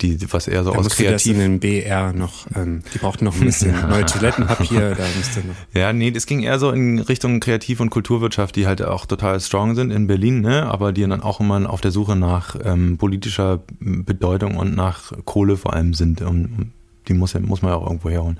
die 0.00 0.18
was 0.32 0.48
eher 0.48 0.64
so 0.64 0.72
da 0.72 0.78
aus 0.78 0.88
kreativ. 0.88 1.32
in 1.32 1.38
den 1.38 1.60
BR 1.60 2.12
noch, 2.12 2.46
ähm, 2.54 2.82
die 2.94 2.98
brauchten 2.98 3.24
noch 3.24 3.34
ein 3.34 3.44
bisschen 3.44 3.74
neue 3.88 4.06
Toilettenpapier, 4.06 4.94
da 4.94 5.04
musste 5.16 5.40
noch. 5.40 5.54
Ja, 5.74 5.92
nee, 5.92 6.10
das 6.10 6.26
ging 6.26 6.42
eher 6.42 6.58
so 6.58 6.70
in 6.70 6.98
Richtung 6.98 7.40
Kreativ- 7.40 7.80
und 7.80 7.90
Kulturwirtschaft, 7.90 8.56
die 8.56 8.66
halt 8.66 8.82
auch 8.82 9.06
total 9.06 9.40
strong 9.40 9.74
sind 9.74 9.90
in 9.90 10.06
Berlin, 10.06 10.40
ne, 10.40 10.66
aber 10.66 10.92
die 10.92 11.02
dann 11.02 11.20
auch 11.20 11.40
immer 11.40 11.68
auf 11.68 11.80
der 11.80 11.90
Suche 11.90 12.16
nach 12.16 12.56
ähm, 12.64 12.98
politischer 12.98 13.60
Bedeutung 13.80 14.56
und 14.56 14.74
nach 14.74 15.12
Kohle 15.24 15.56
vor 15.56 15.74
allem 15.74 15.94
sind. 15.94 16.22
Und, 16.22 16.72
die 17.08 17.14
muss, 17.14 17.34
muss 17.34 17.62
man 17.62 17.72
ja 17.72 17.76
auch 17.76 17.86
irgendwo 17.86 18.10
herholen. 18.10 18.38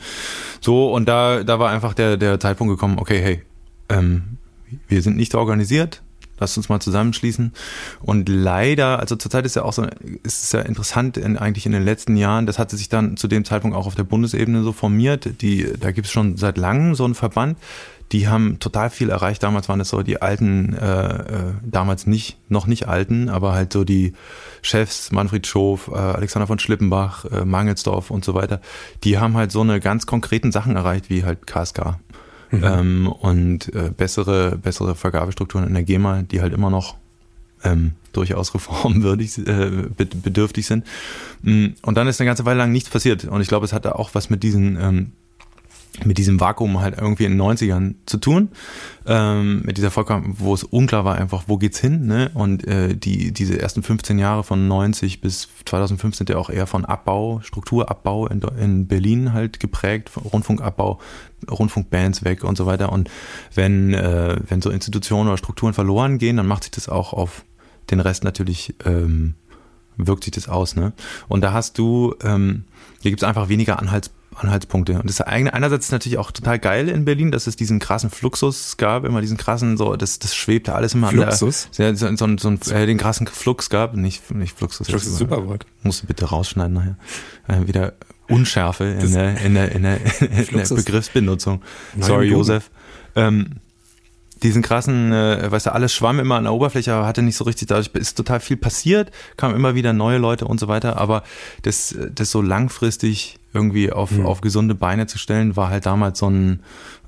So, 0.60 0.92
und 0.92 1.08
da, 1.08 1.42
da 1.42 1.58
war 1.58 1.70
einfach 1.70 1.94
der, 1.94 2.16
der 2.16 2.38
Zeitpunkt 2.38 2.72
gekommen, 2.72 2.98
okay, 2.98 3.20
hey, 3.20 3.42
ähm, 3.88 4.38
wir 4.88 5.02
sind 5.02 5.16
nicht 5.16 5.34
organisiert, 5.34 6.02
Lasst 6.42 6.56
uns 6.56 6.68
mal 6.68 6.80
zusammenschließen. 6.80 7.52
Und 8.00 8.28
leider, 8.28 8.98
also 8.98 9.14
zurzeit 9.14 9.46
ist 9.46 9.54
ja 9.54 9.62
auch 9.62 9.72
so, 9.72 9.86
ist 10.24 10.42
es 10.42 10.50
ja 10.50 10.60
interessant, 10.60 11.16
in, 11.16 11.38
eigentlich 11.38 11.66
in 11.66 11.72
den 11.72 11.84
letzten 11.84 12.16
Jahren, 12.16 12.46
das 12.46 12.58
hatte 12.58 12.76
sich 12.76 12.88
dann 12.88 13.16
zu 13.16 13.28
dem 13.28 13.44
Zeitpunkt 13.44 13.76
auch 13.76 13.86
auf 13.86 13.94
der 13.94 14.02
Bundesebene 14.02 14.64
so 14.64 14.72
formiert. 14.72 15.40
Die, 15.40 15.72
da 15.78 15.92
gibt 15.92 16.08
es 16.08 16.12
schon 16.12 16.36
seit 16.36 16.58
langem 16.58 16.96
so 16.96 17.04
einen 17.04 17.14
Verband. 17.14 17.58
Die 18.10 18.26
haben 18.26 18.58
total 18.58 18.90
viel 18.90 19.08
erreicht. 19.08 19.44
Damals 19.44 19.68
waren 19.68 19.78
es 19.78 19.90
so 19.90 20.02
die 20.02 20.20
alten, 20.20 20.74
äh, 20.74 21.14
äh, 21.14 21.52
damals 21.62 22.08
nicht, 22.08 22.38
noch 22.48 22.66
nicht 22.66 22.88
alten, 22.88 23.28
aber 23.28 23.52
halt 23.52 23.72
so 23.72 23.84
die 23.84 24.14
Chefs, 24.62 25.12
Manfred 25.12 25.46
Schof, 25.46 25.88
äh, 25.88 25.94
Alexander 25.96 26.48
von 26.48 26.58
Schlippenbach, 26.58 27.24
äh, 27.26 27.44
Mangelsdorf 27.44 28.10
und 28.10 28.24
so 28.24 28.34
weiter. 28.34 28.60
Die 29.04 29.18
haben 29.18 29.36
halt 29.36 29.52
so 29.52 29.60
eine 29.60 29.78
ganz 29.78 30.06
konkreten 30.06 30.50
Sachen 30.50 30.74
erreicht, 30.74 31.08
wie 31.08 31.24
halt 31.24 31.46
KSK 31.46 32.00
mhm. 32.52 32.64
ähm, 32.64 33.08
und 33.08 33.74
äh, 33.74 33.90
bessere, 33.96 34.56
bessere 34.56 34.94
Vergabestrukturen 34.94 35.66
in 35.66 35.74
der 35.74 35.82
GEMA, 35.82 36.22
die 36.22 36.40
halt 36.40 36.52
immer 36.52 36.70
noch 36.70 36.96
ähm, 37.64 37.92
durchaus 38.12 38.54
reformwürdig, 38.54 39.38
äh, 39.38 39.70
bedürftig 39.96 40.66
sind. 40.66 40.86
Mm, 41.42 41.68
und 41.82 41.96
dann 41.96 42.06
ist 42.06 42.20
eine 42.20 42.26
ganze 42.26 42.44
Weile 42.44 42.58
lang 42.58 42.72
nichts 42.72 42.90
passiert. 42.90 43.24
Und 43.24 43.40
ich 43.40 43.48
glaube, 43.48 43.64
es 43.64 43.72
hatte 43.72 43.98
auch 43.98 44.10
was 44.14 44.30
mit 44.30 44.42
diesen 44.42 44.76
ähm, 44.80 45.12
mit 46.04 46.18
diesem 46.18 46.40
Vakuum 46.40 46.80
halt 46.80 46.98
irgendwie 46.98 47.24
in 47.24 47.32
den 47.32 47.42
90ern 47.42 47.94
zu 48.06 48.16
tun, 48.16 48.48
ähm, 49.06 49.62
mit 49.62 49.76
dieser 49.76 49.90
Vollkommen, 49.90 50.34
wo 50.38 50.54
es 50.54 50.64
unklar 50.64 51.04
war 51.04 51.16
einfach, 51.16 51.44
wo 51.48 51.58
geht's 51.58 51.78
hin, 51.78 52.06
ne? 52.06 52.30
Und 52.34 52.66
äh, 52.66 52.96
die, 52.96 53.32
diese 53.32 53.60
ersten 53.60 53.82
15 53.82 54.18
Jahre 54.18 54.42
von 54.42 54.68
90 54.68 55.20
bis 55.20 55.48
2015 55.66 56.26
ja 56.28 56.38
auch 56.38 56.50
eher 56.50 56.66
von 56.66 56.84
Abbau, 56.84 57.40
Strukturabbau 57.42 58.26
in, 58.26 58.40
in 58.58 58.86
Berlin 58.86 59.32
halt 59.32 59.60
geprägt, 59.60 60.10
Rundfunkabbau, 60.16 60.98
Rundfunkbands 61.50 62.24
weg 62.24 62.42
und 62.42 62.56
so 62.56 62.66
weiter. 62.66 62.90
Und 62.90 63.10
wenn, 63.54 63.92
äh, 63.92 64.36
wenn 64.48 64.62
so 64.62 64.70
Institutionen 64.70 65.28
oder 65.28 65.36
Strukturen 65.36 65.74
verloren 65.74 66.18
gehen, 66.18 66.38
dann 66.38 66.46
macht 66.46 66.64
sich 66.64 66.72
das 66.72 66.88
auch 66.88 67.12
auf 67.12 67.44
den 67.90 68.00
Rest 68.00 68.24
natürlich, 68.24 68.74
ähm, 68.86 69.34
wirkt 69.98 70.24
sich 70.24 70.32
das 70.32 70.48
aus, 70.48 70.74
ne? 70.74 70.94
Und 71.28 71.42
da 71.42 71.52
hast 71.52 71.76
du, 71.76 72.14
ähm, 72.24 72.64
hier 73.02 73.10
gibt's 73.10 73.24
einfach 73.24 73.50
weniger 73.50 73.78
Anhaltspunkte 73.78 74.21
Anhaltspunkte. 74.42 74.94
Und 74.94 75.08
das 75.08 75.20
einerseits 75.20 75.86
ist 75.86 75.92
natürlich 75.92 76.18
auch 76.18 76.30
total 76.30 76.58
geil 76.58 76.88
in 76.88 77.04
Berlin, 77.04 77.30
dass 77.30 77.46
es 77.46 77.56
diesen 77.56 77.78
krassen 77.78 78.10
Fluxus 78.10 78.76
gab, 78.76 79.04
immer 79.04 79.20
diesen 79.20 79.36
krassen, 79.36 79.76
so, 79.76 79.96
das, 79.96 80.18
das 80.18 80.34
schwebte 80.34 80.74
alles 80.74 80.94
immer 80.94 81.08
Fluxus? 81.08 81.66
an 81.66 81.70
der, 81.78 81.96
so, 81.96 82.14
so, 82.14 82.36
so, 82.36 82.56
so 82.60 82.74
äh, 82.74 82.86
den 82.86 82.98
krassen 82.98 83.26
Flux 83.26 83.70
gab, 83.70 83.94
nicht, 83.94 84.30
nicht 84.34 84.56
Fluxus. 84.56 84.88
Flux 84.88 85.06
ist 85.06 85.14
ein 85.14 85.18
super 85.18 85.46
Wort. 85.46 85.66
Musst 85.82 86.02
du 86.02 86.06
bitte 86.06 86.26
rausschneiden 86.26 86.74
nachher. 86.74 86.96
Äh, 87.48 87.66
wieder 87.66 87.94
Unschärfe 88.28 88.84
in 88.84 89.12
der, 89.12 89.40
in 89.40 89.54
der, 89.54 89.72
in 89.72 89.82
der, 89.82 90.00
in 90.20 90.56
der 90.56 90.74
Begriffsbenutzung. 90.74 91.62
Sorry, 92.00 92.28
Josef. 92.28 92.70
Ähm, 93.14 93.56
diesen 94.42 94.62
krassen, 94.62 95.12
äh, 95.12 95.50
weißt 95.50 95.66
du, 95.66 95.72
alles 95.72 95.94
schwamm 95.94 96.18
immer 96.18 96.36
an 96.36 96.44
der 96.44 96.52
Oberfläche, 96.52 96.92
aber 96.92 97.06
hatte 97.06 97.22
nicht 97.22 97.36
so 97.36 97.44
richtig, 97.44 97.68
dadurch 97.68 97.90
ist 97.94 98.14
total 98.14 98.40
viel 98.40 98.56
passiert, 98.56 99.10
kamen 99.36 99.54
immer 99.54 99.74
wieder 99.74 99.92
neue 99.92 100.18
Leute 100.18 100.46
und 100.46 100.58
so 100.58 100.68
weiter, 100.68 100.96
aber 100.96 101.22
das, 101.62 101.96
das 102.12 102.30
so 102.30 102.42
langfristig 102.42 103.38
irgendwie 103.52 103.92
auf, 103.92 104.10
mhm. 104.10 104.26
auf 104.26 104.40
gesunde 104.40 104.74
Beine 104.74 105.06
zu 105.06 105.18
stellen, 105.18 105.56
war 105.56 105.70
halt 105.70 105.86
damals 105.86 106.18
so 106.18 106.28
ein, 106.28 106.60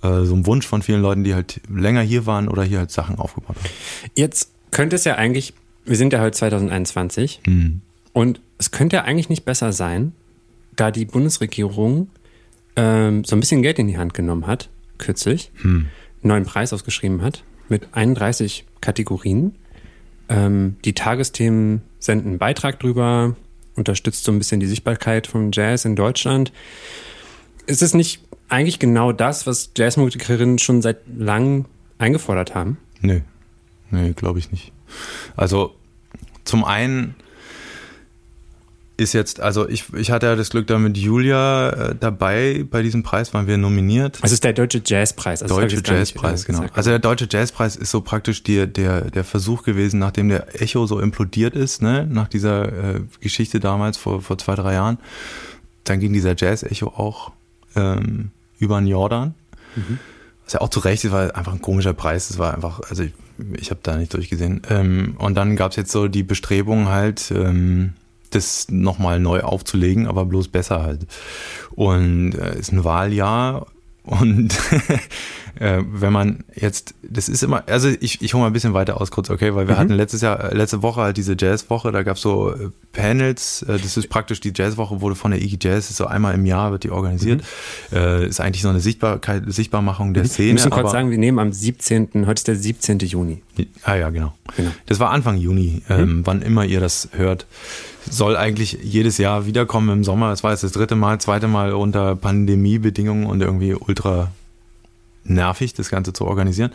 äh, 0.02 0.24
so 0.24 0.34
ein 0.34 0.46
Wunsch 0.46 0.66
von 0.66 0.82
vielen 0.82 1.02
Leuten, 1.02 1.24
die 1.24 1.34
halt 1.34 1.60
länger 1.68 2.02
hier 2.02 2.26
waren 2.26 2.48
oder 2.48 2.62
hier 2.64 2.78
halt 2.78 2.90
Sachen 2.90 3.18
aufgebaut 3.18 3.56
haben. 3.56 3.70
Jetzt 4.14 4.50
könnte 4.70 4.96
es 4.96 5.04
ja 5.04 5.14
eigentlich, 5.14 5.54
wir 5.84 5.96
sind 5.96 6.12
ja 6.12 6.20
heute 6.20 6.36
2021 6.36 7.40
mhm. 7.46 7.80
und 8.12 8.40
es 8.58 8.70
könnte 8.70 8.96
ja 8.96 9.04
eigentlich 9.04 9.28
nicht 9.28 9.44
besser 9.44 9.72
sein, 9.72 10.12
da 10.76 10.90
die 10.90 11.04
Bundesregierung 11.04 12.08
ähm, 12.76 13.24
so 13.24 13.36
ein 13.36 13.40
bisschen 13.40 13.62
Geld 13.62 13.78
in 13.78 13.86
die 13.86 13.96
Hand 13.96 14.14
genommen 14.14 14.46
hat, 14.46 14.68
kürzlich. 14.98 15.50
Mhm 15.62 15.86
neuen 16.24 16.44
Preis 16.44 16.72
ausgeschrieben 16.72 17.22
hat 17.22 17.44
mit 17.68 17.88
31 17.92 18.64
Kategorien. 18.80 19.54
Ähm, 20.28 20.76
die 20.84 20.94
Tagesthemen 20.94 21.82
senden 21.98 22.28
einen 22.30 22.38
Beitrag 22.38 22.80
drüber, 22.80 23.36
unterstützt 23.76 24.24
so 24.24 24.32
ein 24.32 24.38
bisschen 24.38 24.60
die 24.60 24.66
Sichtbarkeit 24.66 25.26
vom 25.26 25.50
Jazz 25.52 25.84
in 25.84 25.96
Deutschland. 25.96 26.52
Ist 27.66 27.82
es 27.82 27.94
nicht 27.94 28.20
eigentlich 28.48 28.78
genau 28.78 29.12
das, 29.12 29.46
was 29.46 29.70
Jazzmusikerinnen 29.76 30.58
schon 30.58 30.82
seit 30.82 30.98
langem 31.16 31.64
eingefordert 31.98 32.54
haben? 32.54 32.78
Nö, 33.00 33.20
nee, 33.90 34.12
glaube 34.12 34.38
ich 34.38 34.52
nicht. 34.52 34.72
Also 35.36 35.74
zum 36.44 36.64
einen 36.64 37.14
ist 38.96 39.12
jetzt, 39.12 39.40
also 39.40 39.68
ich, 39.68 39.92
ich 39.94 40.10
hatte 40.10 40.26
ja 40.26 40.36
das 40.36 40.50
Glück, 40.50 40.66
da 40.68 40.78
mit 40.78 40.96
Julia 40.96 41.70
äh, 41.70 41.94
dabei 41.98 42.64
bei 42.70 42.82
diesem 42.82 43.02
Preis 43.02 43.34
waren 43.34 43.46
wir 43.46 43.58
nominiert. 43.58 44.18
Das 44.22 44.30
ist 44.30 44.44
der 44.44 44.52
Deutsche 44.52 44.82
Jazzpreis. 44.84 45.42
Also 45.42 45.58
Deutsche 45.60 45.82
Jazzpreis, 45.84 46.44
genau. 46.44 46.66
Also 46.72 46.90
der 46.90 47.00
Deutsche 47.00 47.26
Jazzpreis 47.28 47.74
ist 47.74 47.90
so 47.90 48.00
praktisch 48.02 48.44
die, 48.44 48.66
der, 48.66 49.10
der 49.10 49.24
Versuch 49.24 49.64
gewesen, 49.64 49.98
nachdem 49.98 50.28
der 50.28 50.60
Echo 50.60 50.86
so 50.86 51.00
implodiert 51.00 51.56
ist, 51.56 51.82
ne, 51.82 52.06
nach 52.08 52.28
dieser 52.28 52.94
äh, 52.96 53.00
Geschichte 53.20 53.58
damals 53.58 53.96
vor, 53.96 54.22
vor 54.22 54.38
zwei, 54.38 54.54
drei 54.54 54.74
Jahren, 54.74 54.98
dann 55.82 55.98
ging 55.98 56.12
dieser 56.12 56.36
Jazz-Echo 56.36 56.86
auch 56.86 57.32
ähm, 57.74 58.30
über 58.58 58.78
den 58.80 58.86
Jordan. 58.86 59.34
Mhm. 59.74 59.98
Was 60.44 60.52
ja 60.52 60.60
auch 60.60 60.68
zu 60.68 60.80
Recht, 60.80 61.04
es 61.04 61.10
war 61.10 61.34
einfach 61.34 61.52
ein 61.52 61.62
komischer 61.62 61.94
Preis. 61.94 62.30
Es 62.30 62.38
war 62.38 62.54
einfach, 62.54 62.80
also 62.88 63.02
ich, 63.02 63.12
ich 63.58 63.70
habe 63.70 63.80
da 63.82 63.96
nicht 63.96 64.14
durchgesehen. 64.14 64.62
Ähm, 64.68 65.16
und 65.18 65.34
dann 65.34 65.56
gab 65.56 65.72
es 65.72 65.76
jetzt 65.76 65.90
so 65.90 66.06
die 66.06 66.22
Bestrebung 66.22 66.88
halt, 66.88 67.32
ähm, 67.34 67.94
das 68.34 68.68
nochmal 68.70 69.20
neu 69.20 69.40
aufzulegen, 69.40 70.06
aber 70.06 70.24
bloß 70.24 70.48
besser 70.48 70.82
halt. 70.82 71.06
Und 71.72 72.34
äh, 72.34 72.58
ist 72.58 72.72
ein 72.72 72.84
Wahljahr 72.84 73.66
und 74.06 74.54
äh, 75.60 75.82
wenn 75.82 76.12
man 76.12 76.44
jetzt, 76.54 76.94
das 77.02 77.30
ist 77.30 77.42
immer, 77.42 77.64
also 77.68 77.88
ich, 77.88 78.20
ich 78.20 78.34
hole 78.34 78.42
mal 78.42 78.48
ein 78.48 78.52
bisschen 78.52 78.74
weiter 78.74 79.00
aus 79.00 79.10
kurz, 79.10 79.30
okay, 79.30 79.54
weil 79.54 79.66
wir 79.66 79.76
mhm. 79.76 79.78
hatten 79.78 79.92
letztes 79.94 80.20
Jahr, 80.20 80.52
äh, 80.52 80.54
letzte 80.54 80.82
Woche 80.82 81.00
halt 81.00 81.16
diese 81.16 81.34
Jazzwoche, 81.38 81.90
da 81.90 82.02
gab 82.02 82.16
es 82.16 82.22
so 82.22 82.52
äh, 82.52 82.68
Panels, 82.92 83.62
äh, 83.62 83.78
das 83.78 83.96
ist 83.96 84.10
praktisch 84.10 84.40
die 84.40 84.52
Jazzwoche, 84.54 85.00
wurde 85.00 85.14
von 85.14 85.30
der 85.30 85.40
Iggy 85.40 85.56
Jazz, 85.58 85.88
ist 85.88 85.96
so 85.96 86.04
einmal 86.04 86.34
im 86.34 86.44
Jahr 86.44 86.70
wird 86.70 86.84
die 86.84 86.90
organisiert, 86.90 87.42
mhm. 87.90 87.96
äh, 87.96 88.26
ist 88.26 88.40
eigentlich 88.40 88.60
so 88.60 88.68
eine 88.68 88.80
Sichtbarkeit, 88.80 89.44
Sichtbarmachung 89.46 90.12
der 90.12 90.24
mhm. 90.24 90.28
Szene. 90.28 90.48
Wir 90.48 90.54
müssen 90.54 90.70
kurz 90.70 90.92
sagen, 90.92 91.10
wir 91.10 91.18
nehmen 91.18 91.38
am 91.38 91.52
17., 91.52 92.26
heute 92.26 92.32
ist 92.32 92.48
der 92.48 92.56
17. 92.56 92.98
Juni. 92.98 93.42
Ah 93.84 93.94
ja, 93.94 94.10
genau. 94.10 94.34
genau. 94.54 94.70
Das 94.84 95.00
war 95.00 95.12
Anfang 95.12 95.38
Juni, 95.38 95.80
ähm, 95.88 96.18
mhm. 96.18 96.26
wann 96.26 96.42
immer 96.42 96.66
ihr 96.66 96.80
das 96.80 97.08
hört 97.12 97.46
soll 98.10 98.36
eigentlich 98.36 98.78
jedes 98.82 99.18
Jahr 99.18 99.46
wiederkommen 99.46 99.88
im 99.90 100.04
Sommer. 100.04 100.32
Es 100.32 100.42
war 100.44 100.52
jetzt 100.52 100.64
das 100.64 100.72
dritte 100.72 100.96
Mal, 100.96 101.20
zweite 101.20 101.48
Mal 101.48 101.72
unter 101.72 102.16
Pandemiebedingungen 102.16 103.26
und 103.26 103.40
irgendwie 103.40 103.74
ultra 103.74 104.30
nervig, 105.24 105.74
das 105.74 105.90
Ganze 105.90 106.12
zu 106.12 106.26
organisieren. 106.26 106.70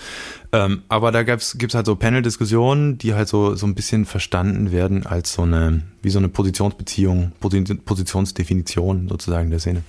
Ähm, 0.52 0.82
aber 0.90 1.12
da 1.12 1.24
gibt 1.24 1.44
es 1.44 1.74
halt 1.74 1.86
so 1.86 1.96
Panel-Diskussionen, 1.96 2.98
die 2.98 3.14
halt 3.14 3.28
so, 3.28 3.56
so 3.56 3.68
ein 3.68 3.76
bisschen 3.76 4.06
verstanden 4.06 4.72
werden 4.72 5.06
als 5.06 5.34
so 5.34 5.44
eine, 5.44 5.84
wie 6.02 6.10
so 6.10 6.20
eine 6.20 6.30
Positionsbeziehung, 6.30 7.32
Positionsdefinition 7.40 9.08
sozusagen 9.08 9.52
der 9.52 9.60
Szene. 9.60 9.84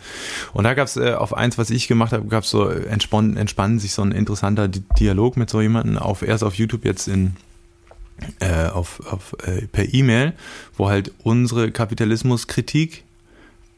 Und 0.52 0.64
da 0.64 0.74
gab 0.74 0.86
es 0.86 0.96
äh, 0.96 1.14
auf 1.14 1.34
eins, 1.34 1.58
was 1.58 1.70
ich 1.70 1.88
gemacht 1.88 2.12
habe, 2.12 2.26
gab 2.26 2.44
es 2.44 2.50
so 2.50 2.68
entspannen, 2.68 3.36
entspannen 3.36 3.78
sich 3.78 3.92
so 3.92 4.02
ein 4.02 4.12
interessanter 4.12 4.68
Dialog 4.68 5.36
mit 5.36 5.50
so 5.50 5.60
jemandem 5.60 5.96
auf 5.96 6.22
erst 6.22 6.44
auf 6.44 6.54
YouTube 6.54 6.84
jetzt 6.84 7.08
in 7.08 7.36
äh, 8.40 8.66
auf, 8.66 9.00
auf, 9.06 9.36
äh, 9.44 9.66
per 9.66 9.92
E-Mail, 9.92 10.34
wo 10.76 10.88
halt 10.88 11.12
unsere 11.22 11.70
Kapitalismuskritik, 11.70 13.04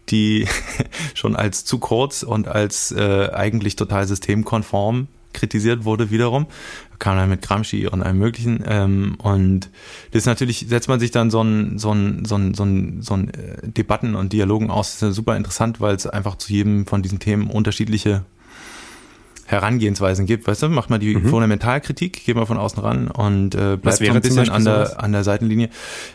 die 0.08 0.46
schon 1.14 1.36
als 1.36 1.64
zu 1.64 1.78
kurz 1.78 2.22
und 2.22 2.48
als 2.48 2.92
äh, 2.92 3.30
eigentlich 3.32 3.76
total 3.76 4.06
systemkonform 4.06 5.08
kritisiert 5.32 5.84
wurde 5.84 6.10
wiederum, 6.10 6.46
kam 6.98 7.16
dann 7.16 7.28
mit 7.28 7.42
Gramsci 7.42 7.86
und 7.86 8.02
allem 8.02 8.18
möglichen 8.18 8.62
ähm, 8.66 9.16
und 9.18 9.70
das 10.10 10.22
ist 10.22 10.26
natürlich, 10.26 10.66
setzt 10.68 10.88
man 10.88 11.00
sich 11.00 11.10
dann 11.10 11.30
so 11.30 11.42
ein, 11.42 11.78
so 11.78 11.92
ein, 11.92 12.24
so 12.24 12.36
ein, 12.36 12.54
so 12.54 12.64
ein, 12.64 13.02
so 13.02 13.14
ein 13.14 13.30
äh, 13.30 13.68
Debatten 13.68 14.14
und 14.14 14.32
Dialogen 14.32 14.70
aus, 14.70 14.98
das 14.98 15.10
ist 15.10 15.16
super 15.16 15.36
interessant, 15.36 15.80
weil 15.80 15.94
es 15.94 16.06
einfach 16.06 16.36
zu 16.36 16.52
jedem 16.52 16.86
von 16.86 17.02
diesen 17.02 17.18
Themen 17.18 17.50
unterschiedliche 17.50 18.24
Herangehensweisen 19.52 20.26
gibt. 20.26 20.46
Weißt 20.46 20.62
du, 20.62 20.68
macht 20.68 20.90
mal 20.90 20.98
die 20.98 21.14
mhm. 21.14 21.28
Fundamentalkritik, 21.28 22.24
geht 22.24 22.34
mal 22.34 22.46
von 22.46 22.56
außen 22.56 22.82
ran 22.82 23.08
und 23.08 23.54
äh, 23.54 23.76
bleibt 23.76 23.98
so 23.98 24.04
ein 24.04 24.20
bisschen 24.20 24.50
an 24.50 24.64
der, 24.64 25.02
an 25.02 25.12
der 25.12 25.22
Seitenlinie. 25.22 25.68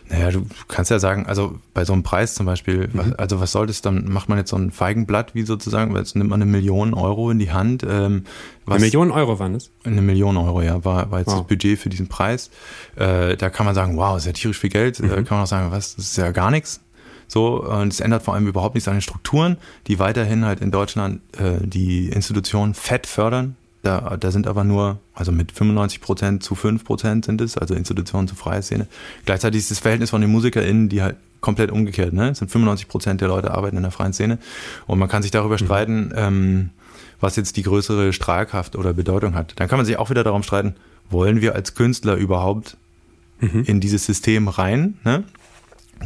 Naja, 0.08 0.30
du 0.30 0.46
kannst 0.68 0.90
ja 0.90 0.98
sagen, 0.98 1.26
also 1.26 1.58
bei 1.74 1.84
so 1.84 1.92
einem 1.92 2.02
Preis 2.02 2.34
zum 2.34 2.46
Beispiel, 2.46 2.88
mhm. 2.88 2.90
was, 2.92 3.12
also 3.14 3.40
was 3.40 3.52
soll 3.52 3.66
das, 3.66 3.80
dann 3.80 4.08
macht 4.08 4.28
man 4.28 4.38
jetzt 4.38 4.50
so 4.50 4.56
ein 4.56 4.70
Feigenblatt, 4.70 5.34
wie 5.34 5.42
sozusagen, 5.42 5.94
weil 5.94 6.00
jetzt 6.00 6.16
nimmt 6.16 6.30
man 6.30 6.42
eine 6.42 6.50
Million 6.50 6.92
Euro 6.92 7.30
in 7.30 7.38
die 7.38 7.52
Hand. 7.52 7.84
Ähm, 7.88 8.24
was, 8.66 8.76
eine 8.76 8.84
Million 8.84 9.10
Euro 9.10 9.38
waren 9.38 9.54
es? 9.54 9.70
Eine 9.84 10.02
Million 10.02 10.36
Euro, 10.36 10.60
ja, 10.60 10.84
war, 10.84 11.10
war 11.10 11.20
jetzt 11.20 11.28
wow. 11.28 11.38
das 11.38 11.46
Budget 11.46 11.78
für 11.78 11.88
diesen 11.88 12.08
Preis. 12.08 12.50
Äh, 12.96 13.36
da 13.36 13.48
kann 13.48 13.64
man 13.64 13.74
sagen, 13.74 13.96
wow, 13.96 14.16
ist 14.16 14.26
ja 14.26 14.32
tierisch 14.32 14.58
viel 14.58 14.70
Geld. 14.70 15.00
Mhm. 15.00 15.08
Da 15.08 15.14
kann 15.22 15.38
man 15.38 15.42
auch 15.42 15.46
sagen, 15.46 15.70
was, 15.70 15.96
das 15.96 16.06
ist 16.06 16.16
ja 16.18 16.30
gar 16.32 16.50
nichts. 16.50 16.80
So, 17.28 17.62
und 17.62 17.92
es 17.92 18.00
ändert 18.00 18.22
vor 18.22 18.34
allem 18.34 18.46
überhaupt 18.46 18.74
nichts 18.74 18.88
an 18.88 18.94
den 18.94 19.02
Strukturen, 19.02 19.58
die 19.86 19.98
weiterhin 19.98 20.44
halt 20.44 20.60
in 20.60 20.70
Deutschland 20.70 21.20
äh, 21.38 21.58
die 21.60 22.08
Institutionen 22.08 22.74
fett 22.74 23.06
fördern. 23.06 23.54
Da, 23.82 24.16
da 24.18 24.30
sind 24.32 24.48
aber 24.48 24.64
nur, 24.64 24.98
also 25.14 25.30
mit 25.30 25.52
95 25.52 26.00
Prozent 26.00 26.42
zu 26.42 26.54
5 26.54 26.84
Prozent 26.84 27.24
sind 27.26 27.40
es, 27.40 27.56
also 27.56 27.74
Institutionen 27.74 28.26
zu 28.26 28.34
freier 28.34 28.62
Szene. 28.62 28.88
Gleichzeitig 29.24 29.60
ist 29.60 29.70
das 29.70 29.78
Verhältnis 29.78 30.10
von 30.10 30.20
den 30.20 30.32
MusikerInnen, 30.32 30.88
die 30.88 31.02
halt 31.02 31.16
komplett 31.40 31.70
umgekehrt, 31.70 32.12
ne? 32.12 32.30
Es 32.30 32.38
sind 32.38 32.50
95 32.50 32.88
Prozent 32.88 33.20
der 33.20 33.28
Leute 33.28 33.52
arbeiten 33.52 33.76
in 33.76 33.82
der 33.82 33.92
freien 33.92 34.12
Szene. 34.12 34.38
Und 34.86 34.98
man 34.98 35.08
kann 35.08 35.22
sich 35.22 35.30
darüber 35.30 35.54
mhm. 35.54 35.64
streiten, 35.64 36.12
ähm, 36.16 36.70
was 37.20 37.36
jetzt 37.36 37.56
die 37.56 37.62
größere 37.62 38.12
Strahlkraft 38.12 38.74
oder 38.74 38.92
Bedeutung 38.92 39.34
hat. 39.34 39.52
Dann 39.56 39.68
kann 39.68 39.78
man 39.78 39.86
sich 39.86 39.98
auch 39.98 40.10
wieder 40.10 40.24
darum 40.24 40.42
streiten, 40.42 40.74
wollen 41.10 41.40
wir 41.40 41.54
als 41.54 41.74
Künstler 41.74 42.16
überhaupt 42.16 42.76
mhm. 43.40 43.64
in 43.64 43.80
dieses 43.80 44.04
System 44.04 44.48
rein? 44.48 44.98
Ne? 45.04 45.24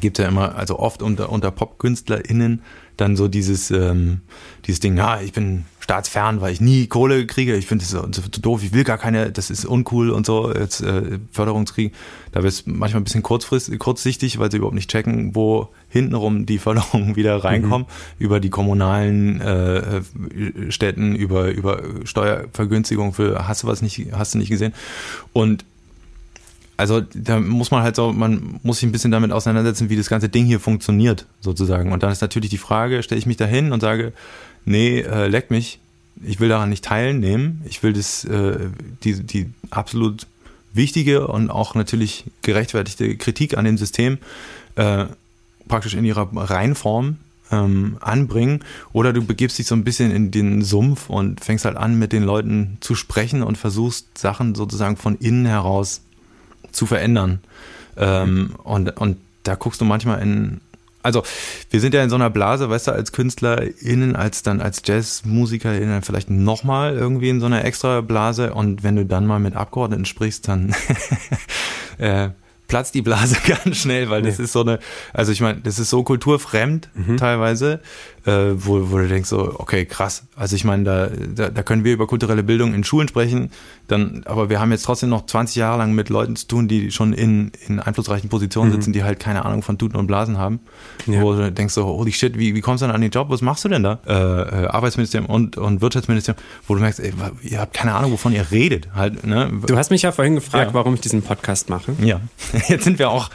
Gibt 0.00 0.18
ja 0.18 0.28
immer, 0.28 0.54
also 0.56 0.78
oft 0.78 1.02
unter, 1.02 1.30
unter 1.30 1.50
PopkünstlerInnen 1.50 2.62
dann 2.96 3.16
so 3.16 3.28
dieses, 3.28 3.70
ähm, 3.70 4.20
dieses 4.66 4.80
Ding, 4.80 4.96
ja, 4.96 5.20
ich 5.20 5.32
bin 5.32 5.64
staatsfern, 5.80 6.40
weil 6.40 6.52
ich 6.52 6.60
nie 6.60 6.86
Kohle 6.86 7.26
kriege, 7.26 7.56
ich 7.56 7.66
finde 7.66 7.84
das 7.84 7.90
so, 7.90 8.06
so, 8.10 8.22
doof, 8.40 8.62
ich 8.62 8.72
will 8.72 8.84
gar 8.84 8.98
keine, 8.98 9.32
das 9.32 9.50
ist 9.50 9.64
uncool 9.64 10.10
und 10.10 10.26
so, 10.26 10.54
jetzt 10.54 10.80
äh, 10.80 11.18
Förderungskrieg. 11.32 11.92
Da 12.30 12.42
wird 12.42 12.52
es 12.52 12.66
manchmal 12.66 13.00
ein 13.00 13.04
bisschen 13.04 13.22
kurzfristig, 13.22 13.78
kurzsichtig, 13.78 14.38
weil 14.38 14.50
sie 14.50 14.58
überhaupt 14.58 14.76
nicht 14.76 14.90
checken, 14.90 15.34
wo 15.34 15.68
hintenrum 15.88 16.46
die 16.46 16.58
Förderungen 16.60 17.16
wieder 17.16 17.42
reinkommen, 17.42 17.86
mhm. 17.88 18.24
über 18.24 18.40
die 18.40 18.50
kommunalen 18.50 19.40
äh, 19.40 20.02
Städten, 20.68 21.16
über, 21.16 21.50
über 21.50 21.82
Steuervergünstigung 22.04 23.12
für 23.12 23.48
hast 23.48 23.64
du 23.64 23.66
was 23.66 23.82
nicht, 23.82 24.12
hast 24.12 24.34
du 24.34 24.38
nicht 24.38 24.50
gesehen. 24.50 24.74
Und 25.32 25.64
also 26.82 27.00
da 27.00 27.38
muss 27.38 27.70
man 27.70 27.84
halt 27.84 27.94
so, 27.94 28.12
man 28.12 28.58
muss 28.64 28.80
sich 28.80 28.88
ein 28.88 28.92
bisschen 28.92 29.12
damit 29.12 29.30
auseinandersetzen, 29.30 29.88
wie 29.88 29.94
das 29.94 30.08
ganze 30.08 30.28
Ding 30.28 30.46
hier 30.46 30.58
funktioniert, 30.58 31.26
sozusagen. 31.40 31.92
Und 31.92 32.02
dann 32.02 32.10
ist 32.10 32.22
natürlich 32.22 32.50
die 32.50 32.58
Frage, 32.58 33.04
stelle 33.04 33.20
ich 33.20 33.26
mich 33.26 33.36
da 33.36 33.44
hin 33.44 33.70
und 33.70 33.78
sage, 33.78 34.12
nee, 34.64 34.98
äh, 34.98 35.28
leck 35.28 35.52
mich, 35.52 35.78
ich 36.24 36.40
will 36.40 36.48
daran 36.48 36.70
nicht 36.70 36.84
teilnehmen, 36.84 37.62
ich 37.66 37.84
will 37.84 37.92
das, 37.92 38.24
äh, 38.24 38.58
die, 39.04 39.22
die 39.22 39.50
absolut 39.70 40.26
wichtige 40.72 41.28
und 41.28 41.50
auch 41.50 41.76
natürlich 41.76 42.24
gerechtfertigte 42.42 43.16
Kritik 43.16 43.56
an 43.56 43.64
dem 43.64 43.78
System 43.78 44.18
äh, 44.74 45.04
praktisch 45.68 45.94
in 45.94 46.04
ihrer 46.04 46.28
Reinform 46.34 47.18
ähm, 47.52 47.96
anbringen. 48.00 48.64
Oder 48.92 49.12
du 49.12 49.24
begibst 49.24 49.56
dich 49.56 49.68
so 49.68 49.76
ein 49.76 49.84
bisschen 49.84 50.10
in 50.10 50.32
den 50.32 50.62
Sumpf 50.62 51.08
und 51.08 51.44
fängst 51.44 51.64
halt 51.64 51.76
an, 51.76 51.96
mit 51.96 52.12
den 52.12 52.24
Leuten 52.24 52.78
zu 52.80 52.96
sprechen 52.96 53.44
und 53.44 53.56
versuchst 53.56 54.18
Sachen 54.18 54.56
sozusagen 54.56 54.96
von 54.96 55.16
innen 55.18 55.46
heraus 55.46 56.00
zu 56.72 56.86
verändern. 56.86 57.40
Ähm, 57.96 58.54
und, 58.64 58.96
und 59.00 59.18
da 59.42 59.54
guckst 59.54 59.80
du 59.80 59.84
manchmal 59.84 60.22
in, 60.22 60.60
also 61.02 61.22
wir 61.70 61.80
sind 61.80 61.94
ja 61.94 62.02
in 62.02 62.10
so 62.10 62.16
einer 62.16 62.30
Blase, 62.30 62.70
weißt 62.70 62.88
du, 62.88 62.92
als 62.92 63.12
KünstlerInnen, 63.12 64.16
als 64.16 64.42
dann 64.42 64.60
als 64.60 64.82
JazzmusikerInnen 64.84 66.02
vielleicht 66.02 66.30
nochmal 66.30 66.94
irgendwie 66.94 67.28
in 67.28 67.40
so 67.40 67.46
einer 67.46 67.64
extra 67.64 68.00
Blase 68.00 68.54
und 68.54 68.82
wenn 68.82 68.96
du 68.96 69.04
dann 69.04 69.26
mal 69.26 69.40
mit 69.40 69.56
Abgeordneten 69.56 70.04
sprichst, 70.04 70.48
dann 70.48 70.74
äh, 71.98 72.30
platzt 72.68 72.94
die 72.94 73.02
Blase 73.02 73.36
ganz 73.46 73.76
schnell, 73.76 74.08
weil 74.08 74.22
nee. 74.22 74.28
das 74.28 74.38
ist 74.38 74.52
so 74.52 74.62
eine, 74.62 74.78
also 75.12 75.32
ich 75.32 75.40
meine, 75.40 75.60
das 75.60 75.78
ist 75.78 75.90
so 75.90 76.02
kulturfremd 76.02 76.88
mhm. 76.94 77.16
teilweise, 77.16 77.80
äh, 78.26 78.52
wo, 78.54 78.90
wo 78.90 78.98
du 78.98 79.08
denkst 79.08 79.28
so, 79.28 79.54
okay, 79.58 79.84
krass. 79.84 80.24
Also 80.36 80.56
ich 80.56 80.64
meine, 80.64 80.84
da, 80.84 81.08
da, 81.08 81.50
da 81.50 81.62
können 81.62 81.84
wir 81.84 81.92
über 81.92 82.06
kulturelle 82.06 82.42
Bildung 82.42 82.74
in 82.74 82.84
Schulen 82.84 83.08
sprechen, 83.08 83.50
dann, 83.88 84.22
aber 84.26 84.48
wir 84.48 84.60
haben 84.60 84.70
jetzt 84.70 84.84
trotzdem 84.84 85.08
noch 85.08 85.26
20 85.26 85.56
Jahre 85.56 85.78
lang 85.78 85.92
mit 85.92 86.08
Leuten 86.08 86.36
zu 86.36 86.46
tun, 86.46 86.68
die 86.68 86.90
schon 86.90 87.12
in, 87.12 87.52
in 87.66 87.80
einflussreichen 87.80 88.28
Positionen 88.28 88.70
mhm. 88.70 88.76
sitzen, 88.76 88.92
die 88.92 89.02
halt 89.02 89.18
keine 89.18 89.44
Ahnung 89.44 89.62
von 89.62 89.78
Tuten 89.78 89.96
und 89.96 90.06
Blasen 90.06 90.38
haben. 90.38 90.60
Ja. 91.06 91.20
Wo 91.20 91.34
du 91.34 91.50
denkst 91.50 91.74
so, 91.74 91.84
holy 91.84 92.12
shit, 92.12 92.38
wie, 92.38 92.54
wie 92.54 92.60
kommst 92.60 92.82
du 92.82 92.86
denn 92.86 92.94
an 92.94 93.00
den 93.00 93.10
Job? 93.10 93.28
Was 93.30 93.42
machst 93.42 93.64
du 93.64 93.68
denn 93.68 93.82
da? 93.82 93.98
Äh, 94.06 94.12
äh, 94.12 94.66
Arbeitsministerium 94.68 95.28
und, 95.28 95.56
und 95.56 95.80
Wirtschaftsministerium, 95.80 96.42
wo 96.68 96.74
du 96.74 96.80
merkst, 96.80 97.00
ey, 97.00 97.12
ihr 97.42 97.60
habt 97.60 97.74
keine 97.74 97.94
Ahnung, 97.94 98.12
wovon 98.12 98.32
ihr 98.32 98.50
redet. 98.50 98.88
Halt, 98.94 99.26
ne? 99.26 99.50
Du 99.66 99.76
hast 99.76 99.90
mich 99.90 100.02
ja 100.02 100.12
vorhin 100.12 100.36
gefragt, 100.36 100.68
ja. 100.68 100.74
warum 100.74 100.94
ich 100.94 101.00
diesen 101.00 101.22
Podcast 101.22 101.70
mache. 101.70 101.94
Ja, 102.00 102.20
jetzt 102.68 102.84
sind 102.84 102.98
wir 102.98 103.10
auch 103.10 103.30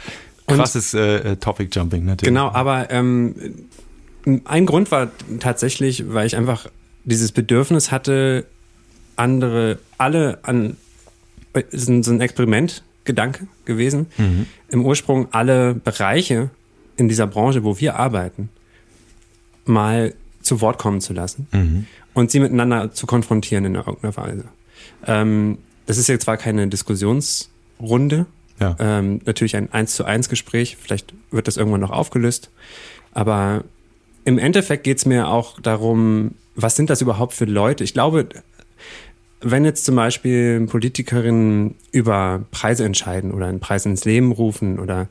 krasses 0.48 0.94
äh, 0.94 1.36
Topic 1.36 1.68
Jumping 1.72 2.04
natürlich. 2.04 2.28
Genau, 2.28 2.50
aber 2.50 2.90
ähm, 2.90 3.67
ein 4.44 4.66
Grund 4.66 4.90
war 4.90 5.08
tatsächlich, 5.40 6.12
weil 6.12 6.26
ich 6.26 6.36
einfach 6.36 6.66
dieses 7.04 7.32
Bedürfnis 7.32 7.90
hatte, 7.90 8.46
andere, 9.16 9.78
alle 9.96 10.38
an, 10.42 10.76
ist 11.70 11.86
so 11.86 12.12
ein 12.12 12.20
Experimentgedanke 12.20 13.46
gewesen, 13.64 14.06
mhm. 14.16 14.46
im 14.68 14.84
Ursprung 14.84 15.28
alle 15.32 15.74
Bereiche 15.74 16.50
in 16.96 17.08
dieser 17.08 17.26
Branche, 17.26 17.64
wo 17.64 17.78
wir 17.80 17.96
arbeiten, 17.96 18.50
mal 19.64 20.14
zu 20.42 20.60
Wort 20.60 20.78
kommen 20.78 21.00
zu 21.00 21.12
lassen 21.12 21.86
und 22.14 22.30
sie 22.30 22.40
miteinander 22.40 22.92
zu 22.92 23.06
konfrontieren 23.06 23.64
in 23.64 23.74
irgendeiner 23.74 24.16
Weise. 24.16 24.44
Ähm, 25.06 25.58
das 25.86 25.98
ist 25.98 26.08
jetzt 26.08 26.24
zwar 26.24 26.36
keine 26.36 26.68
Diskussionsrunde, 26.68 28.26
Ja. 28.60 28.76
ähm, 28.78 29.20
natürlich 29.24 29.56
ein 29.56 29.72
1 29.72 29.94
zu 29.94 30.04
1 30.04 30.28
Gespräch, 30.28 30.76
vielleicht 30.80 31.12
wird 31.30 31.48
das 31.48 31.56
irgendwann 31.56 31.80
noch 31.80 31.90
aufgelöst, 31.90 32.50
aber 33.12 33.64
im 34.24 34.38
Endeffekt 34.38 34.84
geht 34.84 34.98
es 34.98 35.06
mir 35.06 35.28
auch 35.28 35.60
darum, 35.60 36.32
was 36.54 36.76
sind 36.76 36.90
das 36.90 37.00
überhaupt 37.00 37.34
für 37.34 37.44
Leute? 37.44 37.84
Ich 37.84 37.94
glaube, 37.94 38.28
wenn 39.40 39.64
jetzt 39.64 39.84
zum 39.84 39.94
Beispiel 39.94 40.66
Politikerinnen 40.66 41.76
über 41.92 42.44
Preise 42.50 42.84
entscheiden 42.84 43.32
oder 43.32 43.46
einen 43.46 43.60
Preis 43.60 43.86
ins 43.86 44.04
Leben 44.04 44.32
rufen 44.32 44.78
oder 44.78 45.08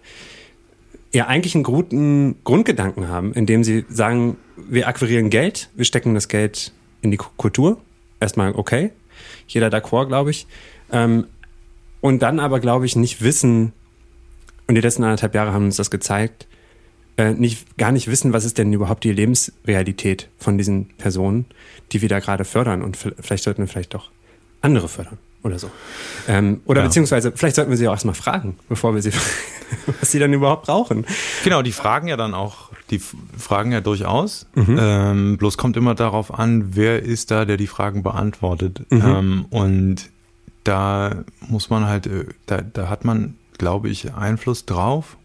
ja 1.14 1.28
eigentlich 1.28 1.56
einen 1.56 1.64
guten 1.64 2.36
Grundgedanken 2.44 3.08
haben, 3.08 3.34
indem 3.34 3.64
sie 3.64 3.86
sagen, 3.90 4.36
wir 4.58 4.88
akquirieren 4.88 5.30
Geld, 5.30 5.70
wir 5.76 5.86
stecken 5.86 6.14
das 6.14 6.28
Geld 6.28 6.74
in 7.02 7.12
die 7.12 7.18
Ku- 7.18 7.30
Kultur. 7.38 7.80
Erstmal 8.20 8.54
okay, 8.54 8.92
jeder 9.48 9.70
d'accord, 9.70 10.08
glaube 10.08 10.32
ich. 10.32 10.48
Ähm, 10.92 11.28
und 12.02 12.22
dann 12.22 12.40
aber, 12.40 12.60
glaube 12.60 12.86
ich, 12.86 12.96
nicht 12.96 13.22
wissen, 13.22 13.72
und 14.68 14.76
die 14.76 14.82
letzten 14.82 15.04
anderthalb 15.04 15.34
Jahre 15.34 15.54
haben 15.54 15.66
uns 15.66 15.78
das 15.78 15.90
gezeigt, 15.90 16.48
äh, 17.18 17.34
nicht, 17.34 17.78
gar 17.78 17.92
nicht 17.92 18.08
wissen, 18.08 18.32
was 18.34 18.46
ist 18.46 18.58
denn 18.58 18.72
überhaupt 18.74 19.04
die 19.04 19.12
Lebensrealität 19.12 20.30
von 20.38 20.58
diesen 20.58 20.90
Personen, 20.98 21.46
die 21.92 22.02
wir 22.02 22.10
da 22.10 22.20
gerade 22.20 22.46
fördern. 22.46 22.82
Und 22.82 22.98
vielleicht 23.20 23.44
sollten 23.44 23.62
wir 23.64 23.68
vielleicht 23.68 23.94
doch 23.94 24.12
andere 24.62 24.88
fördern 24.88 25.18
oder 25.44 25.60
so. 25.60 25.70
Ähm, 26.28 26.62
oder 26.66 26.82
Ja. 26.82 26.88
beziehungsweise, 26.88 27.32
vielleicht 27.36 27.56
sollten 27.56 27.72
wir 27.72 27.78
sie 27.78 27.88
auch 27.88 27.94
erstmal 27.94 28.16
fragen, 28.16 28.58
bevor 28.70 28.94
wir 28.96 29.02
sie, 29.02 29.12
was 30.00 30.12
sie 30.12 30.20
dann 30.20 30.34
überhaupt 30.34 30.66
brauchen. 30.66 31.06
Genau, 31.44 31.62
die 31.62 31.72
fragen 31.72 32.08
ja 32.08 32.18
dann 32.18 32.34
auch, 32.34 32.72
die 32.90 33.00
fragen 33.00 33.72
ja 33.72 33.82
durchaus. 33.82 34.46
Ähm, 34.56 35.38
bloß 35.38 35.58
kommt 35.58 35.78
immer 35.78 35.96
darauf 35.96 36.34
an, 36.38 36.76
wer 36.76 37.02
ist 37.04 37.32
da, 37.32 37.46
der 37.46 37.58
die 37.58 37.68
Fragen 37.68 38.04
beantwortet. 38.04 38.82
Ähm, 38.92 39.46
und 39.50 40.10
da 40.64 41.24
muss 41.48 41.70
man 41.70 41.86
halt, 41.86 42.08
äh, 42.08 42.26
da, 42.46 42.62
da 42.62 42.90
hat 42.90 43.06
man, 43.06 43.36
glaube 43.58 43.90
ich, 43.90 44.14
Einfluss 44.14 44.66
drauf. 44.66 45.18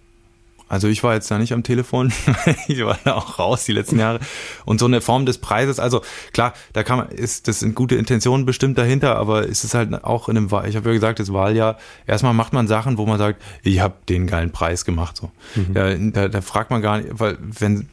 Also 0.73 0.89
ich 0.89 1.05
war 1.05 1.13
jetzt 1.13 1.31
da 1.31 1.37
nicht 1.37 1.53
am 1.53 1.65
Telefon, 1.65 2.15
ich 2.67 2.83
war 2.83 2.99
da 3.05 3.13
auch 3.13 3.39
raus 3.39 3.67
die 3.67 3.73
letzten 3.73 3.99
Jahre. 3.99 4.21
Und 4.65 4.81
so 4.81 4.87
eine 4.87 5.03
Form 5.03 5.27
des 5.27 5.37
Preises, 5.37 5.79
also 5.79 6.01
klar, 6.33 6.55
da 6.73 6.83
kann 6.83 6.97
man, 6.97 7.09
ist, 7.11 7.47
das 7.47 7.61
sind 7.61 7.75
gute 7.75 7.97
Intentionen 7.97 8.47
bestimmt 8.47 8.79
dahinter, 8.79 9.17
aber 9.17 9.47
es 9.47 9.65
ist 9.65 9.75
halt 9.75 10.03
auch 10.03 10.31
in 10.31 10.39
einem 10.39 10.51
Wahl, 10.51 10.67
ich 10.67 10.75
habe 10.75 10.89
ja 10.89 10.95
gesagt, 10.95 11.21
das 11.21 11.31
Wahljahr, 11.31 11.77
erstmal 12.07 12.33
macht 12.33 12.55
man 12.55 12.69
Sachen, 12.69 12.97
wo 12.97 13.05
man 13.05 13.19
sagt, 13.19 13.43
ich 13.63 13.81
habe 13.81 13.97
den 14.09 14.27
geilen 14.27 14.51
Preis 14.51 14.87
gemacht. 14.87 15.15
So. 15.19 15.31
Da, 15.75 15.95
da, 15.95 16.29
da 16.29 16.41
fragt 16.41 16.71
man 16.71 16.81
gar 16.81 17.03
nicht, 17.03 17.11
weil 17.21 17.37
wenn 17.39 17.91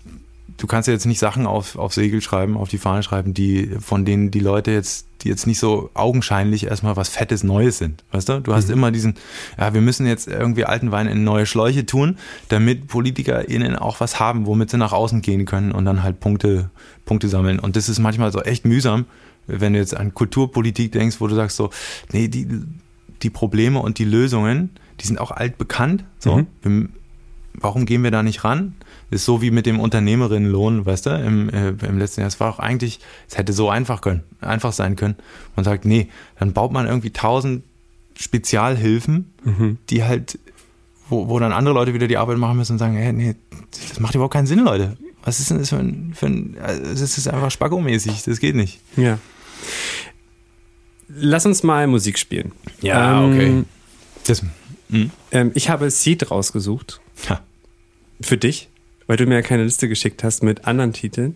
du 0.60 0.68
kannst 0.68 0.88
ja 0.88 0.93
jetzt 0.93 1.05
nicht 1.05 1.20
Sachen 1.20 1.47
auf, 1.47 1.78
auf 1.78 1.93
Segel 1.93 2.22
schreiben, 2.22 2.57
auf 2.57 2.70
die 2.70 2.78
Fahne 2.78 3.01
schreiben, 3.01 3.34
die, 3.34 3.72
von 3.80 4.05
denen 4.05 4.30
die 4.30 4.41
Leute 4.41 4.72
jetzt, 4.72 5.07
die 5.22 5.30
jetzt 5.30 5.47
nicht 5.47 5.57
so 5.57 5.89
augenscheinlich 5.93 6.68
erstmal 6.68 6.95
was 6.95 7.10
Fettes 7.10 7.43
Neues 7.43 7.78
sind. 7.78 8.03
Weißt 8.12 8.30
du? 8.30 8.41
Du 8.41 8.53
hast 8.53 8.70
immer 8.70 8.91
diesen, 8.91 9.16
ja, 9.57 9.74
wir 9.74 9.82
müssen 9.82 10.05
jetzt 10.05 10.28
irgendwie 10.28 10.66
alten 10.66 10.91
Wein 10.91 11.07
in 11.07 11.24
neue 11.24 11.45
Schläuche 11.45 11.86
tun, 11.86 12.18
damit 12.49 12.88
PolitikerInnen 12.88 13.78
auch 13.78 13.99
was 14.01 14.20
haben, 14.20 14.45
womit 14.45 14.70
sie 14.70 14.78
nach 14.78 14.91
außen 14.91 15.22
gehen 15.22 15.45
können 15.45 15.72
und 15.72 15.86
dann 15.86 16.03
halt 16.03 16.20
Punkte, 16.20 16.70
Punkte 17.05 17.30
sammeln. 17.30 17.60
Und 17.60 17.76
das 17.76 17.89
ist 17.89 17.99
manchmal 17.99 18.32
so 18.32 18.41
echt 18.41 18.66
mühsam, 18.66 19.05
wenn 19.47 19.74
du 19.74 19.80
jetzt 19.80 19.95
an 19.95 20.14
Kulturpolitik 20.14 20.91
denkst, 20.91 21.18
wo 21.20 21.28
du 21.28 21.36
sagst 21.36 21.55
so, 21.55 21.70
nee, 22.12 22.28
die, 22.28 22.47
die 23.22 23.30
Probleme 23.30 23.80
und 23.80 23.97
die 23.97 24.05
Lösungen, 24.05 24.72
die 24.99 25.07
sind 25.07 25.20
auch 25.20 25.32
altbekannt. 25.32 26.03
So, 26.20 26.45
wir, 26.62 26.89
warum 27.53 27.86
gehen 27.86 28.03
wir 28.03 28.12
da 28.12 28.24
nicht 28.24 28.43
ran? 28.43 28.76
Ist 29.12 29.26
so 29.26 29.41
wie 29.41 29.51
mit 29.51 29.66
dem 29.66 29.80
Unternehmerinnenlohn, 29.80 30.86
weißt 30.86 31.07
du, 31.07 31.10
im, 31.12 31.49
äh, 31.49 31.70
im 31.70 31.97
letzten 31.97 32.22
Jahr. 32.22 32.28
Es 32.28 32.39
war 32.39 32.53
auch 32.53 32.60
eigentlich, 32.60 32.99
es 33.28 33.38
hätte 33.38 33.53
so 33.53 33.70
einfach 33.70 34.01
können, 34.01 34.24
einfach 34.41 34.72
sein 34.72 34.95
können. 34.95 35.16
Man 35.55 35.64
sagt, 35.66 35.86
nee, 35.86 36.10
dann 36.38 36.53
baut 36.53 36.72
man 36.72 36.86
irgendwie 36.86 37.10
tausend 37.12 37.64
Spezialhilfen, 38.18 39.34
die 39.89 40.03
halt, 40.03 40.38
wo, 41.07 41.28
wo 41.30 41.39
dann 41.39 41.53
andere 41.53 41.74
Leute 41.74 41.93
wieder 41.93 42.07
die 42.07 42.18
Arbeit 42.18 42.38
machen 42.38 42.57
müssen 42.57 42.74
und 42.74 42.80
sagen, 42.80 42.95
hey, 42.95 43.14
nee, 43.14 43.36
das 43.89 43.99
macht 43.99 44.14
überhaupt 44.14 44.34
keinen 44.34 44.45
Sinn, 44.47 44.60
Leute. 44.60 44.97
Was 45.24 45.39
ist 45.39 45.49
denn 45.49 45.57
das 45.57 45.70
für 45.70 45.78
ein, 45.78 46.14
für 46.16 46.28
ein 46.28 46.57
also 46.62 46.82
das 46.91 47.18
ist 47.18 47.28
einfach 47.28 47.51
spackomäßig, 47.51 48.24
das 48.24 48.39
geht 48.39 48.55
nicht. 48.55 48.80
Ja. 48.95 49.18
Lass 51.07 51.45
uns 51.45 51.64
mal 51.64 51.88
Musik 51.88 52.20
spielen. 52.20 52.51
Ja, 52.82 53.24
Ähm, 53.24 53.32
okay. 53.34 53.64
Das, 54.26 54.43
hm, 54.89 55.12
Ähm, 55.32 55.51
ich 55.55 55.70
habe 55.70 55.89
Seed 55.89 56.30
rausgesucht 56.30 57.01
ja. 57.28 57.41
für 58.22 58.38
dich, 58.38 58.69
weil 59.10 59.18
du 59.18 59.26
mir 59.26 59.34
ja 59.36 59.41
keine 59.41 59.64
Liste 59.64 59.89
geschickt 59.89 60.24
hast 60.24 60.43
mit 60.43 60.66
anderen 60.68 60.93
Titeln. 60.93 61.36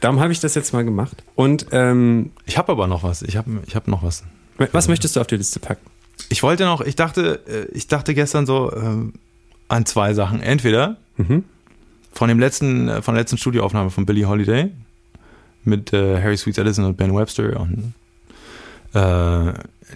Darum 0.00 0.18
habe 0.18 0.32
ich 0.32 0.40
das 0.40 0.56
jetzt 0.56 0.72
mal 0.72 0.84
gemacht. 0.84 1.22
Und 1.36 1.68
ähm, 1.70 2.32
Ich 2.44 2.58
habe 2.58 2.72
aber 2.72 2.88
noch 2.88 3.04
was, 3.04 3.22
ich 3.22 3.36
habe 3.36 3.62
ich 3.66 3.76
hab 3.76 3.86
noch 3.86 4.02
was. 4.02 4.24
was 4.72 4.88
möchtest 4.88 5.14
du 5.14 5.20
auf 5.20 5.28
die 5.28 5.36
Liste 5.36 5.60
packen? 5.60 5.86
Ich 6.28 6.42
wollte 6.42 6.64
noch, 6.64 6.80
ich 6.80 6.96
dachte, 6.96 7.40
äh, 7.46 7.66
ich 7.72 7.86
dachte 7.86 8.14
gestern 8.14 8.46
so 8.46 8.72
ähm, 8.74 9.12
an 9.68 9.86
zwei 9.86 10.12
Sachen. 10.12 10.40
Entweder 10.40 10.96
Mhm. 11.16 11.44
von 12.12 12.28
dem 12.28 12.40
letzten, 12.40 12.88
äh, 12.88 13.00
von 13.00 13.14
der 13.14 13.22
letzten 13.22 13.38
Studioaufnahme 13.38 13.90
von 13.90 14.04
Billie 14.06 14.26
Holiday 14.26 14.72
mit 15.62 15.92
äh, 15.92 16.20
Harry 16.20 16.36
Sweet 16.36 16.58
Allison 16.58 16.84
und 16.84 16.96
Ben 16.96 17.14
Webster 17.14 17.60
und 17.60 17.94
äh, 18.92 19.52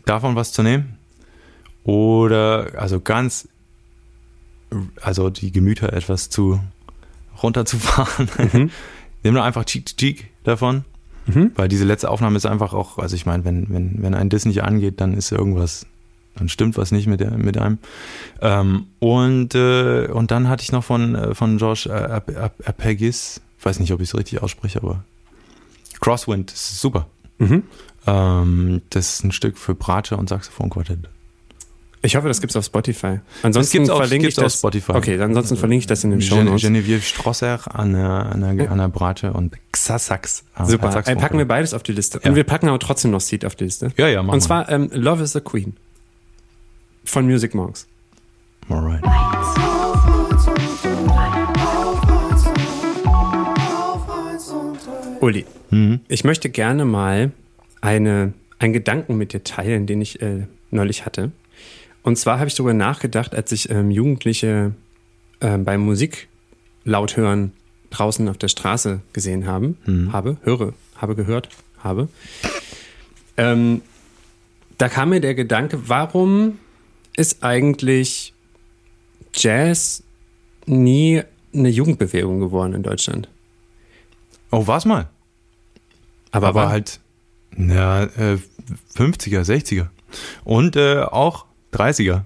davon 0.07 0.37
was 0.37 0.53
zu 0.53 0.63
nehmen. 0.63 0.97
Oder 1.83 2.73
also 2.77 3.01
ganz, 3.01 3.49
also 5.03 5.29
die 5.31 5.51
Gemüter 5.51 5.93
etwas 5.93 6.31
zu 6.31 6.61
runterzufahren. 7.43 8.29
Mhm. 8.53 8.71
Nimm 9.25 9.35
doch 9.35 9.43
einfach 9.45 9.65
Cheek 9.65 9.87
to 9.87 9.97
Cheek 9.97 10.31
davon. 10.45 10.85
Mhm. 11.27 11.53
Weil 11.57 11.69
diese 11.69 11.85
letzte 11.85 12.11
Aufnahme 12.11 12.37
ist 12.37 12.47
einfach 12.47 12.73
auch, 12.73 12.99
also 12.99 13.15
ich 13.15 13.27
meine, 13.27 13.45
wenn, 13.45 13.69
wenn, 13.69 14.03
wenn 14.03 14.15
ein 14.15 14.31
das 14.31 14.45
nicht 14.47 14.63
angeht, 14.63 15.01
dann 15.01 15.13
ist 15.13 15.31
irgendwas, 15.31 15.85
dann 16.37 16.49
stimmt 16.49 16.79
was 16.79 16.91
nicht 16.93 17.07
mit, 17.07 17.21
der, 17.21 17.33
mit 17.33 17.59
einem. 17.59 17.79
Ähm, 18.41 18.87
und, 18.99 19.55
äh, 19.55 20.07
und 20.07 20.31
dann 20.31 20.49
hatte 20.49 20.63
ich 20.63 20.73
noch 20.73 20.85
von, 20.85 21.15
äh, 21.15 21.35
von 21.35 21.59
Josh 21.59 21.85
äh, 21.87 21.91
Ap- 21.91 22.35
Ap- 22.35 22.67
Apegis, 22.69 23.41
ich 23.59 23.65
weiß 23.67 23.79
nicht, 23.81 23.93
ob 23.93 24.01
ich 24.01 24.09
es 24.09 24.17
richtig 24.17 24.43
ausspreche, 24.43 24.81
aber 24.81 25.05
Crosswind, 26.01 26.51
das 26.53 26.71
ist 26.71 26.81
super. 26.81 27.07
Mhm. 27.39 27.65
Ähm, 28.07 28.83
das 28.91 29.15
ist 29.17 29.25
ein 29.25 29.33
Stück 29.33 29.59
für 29.59 29.75
Bratsche 29.75 30.17
und 30.17 30.29
Saxophonquartett. 30.29 31.09
Ich 32.01 32.15
hoffe, 32.15 32.29
das 32.29 32.41
gibt's 32.41 32.55
auf 32.55 32.65
Spotify. 32.65 33.19
Ansonsten 33.43 33.79
gibt's 33.79 33.91
auf- 33.91 33.99
verlinke 33.99 34.29
ich 34.29 34.35
gibt's 34.37 34.39
auf 34.39 34.45
das. 34.45 34.59
Spotify. 34.59 34.93
Okay, 34.93 35.21
ansonsten 35.21 35.57
verlinke 35.57 35.81
ich 35.81 35.87
das 35.89 36.05
in 36.05 36.11
den 36.13 36.23
Show 36.23 36.43
Notes. 36.43 36.63
Genevieve 36.63 37.01
Strosser 37.03 37.61
an 37.75 37.93
der, 37.93 38.09
an 38.09 38.57
der, 38.57 38.71
an 38.71 38.79
der 38.79 38.89
Bratsche 38.89 39.33
und 39.33 39.57
Xasax. 39.73 40.45
äh, 40.57 40.65
Super. 40.67 40.93
Saxophon. 40.93 41.21
packen 41.21 41.39
wir 41.39 41.49
beides 41.49 41.75
auf 41.75 41.83
die 41.83 41.93
Liste. 41.93 42.21
Ja. 42.23 42.31
Und 42.31 42.37
wir 42.37 42.45
packen 42.45 42.69
aber 42.69 42.79
trotzdem 42.79 43.11
noch 43.11 43.21
Seed 43.21 43.45
auf 43.45 43.57
die 43.57 43.65
Liste. 43.65 43.91
Ja, 43.97 44.07
ja, 44.07 44.23
machen 44.23 44.35
Und 44.35 44.41
zwar 44.43 44.69
ähm, 44.71 44.91
Love 44.93 45.25
is 45.25 45.33
the 45.33 45.41
Queen 45.41 45.77
von 47.05 47.27
Music 47.27 47.55
Monks. 47.55 47.87
Alright. 48.69 49.03
Uli, 55.21 55.45
Mhm. 55.71 56.01
ich 56.09 56.25
möchte 56.25 56.49
gerne 56.49 56.85
mal 56.85 57.33
eine, 57.81 58.33
einen 58.59 58.73
Gedanken 58.73 59.17
mit 59.19 59.33
dir 59.33 59.43
teilen, 59.45 59.87
den 59.87 60.01
ich 60.01 60.23
äh, 60.23 60.47
neulich 60.71 61.05
hatte. 61.05 61.33
Und 62.09 62.17
zwar 62.17 62.39
habe 62.39 62.49
ich 62.49 62.55
darüber 62.55 62.73
nachgedacht, 62.73 63.35
als 63.35 63.53
ich 63.53 63.69
ähm, 63.69 63.91
Jugendliche 63.91 64.73
ähm, 65.43 65.67
beim 65.67 65.83
Musik 65.83 66.29
laut 66.85 67.19
hören 67.19 67.53
draußen 67.91 68.27
auf 68.31 68.39
der 68.39 68.49
Straße 68.49 69.01
gesehen 69.13 69.47
haben, 69.47 69.77
habe, 70.11 70.39
höre, 70.43 70.73
habe 70.97 71.15
gehört, 71.15 71.51
habe. 71.81 72.09
Ähm, 73.37 73.83
da 74.79 74.89
kam 74.89 75.11
mir 75.11 75.21
der 75.21 75.35
Gedanke, 75.35 75.87
warum 75.91 76.59
ist 77.15 77.43
eigentlich 77.45 78.33
Jazz 79.35 80.03
nie 80.65 81.23
eine 81.53 81.69
Jugendbewegung 81.69 82.41
geworden 82.41 82.73
in 82.73 82.83
Deutschland? 82.83 83.29
Oh, 84.51 84.67
war's 84.67 84.87
mal. 84.87 85.11
Aber, 86.31 86.49
Aber 86.49 86.61
war- 86.63 86.69
halt, 86.71 87.01
na, 87.55 88.05
äh, 88.05 88.39
50er, 88.97 89.43
60er. 89.45 89.89
Und 90.45 90.75
äh, 90.77 91.01
auch 91.03 91.45
30er. 91.73 92.23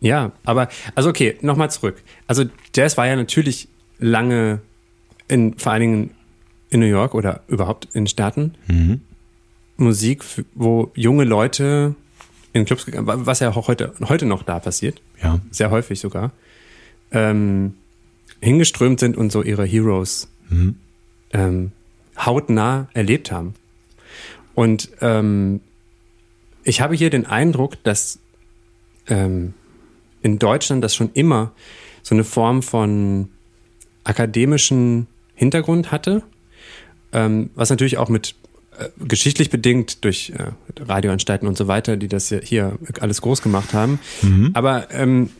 Ja, 0.00 0.32
aber, 0.44 0.68
also 0.94 1.08
okay, 1.10 1.36
nochmal 1.42 1.70
zurück. 1.70 2.02
Also 2.26 2.44
Jazz 2.74 2.96
war 2.96 3.06
ja 3.06 3.14
natürlich 3.16 3.68
lange 3.98 4.60
in, 5.28 5.56
vor 5.58 5.72
allen 5.72 5.80
Dingen 5.80 6.10
in 6.70 6.80
New 6.80 6.86
York 6.86 7.14
oder 7.14 7.42
überhaupt 7.48 7.88
in 7.92 8.06
Staaten, 8.06 8.54
Mhm. 8.66 9.00
Musik, 9.76 10.22
wo 10.54 10.90
junge 10.94 11.24
Leute 11.24 11.94
in 12.52 12.64
Clubs 12.64 12.84
gegangen, 12.84 13.06
wa- 13.06 13.16
was 13.26 13.40
ja 13.40 13.50
auch 13.50 13.68
heute, 13.68 13.94
heute 14.08 14.26
noch 14.26 14.42
da 14.42 14.58
passiert, 14.58 15.00
Ja. 15.22 15.40
sehr 15.50 15.70
häufig 15.70 16.00
sogar, 16.00 16.32
ähm, 17.12 17.74
hingeströmt 18.40 19.00
sind 19.00 19.16
und 19.16 19.30
so 19.32 19.42
ihre 19.42 19.64
Heroes 19.64 20.28
Mhm. 20.50 20.76
ähm, 21.32 21.72
hautnah 22.18 22.88
erlebt 22.92 23.30
haben. 23.32 23.54
Und 24.54 24.90
ähm, 25.00 25.60
ich 26.64 26.80
habe 26.80 26.94
hier 26.94 27.08
den 27.10 27.24
Eindruck, 27.26 27.82
dass 27.84 28.18
ähm, 29.08 29.54
in 30.22 30.38
Deutschland 30.38 30.84
das 30.84 30.94
schon 30.94 31.10
immer 31.14 31.52
so 32.02 32.14
eine 32.14 32.24
Form 32.24 32.62
von 32.62 33.28
akademischen 34.04 35.06
Hintergrund 35.34 35.92
hatte 35.92 36.22
ähm, 37.12 37.50
was 37.54 37.70
natürlich 37.70 37.98
auch 37.98 38.08
mit 38.08 38.34
äh, 38.78 38.88
geschichtlich 38.98 39.50
bedingt 39.50 40.04
durch 40.04 40.32
äh, 40.36 40.52
Radioanstalten 40.80 41.46
und 41.46 41.56
so 41.56 41.68
weiter, 41.68 41.96
die 41.96 42.08
das 42.08 42.34
hier 42.42 42.78
alles 43.00 43.20
groß 43.20 43.42
gemacht 43.42 43.74
haben. 43.74 43.98
Mhm. 44.22 44.50
Aber 44.54 44.90
ähm, 44.92 45.30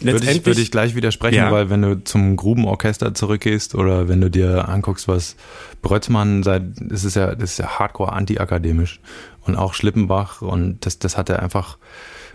würde 0.00 0.28
ich, 0.28 0.44
würde 0.44 0.60
ich 0.60 0.72
gleich 0.72 0.96
widersprechen, 0.96 1.36
ja. 1.36 1.52
weil 1.52 1.70
wenn 1.70 1.82
du 1.82 2.02
zum 2.02 2.34
Grubenorchester 2.34 3.14
zurückgehst 3.14 3.76
oder 3.76 4.08
wenn 4.08 4.20
du 4.20 4.30
dir 4.30 4.68
anguckst, 4.68 5.06
was 5.06 5.36
Brötzmann 5.80 6.42
seit, 6.42 6.62
das 6.80 7.04
ist 7.04 7.14
ja, 7.14 7.36
das 7.36 7.52
ist 7.52 7.58
ja 7.58 7.78
hardcore 7.78 8.12
antiakademisch 8.12 9.00
und 9.42 9.54
auch 9.54 9.74
Schlippenbach 9.74 10.42
und 10.42 10.84
das, 10.86 10.98
das 10.98 11.16
hat 11.16 11.28
er 11.28 11.40
einfach 11.40 11.78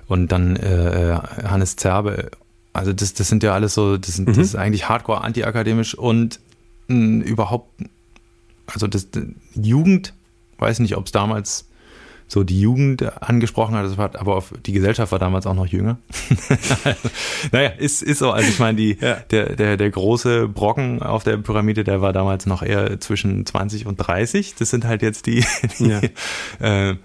und 0.08 0.32
dann 0.32 0.56
äh, 0.56 1.12
äh 1.12 1.20
Hannes 1.44 1.76
Zerbe, 1.76 2.32
also 2.74 2.94
das, 2.94 3.14
das 3.14 3.28
sind 3.28 3.44
ja 3.44 3.54
alles 3.54 3.74
so, 3.74 3.98
das, 3.98 4.16
sind, 4.16 4.28
mhm. 4.28 4.34
das 4.34 4.48
ist 4.48 4.56
eigentlich 4.56 4.88
hardcore 4.88 5.22
antiakademisch 5.22 5.96
und 5.96 6.40
mh, 6.88 7.26
überhaupt, 7.26 7.70
also 8.68 8.88
das 8.88 9.08
Jugend, 9.56 10.14
weiß 10.60 10.80
nicht, 10.80 10.96
ob 10.98 11.08
es 11.08 11.12
damals 11.12 11.68
so 12.30 12.44
die 12.44 12.60
Jugend 12.60 13.04
angesprochen 13.24 13.76
hat, 13.76 14.18
aber 14.18 14.44
die 14.66 14.74
Gesellschaft 14.74 15.14
war 15.14 15.20
damals 15.20 15.48
auch 15.48 15.54
noch 15.54 15.66
jünger. 15.66 15.98
naja, 17.54 17.70
ist, 17.70 18.04
ist 18.04 18.20
so. 18.20 18.32
Also 18.32 18.50
ich 18.50 18.60
meine, 18.60 18.78
die, 18.78 18.98
ja. 19.00 19.16
der, 19.32 19.56
der, 19.56 19.78
der 19.78 19.90
große 19.90 20.50
Brocken 20.50 21.02
auf 21.02 21.24
der 21.24 21.38
Pyramide, 21.38 21.86
der 21.86 22.02
war 22.02 22.12
damals 22.12 22.46
noch 22.46 22.64
eher 22.64 23.00
zwischen 23.00 23.46
20 23.46 23.86
und 23.86 23.96
30. 23.96 24.56
Das 24.56 24.70
sind 24.70 24.86
halt 24.86 25.02
jetzt 25.02 25.26
die, 25.26 25.46
die, 25.80 25.88
ja. 25.88 26.02
äh, 26.90 26.98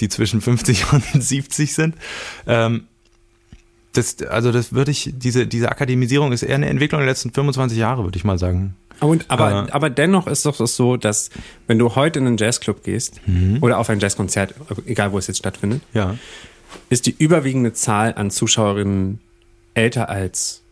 die 0.00 0.08
zwischen 0.08 0.40
50 0.40 0.92
und 0.92 1.04
70 1.22 1.74
sind. 1.74 1.94
Ähm, 2.46 2.84
das, 3.92 4.22
also 4.22 4.50
das 4.50 4.72
würde 4.72 4.90
ich, 4.90 5.12
diese, 5.16 5.46
diese 5.46 5.70
Akademisierung 5.70 6.32
ist 6.32 6.42
eher 6.42 6.56
eine 6.56 6.68
Entwicklung 6.68 7.00
der 7.00 7.08
letzten 7.08 7.30
25 7.32 7.78
Jahre, 7.78 8.04
würde 8.04 8.16
ich 8.16 8.24
mal 8.24 8.38
sagen. 8.38 8.74
Und, 9.00 9.30
aber, 9.30 9.68
äh, 9.68 9.72
aber 9.72 9.90
dennoch 9.90 10.26
ist 10.26 10.46
doch 10.46 10.54
so, 10.54 10.96
dass 10.96 11.30
wenn 11.66 11.78
du 11.78 11.94
heute 11.94 12.18
in 12.18 12.26
einen 12.26 12.36
Jazzclub 12.36 12.82
gehst 12.82 13.20
mhm. 13.26 13.58
oder 13.60 13.78
auf 13.78 13.90
ein 13.90 14.00
Jazzkonzert, 14.00 14.54
egal 14.86 15.12
wo 15.12 15.18
es 15.18 15.26
jetzt 15.26 15.38
stattfindet, 15.38 15.82
ja. 15.92 16.16
ist 16.90 17.06
die 17.06 17.14
überwiegende 17.16 17.72
Zahl 17.72 18.14
an 18.14 18.30
Zuschauerinnen 18.30 19.20
älter 19.74 20.08
als 20.08 20.62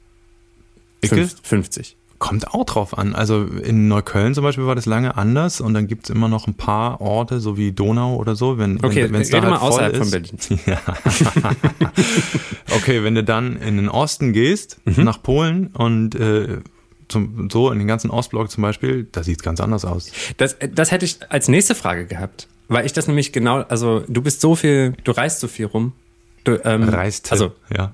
50. 1.05 1.97
Kommt 2.23 2.55
auch 2.55 2.65
drauf 2.65 2.97
an. 2.97 3.17
Also 3.17 3.43
in 3.43 3.89
Neukölln 3.89 4.33
zum 4.33 4.45
Beispiel 4.45 4.65
war 4.65 4.77
das 4.77 4.87
lange 4.87 5.17
anders 5.17 5.61
und 5.61 5.75
dann 5.75 5.89
gibt 5.89 6.05
es 6.05 6.11
immer 6.11 6.29
noch 6.29 6.47
ein 6.47 6.55
paar 6.55 7.01
Orte, 7.01 7.41
so 7.41 7.57
wie 7.57 7.73
Donau 7.73 8.15
oder 8.15 8.37
so, 8.37 8.59
wenn 8.59 8.77
okay, 8.85 9.13
wenn 9.13 9.23
es 9.23 9.31
da 9.31 9.41
halt 9.41 9.51
mal 9.51 9.57
außerhalb 9.59 9.93
ist. 9.95 9.99
von 9.99 10.11
Berlin. 10.13 10.39
Ja. 10.67 10.79
okay, 12.77 13.03
wenn 13.03 13.17
du 13.17 13.25
dann 13.25 13.57
in 13.57 13.77
den 13.77 13.89
Osten 13.89 14.33
gehst, 14.33 14.79
mhm. 14.85 15.03
nach 15.03 15.21
Polen 15.21 15.67
und 15.75 16.15
äh, 16.15 16.59
zum, 17.09 17.51
so 17.51 17.73
in 17.73 17.81
den 17.81 17.89
ganzen 17.89 18.09
Ostblock 18.09 18.53
zum 18.53 18.63
Beispiel, 18.63 19.09
da 19.11 19.25
sieht 19.25 19.39
es 19.39 19.43
ganz 19.43 19.59
anders 19.59 19.85
aus. 19.85 20.13
Das, 20.37 20.57
das 20.73 20.93
hätte 20.93 21.05
ich 21.05 21.19
als 21.29 21.49
nächste 21.49 21.75
Frage 21.75 22.07
gehabt. 22.07 22.47
Weil 22.69 22.87
ich 22.87 22.93
das 22.93 23.09
nämlich 23.09 23.33
genau, 23.33 23.63
also 23.63 24.05
du 24.07 24.23
bist 24.23 24.41
so 24.41 24.55
viel, 24.55 24.95
du 25.03 25.11
reist 25.11 25.41
so 25.41 25.49
viel 25.49 25.67
rum. 25.67 25.93
Du, 26.45 26.61
ähm, 26.65 26.89
Reist. 26.89 27.31
Also, 27.31 27.53
ja. 27.75 27.93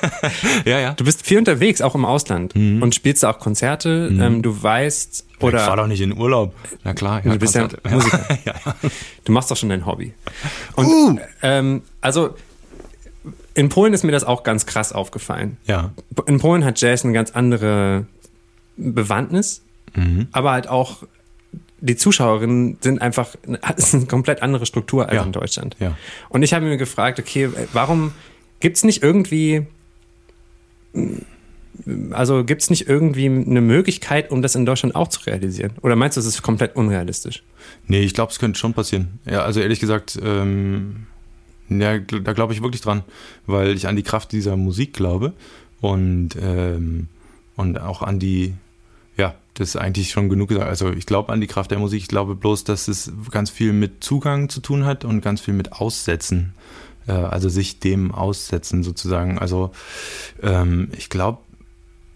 ja, 0.66 0.78
ja. 0.78 0.92
Du 0.94 1.04
bist 1.04 1.24
viel 1.24 1.38
unterwegs, 1.38 1.80
auch 1.80 1.94
im 1.94 2.04
Ausland. 2.04 2.54
Mhm. 2.54 2.82
Und 2.82 2.94
spielst 2.94 3.24
auch 3.24 3.38
Konzerte. 3.38 4.10
Mhm. 4.10 4.20
Ähm, 4.20 4.42
du 4.42 4.62
weißt, 4.62 5.26
oder. 5.40 5.58
Ich 5.58 5.64
fahr 5.64 5.76
doch 5.76 5.86
nicht 5.86 6.02
in 6.02 6.16
Urlaub. 6.16 6.54
Na 6.84 6.92
klar, 6.92 7.24
ja. 7.24 7.32
Du 7.32 7.38
bist 7.38 7.54
Konzerte. 7.54 7.80
ja 7.88 7.90
Musiker. 7.90 8.38
ja. 8.44 8.54
Du 9.24 9.32
machst 9.32 9.50
doch 9.50 9.56
schon 9.56 9.70
dein 9.70 9.86
Hobby. 9.86 10.12
Und, 10.76 10.86
uh. 10.86 11.18
ähm, 11.42 11.82
also, 12.02 12.34
in 13.54 13.70
Polen 13.70 13.94
ist 13.94 14.04
mir 14.04 14.12
das 14.12 14.24
auch 14.24 14.42
ganz 14.42 14.66
krass 14.66 14.92
aufgefallen. 14.92 15.56
Ja. 15.66 15.92
In 16.26 16.38
Polen 16.38 16.64
hat 16.64 16.80
Jazz 16.80 17.04
eine 17.04 17.14
ganz 17.14 17.30
andere 17.30 18.06
Bewandtnis, 18.76 19.62
mhm. 19.94 20.28
aber 20.32 20.52
halt 20.52 20.68
auch 20.68 21.04
die 21.80 21.96
Zuschauerinnen 21.96 22.78
sind 22.80 23.00
einfach, 23.00 23.34
ist 23.76 23.94
eine 23.94 24.06
komplett 24.06 24.42
andere 24.42 24.66
Struktur 24.66 25.06
als 25.08 25.14
ja. 25.16 25.22
in 25.22 25.32
Deutschland. 25.32 25.76
Ja. 25.78 25.96
Und 26.28 26.42
ich 26.42 26.52
habe 26.54 26.64
mir 26.66 26.76
gefragt, 26.76 27.18
okay, 27.18 27.48
warum 27.72 28.12
gibt 28.60 28.76
es 28.76 28.84
nicht 28.84 29.02
irgendwie, 29.02 29.66
also 32.10 32.44
gibt 32.44 32.62
es 32.62 32.70
nicht 32.70 32.88
irgendwie 32.88 33.26
eine 33.26 33.60
Möglichkeit, 33.60 34.30
um 34.30 34.42
das 34.42 34.54
in 34.54 34.66
Deutschland 34.66 34.94
auch 34.94 35.08
zu 35.08 35.20
realisieren? 35.26 35.72
Oder 35.82 35.96
meinst 35.96 36.16
du, 36.16 36.20
es 36.20 36.26
ist 36.26 36.42
komplett 36.42 36.76
unrealistisch? 36.76 37.42
Nee, 37.86 38.00
ich 38.00 38.14
glaube, 38.14 38.32
es 38.32 38.38
könnte 38.38 38.58
schon 38.58 38.74
passieren. 38.74 39.20
Ja, 39.24 39.42
also 39.42 39.60
ehrlich 39.60 39.80
gesagt, 39.80 40.18
ähm, 40.22 41.06
ja, 41.68 41.98
da 41.98 42.32
glaube 42.32 42.52
ich 42.52 42.62
wirklich 42.62 42.80
dran, 42.80 43.04
weil 43.46 43.76
ich 43.76 43.86
an 43.86 43.96
die 43.96 44.02
Kraft 44.02 44.32
dieser 44.32 44.56
Musik 44.56 44.94
glaube 44.94 45.34
und, 45.80 46.30
ähm, 46.40 47.08
und 47.56 47.80
auch 47.80 48.02
an 48.02 48.18
die, 48.18 48.54
ja, 49.16 49.34
das 49.58 49.70
ist 49.70 49.76
eigentlich 49.76 50.10
schon 50.10 50.28
genug 50.28 50.50
gesagt. 50.50 50.68
Also 50.68 50.92
ich 50.92 51.04
glaube 51.04 51.32
an 51.32 51.40
die 51.40 51.48
Kraft 51.48 51.72
der 51.72 51.80
Musik. 51.80 52.00
Ich 52.00 52.08
glaube 52.08 52.36
bloß, 52.36 52.62
dass 52.62 52.86
es 52.86 53.12
ganz 53.30 53.50
viel 53.50 53.72
mit 53.72 54.04
Zugang 54.04 54.48
zu 54.48 54.60
tun 54.60 54.84
hat 54.84 55.04
und 55.04 55.20
ganz 55.20 55.40
viel 55.40 55.54
mit 55.54 55.72
Aussetzen. 55.72 56.54
Äh, 57.08 57.12
also 57.12 57.48
sich 57.48 57.80
dem 57.80 58.12
aussetzen 58.12 58.84
sozusagen. 58.84 59.38
Also 59.38 59.72
ähm, 60.42 60.90
ich 60.96 61.08
glaube, 61.08 61.38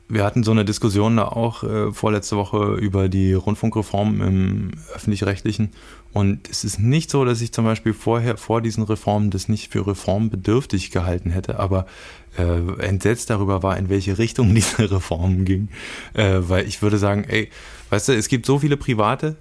wir 0.09 0.24
hatten 0.24 0.45
so 0.45 0.51
eine 0.51 0.64
Diskussion 0.64 1.16
da 1.16 1.24
auch 1.24 1.64
äh, 1.64 1.90
vorletzte 1.90 2.36
Woche 2.36 2.74
über 2.74 3.09
die 3.09 3.32
Rundfunkreform 3.32 4.20
im 4.20 4.70
öffentlich-rechtlichen. 4.95 5.70
Und 6.12 6.49
es 6.51 6.64
ist 6.64 6.78
nicht 6.78 7.11
so, 7.11 7.24
dass 7.24 7.40
ich 7.40 7.53
zum 7.53 7.64
Beispiel 7.64 7.95
vorher, 7.95 8.36
vor 8.36 8.61
diesen 8.61 8.84
Reformen 8.84 9.30
das 9.30 9.49
nicht 9.49 9.72
für 9.72 9.86
reformbedürftig 9.86 10.90
gehalten 10.90 11.30
hätte, 11.30 11.59
aber 11.59 11.86
äh, 12.39 12.80
entsetzt 12.80 13.30
darüber 13.30 13.62
war, 13.62 13.76
in 13.76 13.89
welche 13.89 14.18
Richtung 14.18 14.55
diese 14.55 14.91
Reformen 14.91 15.45
gingen. 15.45 15.68
Äh, 16.14 16.41
weil 16.41 16.66
ich 16.66 16.83
würde 16.83 16.99
sagen, 16.99 17.24
ey, 17.24 17.51
weißt 17.91 18.09
du, 18.09 18.12
es 18.12 18.28
gibt 18.28 18.47
so 18.47 18.59
viele 18.59 18.76
Private, 18.76 19.37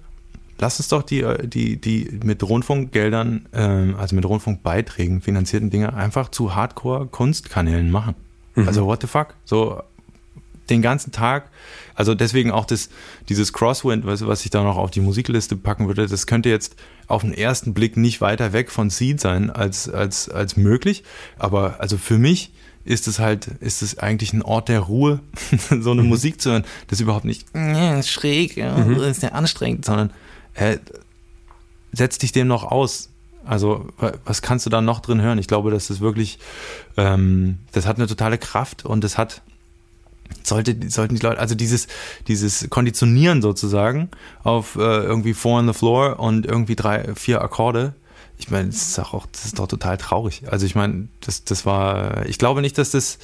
lass 0.58 0.78
uns 0.78 0.88
doch 0.88 1.02
die, 1.02 1.20
äh, 1.20 1.46
die, 1.46 1.80
die 1.80 2.20
mit 2.24 2.42
Rundfunkgeldern, 2.42 3.48
äh, 3.52 3.94
also 3.98 4.14
mit 4.14 4.24
Rundfunkbeiträgen 4.24 5.20
finanzierten 5.20 5.70
Dinge 5.70 5.94
einfach 5.94 6.30
zu 6.30 6.54
Hardcore-Kunstkanälen 6.54 7.90
machen. 7.90 8.14
Mhm. 8.54 8.68
Also 8.68 8.86
what 8.86 9.00
the 9.02 9.06
fuck? 9.06 9.34
So 9.44 9.82
den 10.70 10.82
ganzen 10.82 11.12
Tag. 11.12 11.50
Also 11.94 12.14
deswegen 12.14 12.50
auch 12.50 12.64
das, 12.64 12.88
dieses 13.28 13.52
Crosswind, 13.52 14.06
was, 14.06 14.26
was 14.26 14.44
ich 14.44 14.50
da 14.50 14.62
noch 14.62 14.76
auf 14.76 14.90
die 14.90 15.00
Musikliste 15.00 15.56
packen 15.56 15.86
würde, 15.86 16.06
das 16.06 16.26
könnte 16.26 16.48
jetzt 16.48 16.76
auf 17.06 17.22
den 17.22 17.34
ersten 17.34 17.74
Blick 17.74 17.96
nicht 17.96 18.20
weiter 18.20 18.52
weg 18.52 18.70
von 18.70 18.88
Seed 18.88 19.20
sein 19.20 19.50
als, 19.50 19.88
als, 19.88 20.28
als 20.28 20.56
möglich. 20.56 21.04
Aber 21.38 21.80
also 21.80 21.98
für 21.98 22.18
mich 22.18 22.52
ist 22.84 23.06
es 23.06 23.18
halt, 23.18 23.46
ist 23.60 23.82
es 23.82 23.98
eigentlich 23.98 24.32
ein 24.32 24.42
Ort 24.42 24.68
der 24.68 24.80
Ruhe, 24.80 25.20
so 25.80 25.92
eine 25.92 26.02
mhm. 26.02 26.08
Musik 26.08 26.40
zu 26.40 26.50
hören. 26.50 26.64
Das 26.88 26.98
ist 26.98 27.02
überhaupt 27.02 27.24
nicht 27.24 27.54
äh, 27.54 28.02
schräg, 28.02 28.56
ja, 28.56 28.76
mhm. 28.76 29.00
ist 29.02 29.20
sehr 29.20 29.34
anstrengend, 29.34 29.84
sondern 29.84 30.10
äh, 30.54 30.78
setz 31.92 32.18
dich 32.18 32.32
dem 32.32 32.48
noch 32.48 32.64
aus. 32.64 33.08
Also, 33.44 33.88
was 34.24 34.40
kannst 34.40 34.66
du 34.66 34.70
da 34.70 34.80
noch 34.80 35.00
drin 35.00 35.20
hören? 35.20 35.38
Ich 35.38 35.48
glaube, 35.48 35.72
das 35.72 35.90
ist 35.90 36.00
wirklich, 36.00 36.38
ähm, 36.96 37.58
das 37.72 37.86
hat 37.86 37.96
eine 37.96 38.06
totale 38.06 38.38
Kraft 38.38 38.84
und 38.84 39.02
das 39.02 39.18
hat, 39.18 39.42
sollte, 40.44 40.76
sollten 40.88 41.16
die 41.16 41.22
Leute, 41.22 41.40
also 41.40 41.56
dieses, 41.56 41.88
dieses 42.28 42.70
Konditionieren 42.70 43.42
sozusagen 43.42 44.10
auf 44.44 44.76
äh, 44.76 44.78
irgendwie 44.78 45.34
Four 45.34 45.58
on 45.58 45.66
the 45.66 45.72
Floor 45.72 46.20
und 46.20 46.46
irgendwie 46.46 46.76
drei, 46.76 47.14
vier 47.16 47.42
Akkorde, 47.42 47.94
ich 48.42 48.50
meine, 48.50 48.70
das 48.70 48.88
ist 48.88 48.98
auch, 48.98 49.24
das 49.26 49.44
ist 49.44 49.58
doch 49.58 49.68
total 49.68 49.96
traurig. 49.98 50.42
Also 50.50 50.66
ich 50.66 50.74
meine, 50.74 51.06
das, 51.20 51.44
das 51.44 51.64
war, 51.64 52.26
ich 52.26 52.38
glaube 52.38 52.60
nicht, 52.60 52.76
dass 52.76 52.90
das 52.90 53.18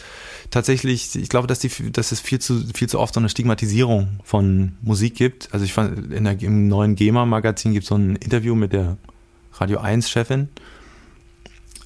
tatsächlich, 0.50 1.16
ich 1.16 1.28
glaube, 1.28 1.48
dass 1.48 1.58
die, 1.58 1.90
dass 1.90 2.12
es 2.12 2.20
viel 2.20 2.38
zu, 2.38 2.64
viel 2.72 2.88
zu 2.88 3.00
oft 3.00 3.14
so 3.14 3.20
eine 3.20 3.28
Stigmatisierung 3.28 4.20
von 4.22 4.76
Musik 4.80 5.16
gibt. 5.16 5.48
Also 5.52 5.64
ich 5.64 5.72
fand, 5.72 6.12
in 6.12 6.22
der, 6.22 6.40
im 6.40 6.68
neuen 6.68 6.94
GEMA-Magazin 6.94 7.72
gibt 7.72 7.82
es 7.82 7.88
so 7.88 7.96
ein 7.96 8.14
Interview 8.14 8.54
mit 8.54 8.72
der 8.72 8.96
Radio 9.54 9.80
1-Chefin. 9.80 10.48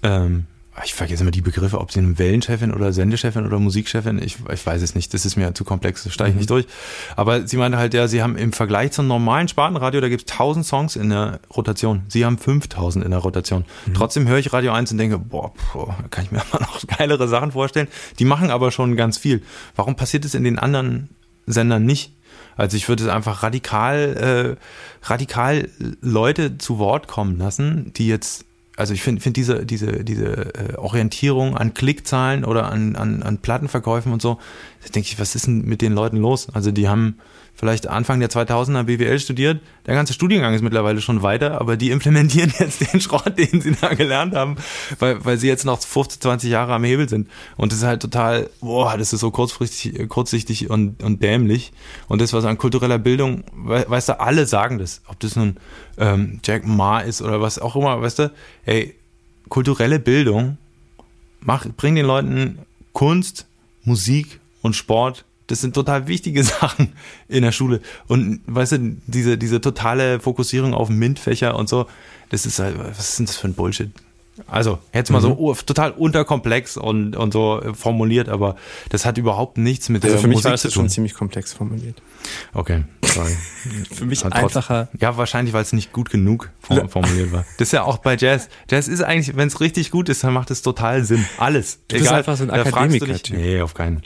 Ähm, 0.03 0.47
ich 0.85 0.95
vergesse 0.95 1.23
immer 1.23 1.31
die 1.31 1.43
Begriffe, 1.43 1.79
ob 1.79 1.93
sie 1.93 2.01
eine 2.01 2.19
Wellenchefin 2.19 2.73
oder 2.73 2.93
Sendechefin 2.93 3.45
oder 3.45 3.59
Musikchefin, 3.59 4.23
ich, 4.23 4.39
ich 4.51 4.67
weiß 4.67 4.81
es 4.81 4.95
nicht, 4.95 5.13
das 5.13 5.27
ist 5.27 5.37
mir 5.37 5.53
zu 5.55 5.65
komplex, 5.65 6.05
das 6.05 6.15
steige 6.15 6.31
ich 6.31 6.35
mhm. 6.35 6.41
nicht 6.41 6.51
durch. 6.51 6.67
Aber 7.15 7.47
sie 7.47 7.59
meinte 7.59 7.77
halt, 7.77 7.93
ja, 7.93 8.09
sie 8.09 8.23
haben 8.23 8.37
im 8.37 8.55
Vergleich 8.55 8.93
zum 8.93 9.07
normalen 9.07 9.49
Spartenradio, 9.49 10.01
da 10.01 10.09
gibt 10.09 10.23
es 10.27 10.33
1000 10.33 10.65
Songs 10.65 10.97
in 10.97 11.11
der 11.11 11.41
Rotation. 11.55 12.03
Sie 12.09 12.25
haben 12.25 12.39
5000 12.39 13.05
in 13.05 13.11
der 13.11 13.21
Rotation. 13.21 13.67
Mhm. 13.87 13.95
Trotzdem 13.95 14.27
höre 14.27 14.39
ich 14.39 14.53
Radio 14.55 14.73
1 14.73 14.93
und 14.93 14.99
denke, 14.99 15.19
boah, 15.19 15.53
boah, 15.73 15.95
kann 16.11 16.25
ich 16.25 16.33
mir 16.33 16.41
immer 16.53 16.63
noch 16.63 16.81
geilere 16.87 17.29
Sachen 17.29 17.53
vorstellen. 17.53 17.89
Die 18.19 18.25
machen 18.25 18.51
aber 18.51 18.71
schon 18.71 18.97
ganz 18.97 19.19
viel. 19.19 19.43
Warum 19.77 19.95
passiert 19.95 20.25
es 20.25 20.35
in 20.35 20.45
den 20.45 20.59
anderen 20.59 21.11
Sendern 21.47 21.85
nicht? 21.85 22.13
Also 22.57 22.77
ich 22.77 22.89
würde 22.89 23.05
es 23.05 23.09
einfach 23.11 23.43
radikal, 23.43 24.57
äh, 24.57 25.07
radikal 25.07 25.69
Leute 26.01 26.59
zu 26.59 26.79
Wort 26.79 27.09
kommen 27.09 27.39
lassen, 27.39 27.93
die 27.95 28.09
jetzt 28.09 28.47
also 28.77 28.95
ich 28.95 29.03
finde 29.03 29.21
find 29.21 29.37
diese, 29.37 29.67
diese, 29.67 30.05
diese 30.05 30.55
äh, 30.55 30.77
Orientierung 30.77 31.57
an 31.57 31.75
Klickzahlen 31.75 32.45
oder 32.45 32.71
an, 32.71 32.97
an, 32.97 33.23
an 33.23 33.39
Plattenverkäufen 33.39 34.13
und 34.13 34.23
so, 34.23 34.39
da 34.83 34.89
denke 34.91 35.09
ich, 35.09 35.19
was 35.19 35.35
ist 35.35 35.47
denn 35.47 35.65
mit 35.65 35.83
den 35.83 35.93
Leuten 35.93 36.17
los? 36.17 36.49
Also 36.53 36.71
die 36.71 36.89
haben 36.89 37.19
vielleicht 37.55 37.89
Anfang 37.89 38.21
der 38.21 38.31
2000er 38.31 38.85
BWL 38.85 39.19
studiert. 39.19 39.61
Der 39.87 39.95
ganze 39.95 40.13
Studiengang 40.13 40.55
ist 40.55 40.63
mittlerweile 40.63 41.01
schon 41.01 41.23
weiter, 41.23 41.61
aber 41.61 41.77
die 41.77 41.91
implementieren 41.91 42.53
jetzt 42.59 42.93
den 42.93 43.01
Schrott, 43.01 43.39
den 43.39 43.61
sie 43.61 43.77
da 43.81 43.95
gelernt 43.95 44.35
haben, 44.35 44.57
weil, 44.99 45.25
weil 45.25 45.39
sie 45.39 45.49
jetzt 45.49 45.65
noch 45.65 45.81
15, 45.81 46.21
20 46.21 46.51
Jahre 46.51 46.75
am 46.75 46.85
Hebel 46.85 47.09
sind. 47.09 47.29
Und 47.57 47.73
das 47.73 47.81
ist 47.81 47.85
halt 47.85 48.03
total, 48.03 48.51
boah, 48.61 48.97
das 48.97 49.13
ist 49.13 49.21
so 49.21 49.31
kurzfristig, 49.31 50.09
kurzsichtig 50.09 50.71
und, 50.71 51.03
und 51.03 51.23
dämlich. 51.23 51.73
Und 52.09 52.21
das, 52.21 52.33
was 52.33 52.45
an 52.45 52.59
kultureller 52.59 52.99
Bildung, 52.99 53.45
weißt 53.55 54.09
du, 54.09 54.21
alle 54.21 54.47
sagen 54.47 54.79
das, 54.79 55.03
ob 55.07 55.21
das 55.21 55.37
nun 55.37 55.57
ähm, 55.99 56.41
Jack 56.45 56.67
Ma 56.67 57.01
ist 57.01 57.23
oder 57.23 57.41
was 57.41 57.59
auch 57.59 57.77
immer, 57.77 58.01
weißt 58.01 58.19
du, 58.19 58.33
ey, 58.65 58.95
kulturelle 59.49 59.99
Bildung 59.99 60.59
mach, 61.45 61.67
bring 61.77 61.95
den 61.95 62.07
Leuten 62.07 62.59
Kunst, 62.93 63.47
Musik 63.85 64.41
und 64.63 64.77
Sport 64.77 65.25
das 65.47 65.61
sind 65.61 65.75
total 65.75 66.07
wichtige 66.09 66.43
Sachen 66.61 66.93
in 67.29 67.43
der 67.43 67.53
Schule. 67.53 67.81
Und 68.09 68.41
weißt 68.47 68.73
du, 68.73 68.97
diese, 69.07 69.39
diese 69.39 69.61
totale 69.61 70.21
Fokussierung 70.21 70.75
auf 70.75 70.89
MINT-Fächer 70.89 71.57
und 71.57 71.69
so, 71.69 71.87
das 72.31 72.47
ist 72.47 72.59
halt, 72.59 72.79
was 72.79 72.99
ist 72.99 73.19
denn 73.19 73.27
das 73.27 73.37
für 73.37 73.49
ein 73.49 73.55
Bullshit? 73.55 73.91
Also, 74.47 74.79
jetzt 74.95 75.11
mal 75.11 75.19
mhm. 75.19 75.37
so 75.37 75.55
total 75.67 75.91
unterkomplex 75.91 76.79
und, 76.79 77.17
und 77.17 77.33
so 77.35 77.61
formuliert, 77.75 78.31
aber 78.31 78.57
das 78.89 79.05
hat 79.05 79.19
überhaupt 79.19 79.59
nichts 79.59 79.91
mit 79.91 80.03
also 80.03 80.15
der 80.15 80.23
für 80.23 80.27
mich 80.27 80.37
Musik 80.37 80.45
war 80.47 80.53
das 80.53 80.73
schon 80.73 80.89
ziemlich 80.89 81.13
komplex 81.13 81.53
formuliert. 81.53 82.01
Okay, 82.55 82.85
sorry. 83.05 83.37
für 83.93 84.07
mich 84.07 84.25
hat 84.25 84.33
einfacher. 84.33 84.89
ja, 84.99 85.19
wahrscheinlich, 85.19 85.53
weil 85.53 85.63
es 85.63 85.75
nicht 85.75 85.93
gut 85.93 86.09
genug 86.09 86.51
formuliert 86.61 87.31
war. 87.33 87.45
Das 87.59 87.69
ist 87.69 87.73
ja 87.73 87.83
auch 87.83 87.99
bei 87.99 88.17
Jazz. 88.17 88.49
Jazz 88.71 88.89
ist 88.89 89.03
eigentlich, 89.03 89.37
wenn 89.37 89.49
es 89.49 89.61
richtig 89.61 89.91
gut 89.91 90.09
ist, 90.09 90.25
dann 90.25 90.33
macht 90.33 90.51
es 90.51 90.63
total 90.63 91.05
Sinn. 91.05 91.27
Alles. 91.37 91.81
Du 91.89 91.97
bist 91.97 92.07
Egal, 92.07 92.19
einfach 92.19 92.37
so 92.37 92.45
ein 92.45 92.51
Akademiker. 92.51 93.15
Nee, 93.33 93.61
auf 93.61 93.75
keinen. 93.75 94.01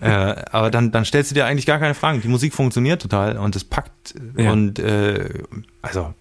Äh, 0.00 0.06
aber 0.06 0.70
dann, 0.70 0.90
dann 0.90 1.04
stellst 1.04 1.30
du 1.30 1.34
dir 1.34 1.46
eigentlich 1.46 1.66
gar 1.66 1.78
keine 1.78 1.94
Fragen. 1.94 2.20
Die 2.22 2.28
Musik 2.28 2.54
funktioniert 2.54 3.02
total 3.02 3.36
und 3.38 3.54
es 3.56 3.64
packt 3.64 4.14
ja. 4.36 4.52
und 4.52 4.78
äh, 4.78 5.28
also 5.80 6.14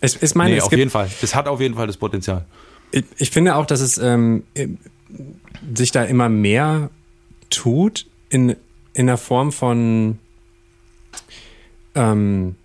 es, 0.00 0.16
es 0.16 0.34
meine, 0.34 0.54
nee, 0.54 0.60
auf 0.60 0.72
jeden 0.72 0.90
Fall. 0.90 1.08
Es 1.22 1.34
hat 1.34 1.46
auf 1.46 1.60
jeden 1.60 1.76
Fall 1.76 1.86
das 1.86 1.96
Potenzial. 1.96 2.44
Ich, 2.90 3.04
ich 3.16 3.30
finde 3.30 3.54
auch, 3.54 3.66
dass 3.66 3.80
es 3.80 3.98
ähm, 3.98 4.42
sich 5.74 5.92
da 5.92 6.04
immer 6.04 6.28
mehr 6.28 6.90
tut 7.50 8.06
in, 8.28 8.56
in 8.94 9.06
der 9.06 9.16
Form 9.16 9.52
von, 9.52 10.18
ähm, 11.94 12.56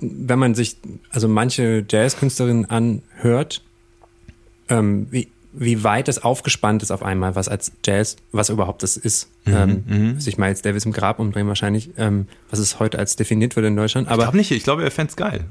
wenn 0.00 0.38
man 0.38 0.54
sich 0.54 0.76
also 1.10 1.28
manche 1.28 1.84
Jazzkünstlerinnen 1.88 2.68
anhört, 2.68 3.62
ähm, 4.68 5.06
wie, 5.10 5.28
wie 5.58 5.82
weit 5.82 6.08
es 6.08 6.22
aufgespannt 6.22 6.82
ist 6.82 6.90
auf 6.90 7.02
einmal, 7.02 7.34
was 7.34 7.48
als 7.48 7.72
Jazz, 7.84 8.16
was 8.30 8.50
überhaupt 8.50 8.82
das 8.82 8.96
ist. 8.96 9.30
Mhm, 9.46 9.54
ähm, 9.54 9.84
mhm. 9.86 10.20
sich 10.20 10.38
mal 10.38 10.48
jetzt 10.48 10.64
Davis 10.66 10.84
im 10.84 10.92
Grab 10.92 11.18
umdrehen 11.18 11.48
wahrscheinlich, 11.48 11.90
ähm, 11.96 12.28
was 12.50 12.58
es 12.58 12.78
heute 12.78 12.98
als 12.98 13.16
definiert 13.16 13.56
wird 13.56 13.66
in 13.66 13.74
Deutschland. 13.74 14.08
Aber 14.08 14.16
ich 14.16 14.24
glaube 14.24 14.36
nicht, 14.36 14.50
ich 14.50 14.64
glaube, 14.64 14.84
er 14.84 14.90
fände 14.90 15.10
es 15.10 15.16
geil. 15.16 15.46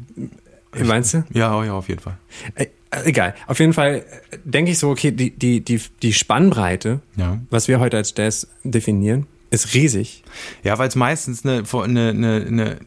Meinst 0.84 1.14
du? 1.14 1.24
Ja, 1.34 1.64
ja, 1.64 1.74
auf 1.74 1.90
jeden 1.90 2.02
Fall. 2.02 2.18
Äh, 2.56 2.68
egal. 3.06 3.34
Auf 3.48 3.60
jeden 3.60 3.74
Fall 3.74 4.06
äh, 4.32 4.38
denke 4.44 4.72
ich 4.72 4.78
so, 4.78 4.90
okay, 4.90 5.12
die, 5.12 5.32
die, 5.32 5.62
die, 5.62 5.82
die 6.02 6.14
Spannbreite, 6.14 7.00
ja. 7.16 7.40
was 7.50 7.68
wir 7.68 7.80
heute 7.80 7.98
als 7.98 8.14
Jazz 8.16 8.48
definieren, 8.64 9.26
ist 9.50 9.74
riesig. 9.74 10.24
Ja, 10.64 10.78
weil 10.78 10.90
es 10.90 10.96
meistens 10.96 11.46
eine, 11.46 11.64
eine, 11.72 12.10
eine, 12.10 12.80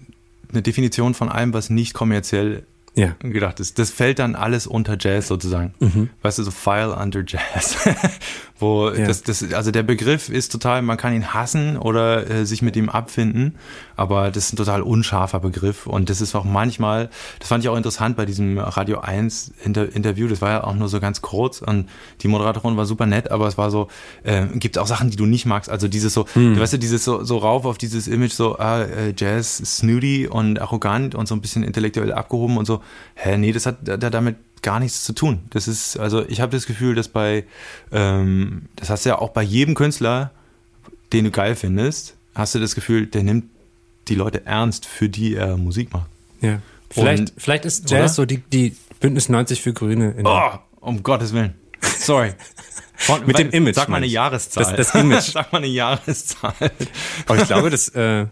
eine 0.51 0.63
Definition 0.63 1.15
von 1.15 1.29
allem, 1.29 1.53
was 1.53 1.71
nicht 1.71 1.95
kommerziell 1.95 2.65
ja. 2.95 3.15
gedacht 3.21 3.61
ist. 3.61 3.79
Das 3.79 3.91
fällt 3.91 4.19
dann 4.19 4.35
alles 4.35 4.67
unter 4.67 4.97
Jazz 4.99 5.29
sozusagen. 5.29 5.75
Mhm. 5.81 6.11
Weißt 6.23 6.39
du, 6.39 6.43
so 6.43 6.51
File 6.51 6.93
under 6.93 7.23
Jazz. 7.27 7.77
Wo 8.59 8.91
ja. 8.91 9.07
das, 9.07 9.23
das, 9.23 9.53
also 9.53 9.71
der 9.71 9.85
Begriff 9.85 10.29
ist 10.29 10.51
total, 10.51 10.83
man 10.83 10.97
kann 10.97 11.15
ihn 11.15 11.33
hassen 11.33 11.77
oder 11.77 12.29
äh, 12.29 12.45
sich 12.45 12.61
mit 12.61 12.77
ihm 12.77 12.89
abfinden, 12.89 13.55
aber 13.97 14.31
das 14.31 14.47
ist 14.47 14.55
ein 14.55 14.57
total 14.57 14.83
unscharfer 14.83 15.39
Begriff 15.39 15.87
und 15.87 16.11
das 16.11 16.21
ist 16.21 16.35
auch 16.35 16.45
manchmal, 16.45 17.09
das 17.39 17.49
fand 17.49 17.63
ich 17.63 17.71
auch 17.71 17.77
interessant 17.77 18.17
bei 18.17 18.27
diesem 18.27 18.59
Radio 18.59 18.99
1 18.99 19.53
Inter 19.65 19.95
Interview, 19.95 20.27
das 20.27 20.41
war 20.41 20.51
ja 20.51 20.65
auch 20.65 20.75
nur 20.75 20.89
so 20.89 20.99
ganz 20.99 21.23
kurz 21.23 21.63
und 21.63 21.89
die 22.23 22.29
Moderatorin 22.29 22.77
war 22.77 22.85
super 22.85 23.07
nett, 23.07 23.31
aber 23.31 23.47
es 23.47 23.59
war 23.59 23.71
so, 23.71 23.89
äh, 24.25 24.47
gibt 24.55 24.77
auch 24.79 24.87
Sachen, 24.87 25.11
die 25.11 25.17
du 25.17 25.27
nicht 25.27 25.47
magst, 25.47 25.71
also 25.71 25.87
dieses 25.87 26.13
so, 26.13 26.27
hm. 26.33 26.59
weißt 26.59 26.73
du, 26.73 26.79
dieses 26.79 27.05
so, 27.05 27.23
so 27.23 27.39
rauf 27.39 27.65
auf 27.65 27.79
dieses 27.79 28.09
Image 28.09 28.33
so, 28.33 28.59
ah, 28.59 28.83
äh, 28.83 29.15
Jazz 29.17 29.59
snooty 29.59 30.27
und 30.27 30.61
arrogant 30.61 31.15
und 31.15 31.29
so 31.29 31.35
ein 31.35 31.41
bisschen 31.41 31.63
intellektuell 31.63 32.13
abgehoben 32.13 32.57
und 32.57 32.67
so, 32.67 32.83
hä, 33.15 33.37
nee, 33.37 33.53
das 33.53 33.67
hat 33.67 33.77
da, 33.83 33.97
damit 33.97 34.37
gar 34.63 34.81
nichts 34.81 35.05
zu 35.05 35.13
tun. 35.13 35.41
Das 35.51 35.69
ist, 35.69 35.99
also 35.99 36.27
ich 36.29 36.41
habe 36.41 36.57
das 36.57 36.67
Gefühl, 36.67 36.95
dass 36.95 37.09
bei, 37.09 37.45
ähm, 37.93 38.63
das 38.77 38.91
hast 38.91 39.05
du 39.05 39.11
ja 39.11 39.19
auch 39.19 39.31
bei 39.31 39.43
jedem 39.43 39.75
Künstler, 39.75 40.31
den 41.13 41.25
du 41.25 41.31
geil 41.31 41.57
findest, 41.57 42.17
hast 42.35 42.55
du 42.55 42.59
das 42.59 42.75
Gefühl, 42.75 43.07
der 43.07 43.23
nimmt 43.23 43.47
die 44.09 44.15
Leute 44.15 44.47
ernst, 44.47 44.87
für 44.87 45.09
die 45.09 45.35
er 45.35 45.57
Musik 45.57 45.93
macht. 45.93 46.09
Ja. 46.41 46.61
Vielleicht, 46.91 47.21
Und, 47.21 47.33
vielleicht 47.37 47.65
ist 47.65 47.91
Jazz 47.91 48.01
oder? 48.01 48.09
so 48.09 48.25
die, 48.25 48.39
die 48.39 48.77
Bündnis 49.01 49.29
90 49.29 49.61
für 49.61 49.73
Grüne. 49.73 50.15
oh, 50.25 50.51
um 50.81 51.03
Gottes 51.03 51.33
Willen. 51.33 51.55
Sorry. 51.83 52.33
Von, 53.01 53.25
Mit 53.27 53.39
dem 53.39 53.51
Image. 53.51 53.77
Sag 53.77 53.89
mal 53.89 53.99
eine 53.99 54.07
Jahreszahl. 54.07 54.65
Das, 54.65 54.93
das 54.93 55.01
Image. 55.01 55.23
sag 55.33 55.53
mal 55.53 55.59
eine 55.59 55.69
Jahreszahl. 55.69 56.55
Aber 57.27 57.39
ich 57.39 57.47
glaube, 57.47 57.71
das, 57.71 57.91
äh, 57.91 58.27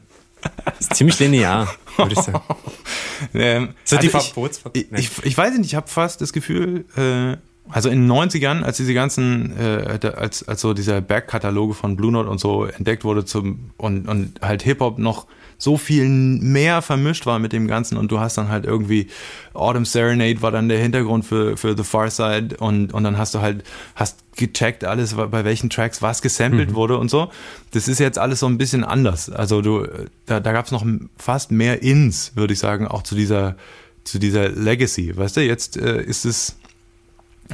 ist 0.79 0.95
ziemlich 0.95 1.19
linear, 1.19 1.69
würde 1.97 2.15
ich 2.15 2.21
sagen. 2.21 2.41
ähm, 3.35 3.75
so 3.85 3.97
also 3.97 4.07
die 4.07 4.11
Verbots 4.11 4.61
ich, 4.73 4.93
ich, 4.93 5.11
ich, 5.25 5.39
weiß 5.39 5.57
nicht, 5.57 5.67
ich 5.67 5.75
habe 5.75 5.89
fast 5.89 6.21
das 6.21 6.33
Gefühl, 6.33 6.85
äh, 6.97 7.37
also 7.69 7.89
in 7.89 8.03
den 8.03 8.13
90ern, 8.13 8.63
als 8.63 8.77
diese 8.77 8.95
ganzen, 8.95 9.57
äh, 9.59 9.99
als, 10.17 10.47
als 10.47 10.61
so 10.61 10.73
dieser 10.75 11.01
Bergkataloge 11.01 11.75
von 11.75 11.97
Blue 11.97 12.13
Note 12.13 12.29
und 12.29 12.39
so 12.39 12.65
entdeckt 12.65 13.05
wurde 13.05 13.25
zum, 13.25 13.71
und, 13.77 14.09
und 14.09 14.41
halt 14.41 14.63
Hip-Hop 14.63 14.99
noch 14.99 15.27
so 15.59 15.77
viel 15.77 16.09
mehr 16.09 16.83
vermischt 16.83 17.27
war 17.27 17.39
mit 17.39 17.53
dem 17.53 17.67
Ganzen 17.67 17.97
und 17.97 18.11
du 18.11 18.21
hast 18.21 18.37
dann 18.37 18.49
halt 18.49 18.65
irgendwie 18.65 19.09
Autumn 19.55 19.85
Serenade 19.85 20.43
war 20.43 20.51
dann 20.51 20.69
der 20.69 20.79
Hintergrund 20.79 21.25
für, 21.25 21.57
für 21.57 21.77
The 21.77 21.85
Far 21.85 22.11
Side 22.11 22.57
und, 22.59 22.93
und 22.93 23.05
dann 23.05 23.17
hast 23.17 23.35
du 23.35 23.41
halt, 23.41 23.65
hast 23.95 24.25
gecheckt 24.37 24.85
alles, 24.85 25.15
bei 25.15 25.45
welchen 25.45 25.71
Tracks 25.71 26.03
was 26.03 26.21
gesampelt 26.21 26.71
mhm. 26.71 26.75
wurde 26.75 26.99
und 26.99 27.11
so. 27.11 27.31
Das 27.73 27.89
ist 27.89 27.99
jetzt 28.01 28.19
alles 28.19 28.41
so 28.41 28.47
ein 28.47 28.59
bisschen 28.59 28.85
anders. 28.85 29.31
Also 29.31 29.63
du, 29.63 29.87
da, 30.27 30.41
da 30.41 30.53
gab 30.53 30.67
es 30.67 30.73
noch 30.73 30.85
fast 31.17 31.51
mehr 31.51 31.83
Ins, 31.83 32.33
würde 32.37 32.53
ich 32.53 32.59
sagen, 32.59 32.87
auch 32.87 33.03
zu 33.03 33.15
dieser, 33.15 33.57
zu 34.05 34.19
dieser 34.19 34.51
Legacy. 34.51 35.17
Weißt 35.17 35.37
du, 35.39 35.41
jetzt 35.41 35.77
äh, 35.77 36.03
ist 36.03 36.25
es 36.27 36.57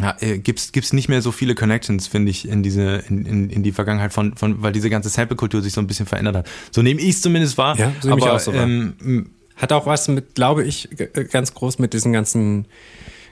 ja, 0.01 0.17
äh, 0.21 0.39
gibt's 0.39 0.73
gibt's 0.73 0.93
nicht 0.93 1.09
mehr 1.09 1.23
so 1.23 1.33
viele 1.33 1.55
Connections, 1.55 2.07
finde 2.07 2.31
ich, 2.31 2.49
in 2.49 2.63
diese 2.63 3.03
in, 3.09 3.27
in, 3.27 3.51
in 3.51 3.63
die 3.63 3.73
Vergangenheit 3.73 4.13
von 4.13 4.37
von 4.37 4.63
weil 4.63 4.73
diese 4.73 4.91
ganze 4.91 5.09
Sample-Kultur 5.09 5.63
sich 5.63 5.73
so 5.73 5.81
ein 5.81 5.87
bisschen 5.87 6.07
verändert 6.07 6.37
hat. 6.37 6.51
So 6.71 6.83
nehme 6.83 7.01
ich 7.01 7.11
es 7.11 7.23
zumindest 7.23 7.59
wahr. 7.59 7.79
Ja, 7.79 7.93
so 8.01 8.13
aber, 8.13 8.35
auch 8.35 8.41
so 8.41 8.53
ähm, 8.53 9.31
hat 9.57 9.73
auch 9.73 9.87
was 9.87 10.09
mit, 10.09 10.35
glaube 10.35 10.65
ich, 10.65 10.89
ganz 11.31 11.55
groß 11.55 11.79
mit 11.79 11.93
diesen 11.93 12.13
ganzen 12.13 12.67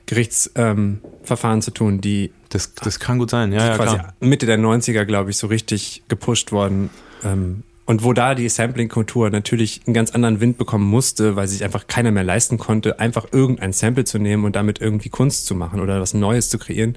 Gerichtsverfahren 0.06 1.58
ähm, 1.58 1.62
zu 1.62 1.70
tun, 1.70 2.00
die 2.00 2.32
das 2.48 2.74
das 2.74 2.98
kann 2.98 3.18
gut 3.18 3.30
sein, 3.30 3.52
ja, 3.52 3.66
ja 3.66 3.76
quasi 3.76 3.96
klar. 3.96 4.14
Mitte 4.20 4.46
der 4.46 4.58
90er, 4.58 5.04
glaube 5.04 5.30
ich, 5.30 5.36
so 5.36 5.46
richtig 5.46 6.02
gepusht 6.08 6.52
worden. 6.52 6.90
Ähm, 7.22 7.62
und 7.91 8.05
wo 8.05 8.12
da 8.12 8.36
die 8.36 8.49
Sampling-Kultur 8.49 9.30
natürlich 9.30 9.80
einen 9.84 9.95
ganz 9.95 10.12
anderen 10.12 10.38
Wind 10.38 10.59
bekommen 10.59 10.88
musste, 10.88 11.34
weil 11.34 11.49
sich 11.49 11.64
einfach 11.64 11.88
keiner 11.88 12.12
mehr 12.12 12.22
leisten 12.22 12.57
konnte, 12.57 13.01
einfach 13.01 13.26
irgendein 13.32 13.72
Sample 13.72 14.05
zu 14.05 14.20
nehmen 14.20 14.45
und 14.45 14.55
damit 14.55 14.80
irgendwie 14.80 15.09
Kunst 15.09 15.47
zu 15.47 15.57
machen 15.57 15.80
oder 15.80 16.01
was 16.01 16.14
Neues 16.14 16.51
zu 16.51 16.59
kreieren. 16.59 16.95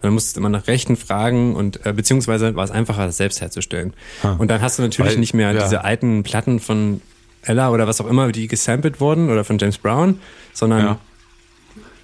Dann 0.00 0.14
musstest 0.14 0.36
du 0.36 0.40
immer 0.40 0.48
nach 0.48 0.66
Rechten 0.66 0.96
fragen 0.96 1.54
und 1.54 1.84
äh, 1.84 1.92
beziehungsweise 1.92 2.56
war 2.56 2.64
es 2.64 2.70
einfacher, 2.70 3.04
das 3.04 3.18
selbst 3.18 3.42
herzustellen. 3.42 3.92
Ha. 4.22 4.36
Und 4.38 4.50
dann 4.50 4.62
hast 4.62 4.78
du 4.78 4.82
natürlich 4.82 5.12
weil, 5.12 5.18
nicht 5.18 5.34
mehr 5.34 5.52
ja. 5.52 5.62
diese 5.62 5.84
alten 5.84 6.22
Platten 6.22 6.58
von 6.58 7.02
Ella 7.42 7.68
oder 7.68 7.86
was 7.86 8.00
auch 8.00 8.08
immer, 8.08 8.32
die 8.32 8.48
gesampelt 8.48 8.98
wurden 8.98 9.28
oder 9.28 9.44
von 9.44 9.58
James 9.58 9.76
Brown, 9.76 10.20
sondern 10.54 10.80
ja. 10.80 10.98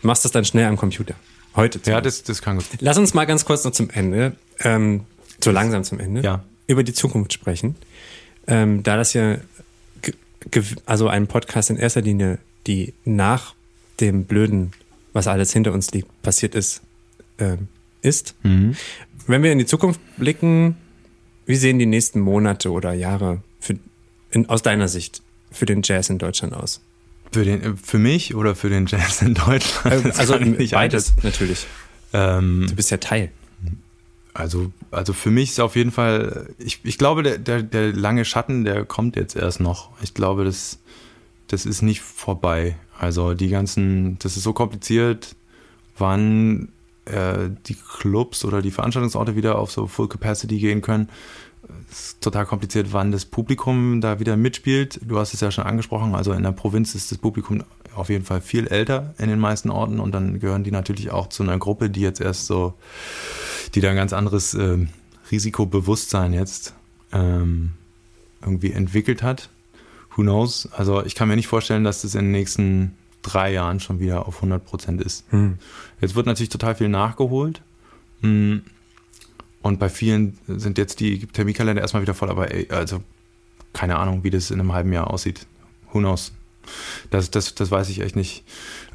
machst 0.03 0.27
das 0.27 0.33
dann 0.33 0.45
schnell 0.45 0.67
am 0.67 0.77
Computer. 0.77 1.15
Heute. 1.55 1.81
Ja, 1.87 2.03
das, 2.03 2.23
das 2.23 2.43
kann 2.43 2.57
gut. 2.57 2.67
Lass 2.81 2.99
uns 2.99 3.15
mal 3.15 3.25
ganz 3.25 3.47
kurz 3.47 3.65
noch 3.65 3.73
zum 3.73 3.89
Ende, 3.89 4.33
ähm, 4.61 5.05
so 5.43 5.53
langsam 5.53 5.85
zum 5.85 6.01
Ende, 6.01 6.21
ja. 6.21 6.45
über 6.67 6.83
die 6.83 6.93
Zukunft 6.93 7.33
sprechen 7.33 7.77
ähm, 8.47 8.83
da 8.83 8.97
das 8.97 9.13
ja 9.15 9.39
also 10.87 11.09
ein 11.09 11.27
Podcast 11.27 11.71
in 11.71 11.77
erster 11.77 12.03
Linie, 12.03 12.39
die 12.67 12.95
nach 13.05 13.55
dem 14.01 14.25
Blöden, 14.25 14.73
was 15.13 15.27
alles 15.27 15.53
hinter 15.53 15.73
uns 15.73 15.91
liegt, 15.93 16.23
passiert 16.23 16.55
ist, 16.55 16.83
äh, 17.39 17.57
ist. 18.03 18.35
Mhm. 18.43 18.77
Wenn 19.27 19.43
wir 19.43 19.53
in 19.53 19.59
die 19.59 19.67
Zukunft 19.67 20.01
blicken, 20.17 20.77
wie 21.47 21.57
sehen 21.57 21.79
die 21.79 21.87
nächsten 21.87 22.21
Monate 22.21 22.71
oder 22.71 22.93
Jahre 22.93 23.43
für, 23.61 23.77
in, 24.31 24.49
aus 24.49 24.63
deiner 24.63 24.89
Sicht 24.89 25.23
für 25.51 25.67
den 25.67 25.83
Jazz 25.83 26.11
in 26.11 26.19
Deutschland 26.19 26.55
aus? 26.55 26.81
Für, 27.33 27.45
den, 27.45 27.77
für 27.77 27.99
mich 27.99 28.35
oder 28.35 28.55
für 28.55 28.69
den 28.69 28.87
Jazz 28.87 29.23
in 29.23 29.35
Deutschland? 29.35 30.05
Äh, 30.07 30.13
also 30.17 30.39
beides 30.71 31.15
natürlich. 31.23 31.67
Ähm, 32.13 32.67
du 32.69 32.77
bist 32.77 32.91
ja 32.91 32.99
Teil. 32.99 33.31
Also, 34.37 34.71
also 34.91 35.15
für 35.15 35.31
mich 35.31 35.51
ist 35.51 35.61
auf 35.61 35.77
jeden 35.77 35.91
Fall, 35.91 36.51
ich, 36.59 36.81
ich 36.85 36.99
glaube, 36.99 37.23
der, 37.23 37.39
der, 37.39 37.63
der 37.63 37.95
lange 37.95 38.27
Schatten, 38.27 38.65
der 38.65 38.85
kommt 38.85 39.17
jetzt 39.17 39.35
erst 39.35 39.61
noch. 39.61 39.91
Ich 40.03 40.13
glaube, 40.13 40.45
das, 40.45 40.79
das 41.47 41.65
ist 41.65 41.81
nicht 41.81 42.03
vorbei. 42.03 42.77
Also 42.99 43.33
die 43.33 43.49
ganzen, 43.49 44.19
das 44.19 44.37
ist 44.37 44.43
so 44.43 44.53
kompliziert, 44.53 45.37
wann 45.97 46.69
äh, 47.07 47.49
die 47.67 47.77
Clubs 47.77 48.45
oder 48.45 48.61
die 48.61 48.71
Veranstaltungsorte 48.71 49.37
wieder 49.37 49.57
auf 49.57 49.73
so 49.73 49.87
Full 49.87 50.09
Capacity 50.09 50.59
gehen 50.59 50.83
können. 50.83 51.09
ist 51.91 52.21
total 52.21 52.45
kompliziert, 52.45 52.89
wann 52.93 53.13
das 53.13 53.25
Publikum 53.25 54.03
da 54.03 54.21
wieder 54.21 54.37
mitspielt. 54.37 55.01
Du 55.03 55.19
hast 55.19 55.33
es 55.33 55.41
ja 55.41 55.51
schon 55.51 55.65
angesprochen, 55.65 56.15
also 56.15 56.35
in 56.35 56.43
der 56.43 56.53
Provinz 56.53 56.95
ist 56.95 57.11
das 57.11 57.17
Publikum 57.17 57.65
auf 57.97 58.09
jeden 58.09 58.25
Fall 58.25 58.41
viel 58.41 58.67
älter 58.67 59.15
in 59.19 59.29
den 59.29 59.39
meisten 59.39 59.71
Orten 59.71 60.01
und 60.01 60.13
dann 60.13 60.41
gehören 60.41 60.65
die 60.65 60.71
natürlich 60.71 61.11
auch 61.11 61.29
zu 61.29 61.43
einer 61.43 61.59
Gruppe, 61.59 61.91
die 61.91 62.01
jetzt 62.01 62.21
erst 62.21 62.47
so, 62.47 62.75
die 63.75 63.81
da 63.81 63.91
ein 63.91 63.97
ganz 63.97 64.13
anderes 64.13 64.55
äh, 64.55 64.79
Risikobewusstsein 65.31 66.33
jetzt 66.33 66.75
ähm, 67.13 67.73
irgendwie 68.43 68.73
entwickelt 68.73 69.23
hat. 69.23 69.51
Who 70.15 70.23
knows? 70.23 70.69
Also 70.73 71.05
ich 71.05 71.15
kann 71.15 71.29
mir 71.29 71.37
nicht 71.37 71.49
vorstellen, 71.49 71.85
dass 71.85 72.03
das 72.03 72.15
in 72.15 72.27
den 72.27 72.33
nächsten 72.33 72.97
drei 73.23 73.53
Jahren 73.53 73.81
schon 73.81 73.99
wieder 73.99 74.27
auf 74.27 74.37
100 74.37 74.65
Prozent 74.65 75.03
ist. 75.03 75.25
Hm. 75.31 75.59
Jetzt 76.01 76.15
wird 76.15 76.27
natürlich 76.27 76.49
total 76.49 76.75
viel 76.75 76.89
nachgeholt. 76.89 77.61
Hm. 78.21 78.63
Und 79.63 79.79
bei 79.79 79.89
vielen 79.89 80.39
sind 80.47 80.79
jetzt 80.79 81.01
die 81.01 81.27
Terminkalender 81.27 81.83
erstmal 81.83 82.03
wieder 82.03 82.15
voll, 82.15 82.31
aber 82.31 82.53
ey, 82.55 82.69
also 82.71 83.03
keine 83.73 83.99
Ahnung, 83.99 84.23
wie 84.23 84.31
das 84.31 84.51
in 84.51 84.61
einem 84.61 84.73
halben 84.73 84.93
Jahr 84.93 85.11
aussieht. 85.11 85.47
Who 85.93 85.99
knows? 85.99 86.33
Das, 87.11 87.31
das, 87.31 87.55
das 87.55 87.71
weiß 87.71 87.89
ich 87.91 88.01
echt 88.01 88.17
nicht. 88.17 88.45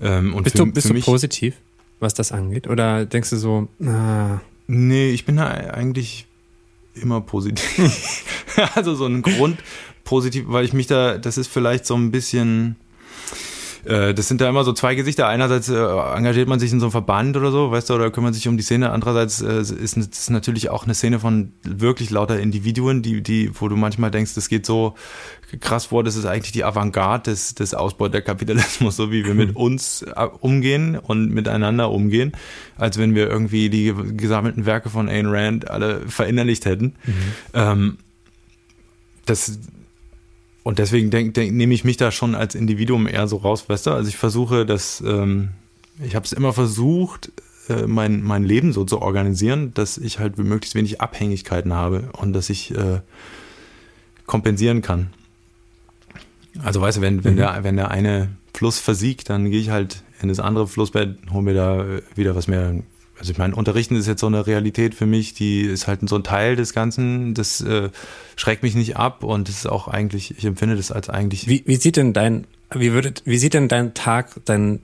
Ähm, 0.01 0.34
und 0.34 0.43
bist 0.43 0.57
für, 0.57 0.65
du, 0.65 0.72
bist 0.72 0.89
du 0.89 0.99
positiv, 1.01 1.55
was 1.99 2.13
das 2.13 2.32
angeht? 2.32 2.67
Oder 2.67 3.05
denkst 3.05 3.30
du 3.30 3.38
so, 3.38 3.67
ah. 3.86 4.39
Nee, 4.67 5.11
ich 5.11 5.26
bin 5.26 5.36
da 5.36 5.47
eigentlich 5.47 6.28
immer 6.93 7.22
positiv. 7.22 8.24
also 8.76 8.95
so 8.95 9.05
ein 9.05 9.22
Grund 9.22 9.57
positiv, 10.03 10.45
weil 10.47 10.65
ich 10.65 10.74
mich 10.74 10.88
da, 10.88 11.17
das 11.17 11.38
ist 11.38 11.47
vielleicht 11.47 11.86
so 11.86 11.95
ein 11.95 12.11
bisschen 12.11 12.76
äh, 13.86 14.13
das 14.13 14.27
sind 14.27 14.41
da 14.41 14.49
immer 14.49 14.63
so 14.63 14.73
zwei 14.73 14.95
Gesichter. 14.95 15.27
Einerseits 15.27 15.69
äh, 15.69 15.75
engagiert 15.75 16.47
man 16.47 16.59
sich 16.59 16.71
in 16.71 16.79
so 16.79 16.88
einem 16.88 16.91
Verband 16.91 17.36
oder 17.38 17.51
so, 17.51 17.71
weißt 17.71 17.89
du, 17.89 17.95
oder 17.95 18.11
kümmert 18.11 18.36
sich 18.36 18.47
um 18.47 18.57
die 18.57 18.63
Szene. 18.63 18.91
Andererseits 18.91 19.41
äh, 19.41 19.59
ist 19.59 19.97
es 19.97 20.29
natürlich 20.29 20.69
auch 20.69 20.84
eine 20.84 20.93
Szene 20.93 21.19
von 21.19 21.53
wirklich 21.63 22.09
lauter 22.09 22.39
Individuen, 22.39 23.01
die, 23.01 23.21
die, 23.21 23.51
wo 23.53 23.67
du 23.67 23.75
manchmal 23.75 24.11
denkst, 24.11 24.34
das 24.36 24.49
geht 24.49 24.65
so 24.65 24.95
krass 25.59 25.88
vor, 25.88 26.03
das 26.03 26.15
ist 26.15 26.25
eigentlich 26.25 26.53
die 26.53 26.63
Avantgarde 26.63 27.32
des, 27.32 27.55
des 27.55 27.73
Ausbeuterkapitalismus, 27.73 28.95
so 28.95 29.11
wie 29.11 29.25
wir 29.25 29.34
mit 29.34 29.55
uns 29.55 30.05
umgehen 30.39 30.97
und 30.97 31.32
miteinander 31.32 31.91
umgehen, 31.91 32.32
als 32.77 32.97
wenn 32.97 33.15
wir 33.15 33.29
irgendwie 33.29 33.69
die 33.69 33.93
gesammelten 34.15 34.65
Werke 34.65 34.89
von 34.89 35.09
Ayn 35.09 35.27
Rand 35.27 35.69
alle 35.69 36.01
verinnerlicht 36.07 36.65
hätten. 36.65 36.95
Mhm. 37.05 37.13
Ähm, 37.53 37.97
das 39.25 39.59
und 40.64 40.80
deswegen 40.80 41.09
denk, 41.09 41.34
denk, 41.34 41.53
nehme 41.53 41.74
ich 41.74 41.84
mich 41.84 41.97
da 41.97 42.12
schon 42.12 42.36
als 42.36 42.55
Individuum 42.55 43.07
eher 43.07 43.28
so 43.28 43.38
raus, 43.38 43.68
weißt 43.68 43.88
du? 43.88 43.91
Also 43.91 44.09
ich 44.09 44.18
versuche 44.18 44.66
das, 44.66 45.01
ähm, 45.05 45.49
ich 46.03 46.16
habe 46.16 46.26
es 46.26 46.34
immer 46.34 46.53
versucht, 46.53 47.32
äh, 47.70 47.88
mein, 47.88 48.22
mein 48.22 48.43
Leben 48.43 48.72
so 48.74 48.86
zu 48.86 49.01
organisieren, 49.01 49.74
dass 49.74 49.97
ich 49.97 50.20
halt 50.20 50.38
möglichst 50.38 50.76
wenig 50.76 51.01
Abhängigkeiten 51.01 51.74
habe 51.74 52.09
und 52.18 52.34
dass 52.34 52.49
ich 52.49 52.76
äh, 52.76 53.01
kompensieren 54.26 54.82
kann. 54.82 55.12
Also 56.64 56.82
weißt 56.82 56.97
du, 56.97 57.01
wenn, 57.01 57.24
wenn, 57.24 57.34
mhm. 57.34 57.38
der, 57.38 57.64
wenn 57.64 57.78
der 57.78 57.91
eine 57.91 58.30
Fluss 58.53 58.78
versiegt, 58.78 59.30
dann 59.30 59.49
gehe 59.49 59.59
ich 59.59 59.70
halt 59.70 60.03
in 60.22 60.30
das 60.30 60.39
andere 60.39 60.68
Flussbett, 60.68 61.18
hole 61.32 61.43
mir 61.43 61.53
da 61.53 61.86
wieder 62.16 62.36
was 62.36 62.47
mehr 62.47 62.76
also 63.22 63.34
ich 63.34 63.38
meine, 63.38 63.55
Unterrichten 63.55 63.95
ist 63.95 64.07
jetzt 64.07 64.22
so 64.22 64.26
eine 64.26 64.47
Realität 64.47 64.95
für 64.95 65.05
mich, 65.05 65.36
die 65.36 65.61
ist 65.61 65.86
halt 65.86 65.99
so 66.09 66.15
ein 66.15 66.24
Teil 66.24 66.55
des 66.55 66.74
Ganzen, 66.74 67.36
das 67.36 67.61
äh, 67.61 67.89
schreckt 68.36 68.63
mich 68.63 68.74
nicht 68.74 68.97
ab 68.97 69.24
und 69.24 69.47
das 69.47 69.57
ist 69.57 69.67
auch 69.67 69.88
eigentlich, 69.88 70.36
ich 70.36 70.43
empfinde 70.43 70.76
das 70.76 70.91
als 70.91 71.07
eigentlich. 71.07 71.47
Wie, 71.47 71.61
wie 71.67 71.76
sieht 71.76 71.97
denn 71.97 72.13
dein, 72.13 72.47
wie 72.74 72.93
würdet, 72.93 73.22
wie 73.26 73.38
sieht 73.38 73.53
denn 73.53 73.67
dein 73.67 73.93
Tag, 73.93 74.32
dein, 74.45 74.80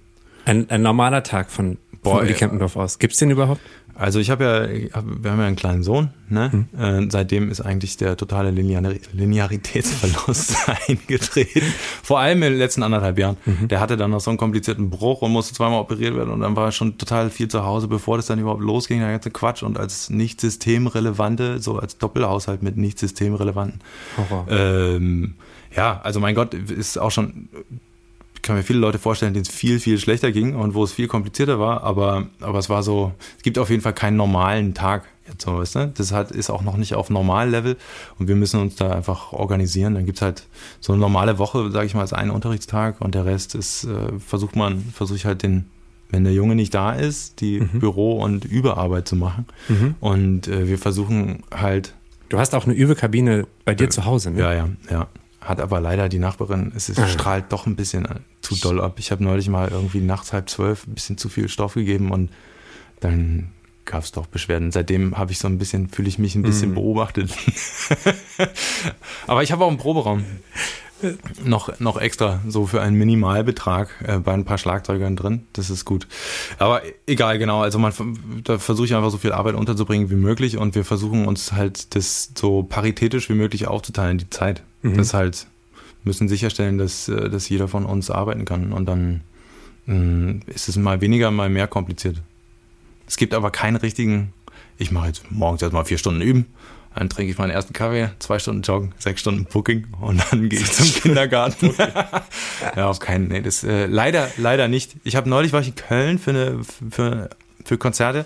ein, 0.45 0.69
ein 0.69 0.83
normaler 0.83 1.23
Tag 1.23 1.49
von, 1.49 1.79
Boah, 2.03 2.17
von 2.17 2.25
Uli 2.25 2.33
Kempendorf 2.35 2.75
aus? 2.75 2.99
Gibt's 2.99 3.17
den 3.17 3.31
überhaupt? 3.31 3.59
Also 3.97 4.19
ich 4.19 4.29
habe 4.29 4.43
ja, 4.43 5.01
wir 5.03 5.31
haben 5.31 5.39
ja 5.39 5.47
einen 5.47 5.55
kleinen 5.55 5.81
Sohn, 5.81 6.11
ne? 6.29 6.67
Mhm. 6.71 6.79
Äh, 6.79 7.07
seitdem 7.09 7.49
ist 7.49 7.61
eigentlich 7.61 7.97
der 7.97 8.15
totale 8.15 8.51
Linear 8.51 8.83
Linearitätsverlust 9.11 10.55
eingetreten. 10.87 11.73
Vor 12.03 12.19
allem 12.19 12.43
in 12.43 12.51
den 12.51 12.59
letzten 12.59 12.83
anderthalb 12.83 13.17
Jahren. 13.17 13.37
Mhm. 13.45 13.67
Der 13.69 13.79
hatte 13.79 13.97
dann 13.97 14.11
noch 14.11 14.19
so 14.19 14.29
einen 14.29 14.37
komplizierten 14.37 14.91
Bruch 14.91 15.23
und 15.23 15.31
musste 15.31 15.55
zweimal 15.55 15.79
operiert 15.79 16.15
werden 16.15 16.29
und 16.29 16.41
dann 16.41 16.55
war 16.55 16.65
er 16.65 16.71
schon 16.71 16.97
total 16.99 17.31
viel 17.31 17.47
zu 17.47 17.65
Hause, 17.65 17.87
bevor 17.87 18.17
das 18.17 18.27
dann 18.27 18.39
überhaupt 18.39 18.61
losging, 18.61 18.99
der 18.99 19.11
ganze 19.11 19.31
Quatsch. 19.31 19.63
Und 19.63 19.79
als 19.79 20.11
nicht 20.11 20.39
systemrelevante, 20.41 21.59
so 21.59 21.79
als 21.79 21.97
Doppelhaushalt 21.97 22.61
mit 22.61 22.77
nicht 22.77 22.99
systemrelevanten. 22.99 23.81
Ähm, 24.47 25.35
ja, 25.75 25.99
also 26.03 26.19
mein 26.19 26.35
Gott, 26.35 26.53
ist 26.53 26.97
auch 26.97 27.11
schon 27.11 27.49
kann 28.47 28.55
mir 28.55 28.63
viele 28.63 28.79
Leute 28.79 28.97
vorstellen, 28.97 29.33
denen 29.33 29.45
es 29.45 29.53
viel, 29.53 29.79
viel 29.79 29.99
schlechter 29.99 30.31
ging 30.31 30.55
und 30.55 30.73
wo 30.73 30.83
es 30.83 30.93
viel 30.93 31.07
komplizierter 31.07 31.59
war, 31.59 31.83
aber, 31.83 32.27
aber 32.39 32.57
es 32.57 32.69
war 32.69 32.81
so, 32.81 33.11
es 33.37 33.43
gibt 33.43 33.59
auf 33.59 33.69
jeden 33.69 33.81
Fall 33.81 33.93
keinen 33.93 34.17
normalen 34.17 34.73
Tag. 34.73 35.03
Jetzt 35.27 35.43
so, 35.43 35.57
weißt 35.57 35.75
du? 35.75 35.91
Das 35.93 36.13
hat, 36.13 36.31
ist 36.31 36.49
auch 36.49 36.61
noch 36.61 36.77
nicht 36.77 36.95
auf 36.95 37.09
Normallevel 37.09 37.75
und 38.17 38.29
wir 38.29 38.35
müssen 38.35 38.61
uns 38.61 38.77
da 38.77 38.91
einfach 38.91 39.33
organisieren. 39.33 39.93
Dann 39.95 40.05
gibt 40.05 40.19
es 40.19 40.21
halt 40.21 40.47
so 40.79 40.93
eine 40.93 41.01
normale 41.01 41.37
Woche, 41.37 41.69
sage 41.71 41.85
ich 41.85 41.93
mal, 41.93 42.01
als 42.01 42.13
einen 42.13 42.31
Unterrichtstag 42.31 43.01
und 43.01 43.13
der 43.13 43.25
Rest 43.25 43.53
ist, 43.53 43.83
äh, 43.83 44.17
versucht 44.19 44.55
man, 44.55 44.79
versuche 44.79 45.17
ich 45.17 45.25
halt 45.25 45.43
den, 45.43 45.65
wenn 46.09 46.23
der 46.23 46.31
Junge 46.31 46.55
nicht 46.55 46.73
da 46.73 46.93
ist, 46.93 47.41
die 47.41 47.59
mhm. 47.59 47.79
Büro- 47.79 48.23
und 48.23 48.45
Überarbeit 48.45 49.07
zu 49.07 49.17
machen. 49.17 49.45
Mhm. 49.67 49.95
Und 49.99 50.47
äh, 50.47 50.69
wir 50.69 50.77
versuchen 50.77 51.43
halt. 51.53 51.93
Du 52.29 52.39
hast 52.39 52.55
auch 52.55 52.65
eine 52.65 52.73
Übekabine 52.73 53.45
bei 53.65 53.75
dir 53.75 53.85
äh, 53.85 53.89
zu 53.89 54.05
Hause, 54.05 54.31
ne? 54.31 54.39
Ja, 54.39 54.53
ja, 54.53 54.69
ja. 54.89 55.07
Hat 55.47 55.61
aber 55.61 55.79
leider 55.79 56.09
die 56.09 56.19
Nachbarin, 56.19 56.73
es 56.75 56.89
ist, 56.89 56.99
ah. 56.99 57.07
strahlt 57.07 57.53
doch 57.53 57.67
ein 57.67 57.77
bisschen 57.77 58.03
äh, 58.03 58.15
zu 58.41 58.55
doll 58.55 58.81
ab. 58.81 58.99
Ich 58.99 59.11
habe 59.11 59.23
neulich 59.23 59.47
mal 59.47 59.69
irgendwie 59.69 60.01
nachts 60.01 60.33
halb 60.33 60.49
zwölf 60.49 60.85
ein 60.85 60.93
bisschen 60.93 61.17
zu 61.17 61.29
viel 61.29 61.47
Stoff 61.47 61.75
gegeben 61.75 62.11
und 62.11 62.31
dann 62.99 63.53
gab 63.85 64.03
es 64.03 64.11
doch 64.11 64.27
Beschwerden. 64.27 64.73
Seitdem 64.73 65.17
habe 65.17 65.31
ich 65.31 65.39
so 65.39 65.47
ein 65.47 65.57
bisschen, 65.57 65.87
fühle 65.87 66.09
ich 66.09 66.19
mich 66.19 66.35
ein 66.35 66.41
bisschen 66.41 66.71
mm. 66.71 66.75
beobachtet. 66.75 67.33
aber 69.27 69.41
ich 69.41 69.53
habe 69.53 69.63
auch 69.63 69.69
einen 69.69 69.77
Proberaum. 69.77 70.25
Noch, 71.43 71.79
noch 71.79 71.97
extra, 71.99 72.39
so 72.47 72.65
für 72.65 72.81
einen 72.81 72.97
Minimalbetrag 72.97 73.89
äh, 74.03 74.17
bei 74.19 74.33
ein 74.33 74.45
paar 74.45 74.57
Schlagzeugern 74.57 75.15
drin. 75.15 75.47
Das 75.53 75.69
ist 75.69 75.85
gut. 75.85 76.07
Aber 76.57 76.81
egal, 77.05 77.37
genau. 77.37 77.61
Also 77.61 77.77
man 77.79 77.93
da 78.43 78.57
versuche 78.57 78.87
ich 78.87 78.95
einfach 78.95 79.11
so 79.11 79.17
viel 79.17 79.31
Arbeit 79.31 79.55
unterzubringen 79.55 80.09
wie 80.09 80.15
möglich 80.15 80.57
und 80.57 80.75
wir 80.75 80.83
versuchen 80.83 81.27
uns 81.27 81.53
halt 81.53 81.95
das 81.95 82.31
so 82.35 82.63
paritätisch 82.63 83.29
wie 83.29 83.33
möglich 83.35 83.67
aufzuteilen, 83.67 84.17
die 84.17 84.29
Zeit. 84.29 84.63
Mhm. 84.81 84.97
Das 84.97 85.13
halt 85.13 85.47
müssen 86.03 86.27
sicherstellen, 86.27 86.77
dass, 86.77 87.07
äh, 87.09 87.29
dass 87.29 87.47
jeder 87.49 87.67
von 87.67 87.85
uns 87.85 88.09
arbeiten 88.09 88.45
kann. 88.45 88.73
Und 88.73 88.87
dann 88.87 89.21
mh, 89.85 89.95
mm, 89.95 90.41
ist 90.47 90.69
es 90.69 90.77
mal 90.77 91.01
weniger, 91.01 91.29
mal 91.29 91.49
mehr 91.49 91.67
kompliziert. 91.67 92.21
Es 93.07 93.17
gibt 93.17 93.33
aber 93.33 93.51
keinen 93.51 93.75
richtigen, 93.75 94.33
ich 94.77 94.91
mache 94.91 95.07
jetzt 95.07 95.31
morgens 95.31 95.61
erstmal 95.61 95.85
vier 95.85 95.97
Stunden 95.97 96.21
üben, 96.21 96.47
dann 96.97 97.09
trinke 97.09 97.31
ich 97.31 97.37
meinen 97.37 97.51
ersten 97.51 97.73
Kaffee, 97.73 98.09
zwei 98.19 98.39
Stunden 98.39 98.61
Joggen, 98.61 98.93
sechs 98.97 99.21
Stunden 99.21 99.45
Booking 99.45 99.87
und 100.01 100.23
dann 100.31 100.49
gehe 100.49 100.59
ich 100.59 100.71
zum 100.71 100.85
Kindergarten. 101.01 101.73
ja, 102.75 102.87
auf 102.87 102.99
keinen, 102.99 103.27
nee, 103.27 103.41
das 103.41 103.63
äh, 103.63 103.85
leider, 103.85 104.29
leider 104.37 104.67
nicht. 104.67 104.95
Ich 105.03 105.15
habe 105.15 105.29
neulich 105.29 105.53
war 105.53 105.61
ich 105.61 105.69
in 105.69 105.75
Köln 105.75 106.19
für 106.19 106.31
eine, 106.31 106.59
für, 106.89 107.29
für 107.63 107.77
Konzerte. 107.77 108.25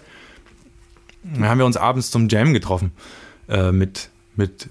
Da 1.24 1.46
haben 1.48 1.60
wir 1.60 1.66
uns 1.66 1.78
abends 1.78 2.10
zum 2.10 2.30
Jam 2.30 2.54
getroffen 2.54 2.92
äh, 3.48 3.72
mit, 3.72 4.10
mit 4.36 4.70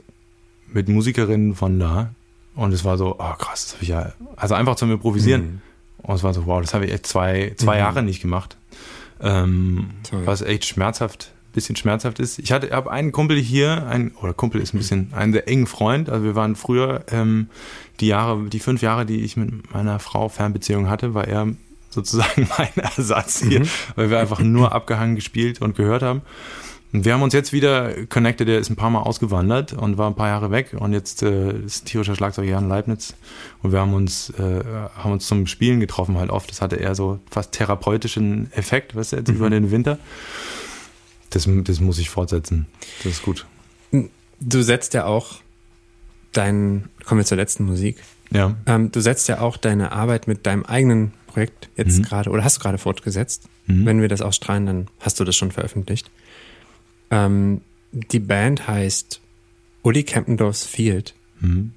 mit 0.73 0.89
Musikerinnen 0.89 1.55
von 1.55 1.79
da. 1.79 2.15
Und 2.55 2.73
es 2.73 2.85
war 2.85 2.99
so, 2.99 3.17
oh 3.19 3.35
krass, 3.39 3.65
das 3.65 3.73
habe 3.75 3.83
ich 3.83 3.89
ja, 3.89 4.13
also 4.37 4.55
einfach 4.55 4.77
zum 4.77 4.91
Improvisieren. 4.91 5.43
Mhm. 5.43 5.61
Und 5.99 6.15
es 6.15 6.23
war 6.23 6.35
so, 6.35 6.47
wow, 6.47 6.61
das 6.61 6.75
habe 6.75 6.87
ich 6.87 6.93
echt 6.93 7.07
zwei, 7.07 7.55
zwei 7.57 7.75
mhm. 7.75 7.81
Jahre 7.81 8.03
nicht 8.03 8.21
gemacht. 8.21 8.57
Ähm, 9.21 9.91
was 10.11 10.41
echt 10.41 10.65
schmerzhaft, 10.65 11.33
bisschen 11.53 11.77
schmerzhaft 11.77 12.19
ist. 12.19 12.39
Ich 12.39 12.53
hatte, 12.53 12.71
habe 12.71 12.91
einen 12.91 13.13
Kumpel 13.13 13.37
hier, 13.39 13.87
ein, 13.87 14.13
oder 14.21 14.35
Kumpel 14.35 14.61
ist 14.61 14.75
ein 14.75 14.79
bisschen, 14.79 15.13
ein 15.15 15.33
sehr 15.33 15.49
engen 15.49 15.67
Freund. 15.67 16.09
Also 16.09 16.25
wir 16.25 16.35
waren 16.35 16.57
früher, 16.57 17.05
ähm, 17.11 17.49
die 18.01 18.07
Jahre, 18.07 18.45
die 18.49 18.61
fünf 18.61 18.83
Jahre, 18.83 19.07
die 19.07 19.23
ich 19.23 19.37
mit 19.37 19.73
meiner 19.73 19.99
Frau 19.99 20.29
Fernbeziehung 20.29 20.89
hatte, 20.89 21.15
war 21.15 21.27
er 21.27 21.49
sozusagen 21.91 22.49
mein 22.57 22.75
Ersatz 22.77 23.43
hier, 23.43 23.61
mhm. 23.61 23.69
weil 23.97 24.11
wir 24.11 24.21
einfach 24.21 24.41
nur 24.41 24.73
abgehangen 24.73 25.17
gespielt 25.17 25.61
und 25.61 25.77
gehört 25.77 26.03
haben. 26.03 26.23
Und 26.93 27.05
wir 27.05 27.13
haben 27.13 27.23
uns 27.23 27.35
jetzt 27.35 27.53
wieder 27.53 28.07
connected, 28.07 28.49
der 28.49 28.59
ist 28.59 28.69
ein 28.69 28.77
paar 28.77 28.91
Mal 28.91 29.03
ausgewandert 29.03 29.73
und 29.73 29.97
war 29.97 30.09
ein 30.09 30.17
paar 30.17 30.29
Jahre 30.29 30.51
weg 30.51 30.75
und 30.77 30.93
jetzt 30.93 31.23
äh, 31.23 31.53
ist 31.53 31.87
tierischer 31.87 32.17
Schlagzeuger 32.17 32.51
Jan 32.51 32.69
Leibniz 32.69 33.15
und 33.63 33.71
wir 33.71 33.79
haben 33.79 33.95
uns, 33.95 34.31
äh, 34.31 34.65
haben 34.97 35.13
uns 35.13 35.27
zum 35.27 35.47
Spielen 35.47 35.79
getroffen 35.79 36.19
halt 36.19 36.31
oft. 36.31 36.51
Das 36.51 36.61
hatte 36.61 36.77
eher 36.77 36.97
so 36.97 37.21
fast 37.31 37.53
therapeutischen 37.53 38.53
Effekt, 38.53 38.97
weißt 38.97 39.13
du, 39.13 39.17
jetzt 39.19 39.29
mhm. 39.29 39.37
über 39.37 39.51
den 39.51 39.71
Winter. 39.71 39.99
Das, 41.31 41.49
das 41.49 41.81
muss 41.81 41.99
ich 41.99 42.11
fortsetzen. 42.11 42.67
Das 43.03 43.13
ist 43.13 43.23
gut. 43.23 43.47
Du 44.41 44.63
setzt 44.63 44.95
ja 44.95 45.07
auch 45.07 45.41
dein, 46.33 46.89
kommen 47.05 47.21
wir 47.21 47.25
zur 47.25 47.37
letzten 47.37 47.65
Musik. 47.65 47.99
Ja. 48.31 48.57
Ähm, 48.67 48.93
du 48.93 49.01
setzt 49.01 49.29
ja 49.29 49.41
auch 49.41 49.57
deine 49.57 49.93
Arbeit 49.93 50.29
mit 50.29 50.47
deinem 50.47 50.65
eigenen 50.65 51.13
Projekt 51.27 51.69
jetzt 51.77 51.99
mhm. 51.99 52.03
gerade, 52.03 52.31
oder 52.31 52.45
hast 52.45 52.59
du 52.59 52.61
gerade 52.61 52.79
fortgesetzt? 52.79 53.49
Mhm. 53.67 53.87
Wenn 53.87 54.01
wir 54.01 54.09
das 54.09 54.21
ausstrahlen, 54.21 54.67
dann 54.67 54.89
hast 55.01 55.21
du 55.21 55.25
das 55.25 55.37
schon 55.37 55.53
veröffentlicht. 55.53 56.11
Ähm, 57.11 57.61
die 57.93 58.21
Band 58.21 58.69
heißt 58.69 59.21
Uli 59.83 60.05
Campendorfs 60.05 60.65
Field. 60.65 61.15
Mhm. 61.41 61.73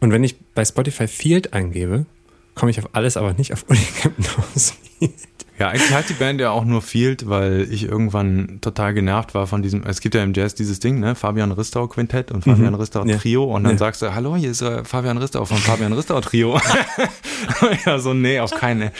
Und 0.00 0.12
wenn 0.12 0.24
ich 0.24 0.38
bei 0.54 0.64
Spotify 0.64 1.06
Field 1.08 1.52
eingebe, 1.52 2.06
komme 2.54 2.70
ich 2.70 2.78
auf 2.78 2.94
alles, 2.94 3.16
aber 3.16 3.32
nicht 3.34 3.52
auf 3.52 3.64
Uli 3.68 3.86
Campendorfs 4.00 4.74
Field. 4.98 5.12
Ja, 5.58 5.68
eigentlich 5.68 5.92
heißt 5.94 6.08
die 6.08 6.14
Band 6.14 6.40
ja 6.40 6.50
auch 6.50 6.64
nur 6.64 6.82
Field, 6.82 7.28
weil 7.28 7.68
ich 7.70 7.84
irgendwann 7.84 8.58
total 8.60 8.92
genervt 8.92 9.34
war 9.34 9.46
von 9.46 9.62
diesem, 9.62 9.84
es 9.86 10.00
gibt 10.00 10.16
ja 10.16 10.22
im 10.24 10.34
Jazz 10.34 10.56
dieses 10.56 10.80
Ding, 10.80 10.98
ne, 10.98 11.14
Fabian 11.14 11.52
Ristau 11.52 11.86
Quintett 11.86 12.32
und 12.32 12.42
Fabian 12.42 12.70
Mhm. 12.72 12.80
Ristau 12.80 13.04
Ja. 13.04 13.16
Trio 13.18 13.44
und 13.44 13.62
dann 13.62 13.74
Ja. 13.74 13.78
sagst 13.78 14.02
du, 14.02 14.12
hallo, 14.14 14.34
hier 14.34 14.50
ist 14.50 14.62
äh, 14.62 14.84
Fabian 14.84 15.16
Ristau 15.16 15.44
von 15.44 15.56
Fabian 15.58 15.92
Ristau 15.92 16.20
Trio. 16.20 16.58
ja, 17.86 17.98
so, 18.00 18.14
nee, 18.14 18.40
auf 18.40 18.50
keine. 18.50 18.90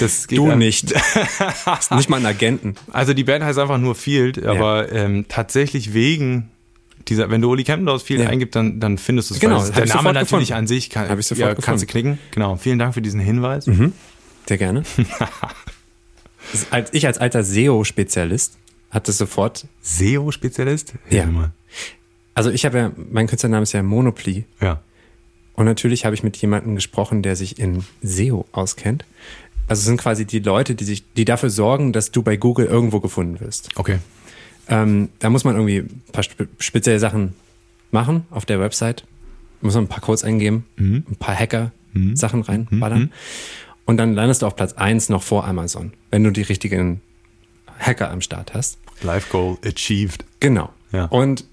Das 0.00 0.26
geht 0.28 0.36
Du 0.38 0.50
an- 0.50 0.58
nicht. 0.58 0.92
Ist 1.80 1.90
nicht 1.92 2.10
mal 2.10 2.18
ein 2.18 2.26
Agenten. 2.26 2.74
Also 2.92 3.14
die 3.14 3.24
Band 3.24 3.42
heißt 3.44 3.58
einfach 3.58 3.78
nur 3.78 3.94
Field, 3.94 4.44
aber 4.44 4.92
ähm, 4.92 5.24
tatsächlich 5.28 5.94
wegen 5.94 6.50
dieser, 7.08 7.30
wenn 7.30 7.40
du 7.40 7.50
Uli 7.50 7.64
Campendorf 7.64 8.02
Field 8.02 8.20
Ja. 8.20 8.28
eingibst, 8.28 8.54
dann, 8.54 8.80
dann 8.80 8.98
findest 8.98 9.30
du 9.30 9.34
es. 9.34 9.40
Genau, 9.40 9.64
der 9.66 9.86
Name 9.86 10.12
natürlich 10.12 10.48
gefunden. 10.48 10.52
an 10.52 10.66
sich 10.66 10.90
kann, 10.90 11.08
ja, 11.38 11.54
kannst 11.54 11.82
du 11.82 11.86
knicken. 11.86 12.18
Genau, 12.32 12.56
vielen 12.56 12.78
Dank 12.78 12.92
für 12.92 13.02
diesen 13.02 13.18
Hinweis. 13.20 13.64
Sehr 14.46 14.58
gerne. 14.58 14.82
Als, 16.70 16.92
ich 16.92 17.06
als 17.06 17.18
alter 17.18 17.42
SEO-Spezialist 17.44 18.58
hatte 18.90 19.12
sofort, 19.12 19.66
SEO-Spezialist? 19.82 20.94
Ja. 21.10 21.26
Mal. 21.26 21.50
also 22.34 22.50
ich 22.50 22.64
habe 22.64 22.78
ja, 22.78 22.92
mein 23.10 23.26
Künstlername 23.26 23.62
ist 23.62 23.72
ja 23.72 23.82
Monoply 23.82 24.44
Ja. 24.60 24.80
und 25.54 25.64
natürlich 25.64 26.04
habe 26.04 26.14
ich 26.14 26.22
mit 26.22 26.36
jemandem 26.36 26.74
gesprochen, 26.74 27.22
der 27.22 27.36
sich 27.36 27.58
in 27.58 27.84
SEO 28.02 28.46
auskennt. 28.52 29.04
Also 29.68 29.80
es 29.80 29.86
sind 29.86 29.96
quasi 29.98 30.24
die 30.26 30.40
Leute, 30.40 30.74
die 30.74 30.84
sich, 30.84 31.04
die 31.14 31.24
dafür 31.24 31.48
sorgen, 31.50 31.92
dass 31.92 32.10
du 32.10 32.22
bei 32.22 32.36
Google 32.36 32.66
irgendwo 32.66 33.00
gefunden 33.00 33.40
wirst. 33.40 33.70
Okay. 33.76 33.98
Ähm, 34.68 35.08
da 35.20 35.30
muss 35.30 35.44
man 35.44 35.54
irgendwie 35.54 35.78
ein 35.78 36.02
paar 36.12 36.22
spe 36.24 36.48
spezielle 36.58 36.98
Sachen 36.98 37.34
machen 37.90 38.26
auf 38.30 38.44
der 38.44 38.60
Website. 38.60 39.04
Muss 39.60 39.74
man 39.74 39.84
ein 39.84 39.88
paar 39.88 40.00
Codes 40.00 40.24
eingeben, 40.24 40.64
ein 40.76 41.04
paar 41.18 41.36
Hacker-Sachen 41.38 42.42
reinballern. 42.42 43.12
Und 43.84 43.96
dann 43.96 44.14
landest 44.14 44.42
du 44.42 44.46
auf 44.46 44.56
Platz 44.56 44.74
1 44.74 45.08
noch 45.08 45.22
vor 45.22 45.46
Amazon, 45.46 45.92
wenn 46.10 46.22
du 46.24 46.30
die 46.30 46.42
richtigen 46.42 47.00
Hacker 47.78 48.10
am 48.10 48.20
Start 48.20 48.54
hast. 48.54 48.78
Life 49.02 49.28
Goal 49.30 49.58
achieved. 49.64 50.24
Genau. 50.40 50.70
Ja. 50.92 51.06
Und 51.06 51.44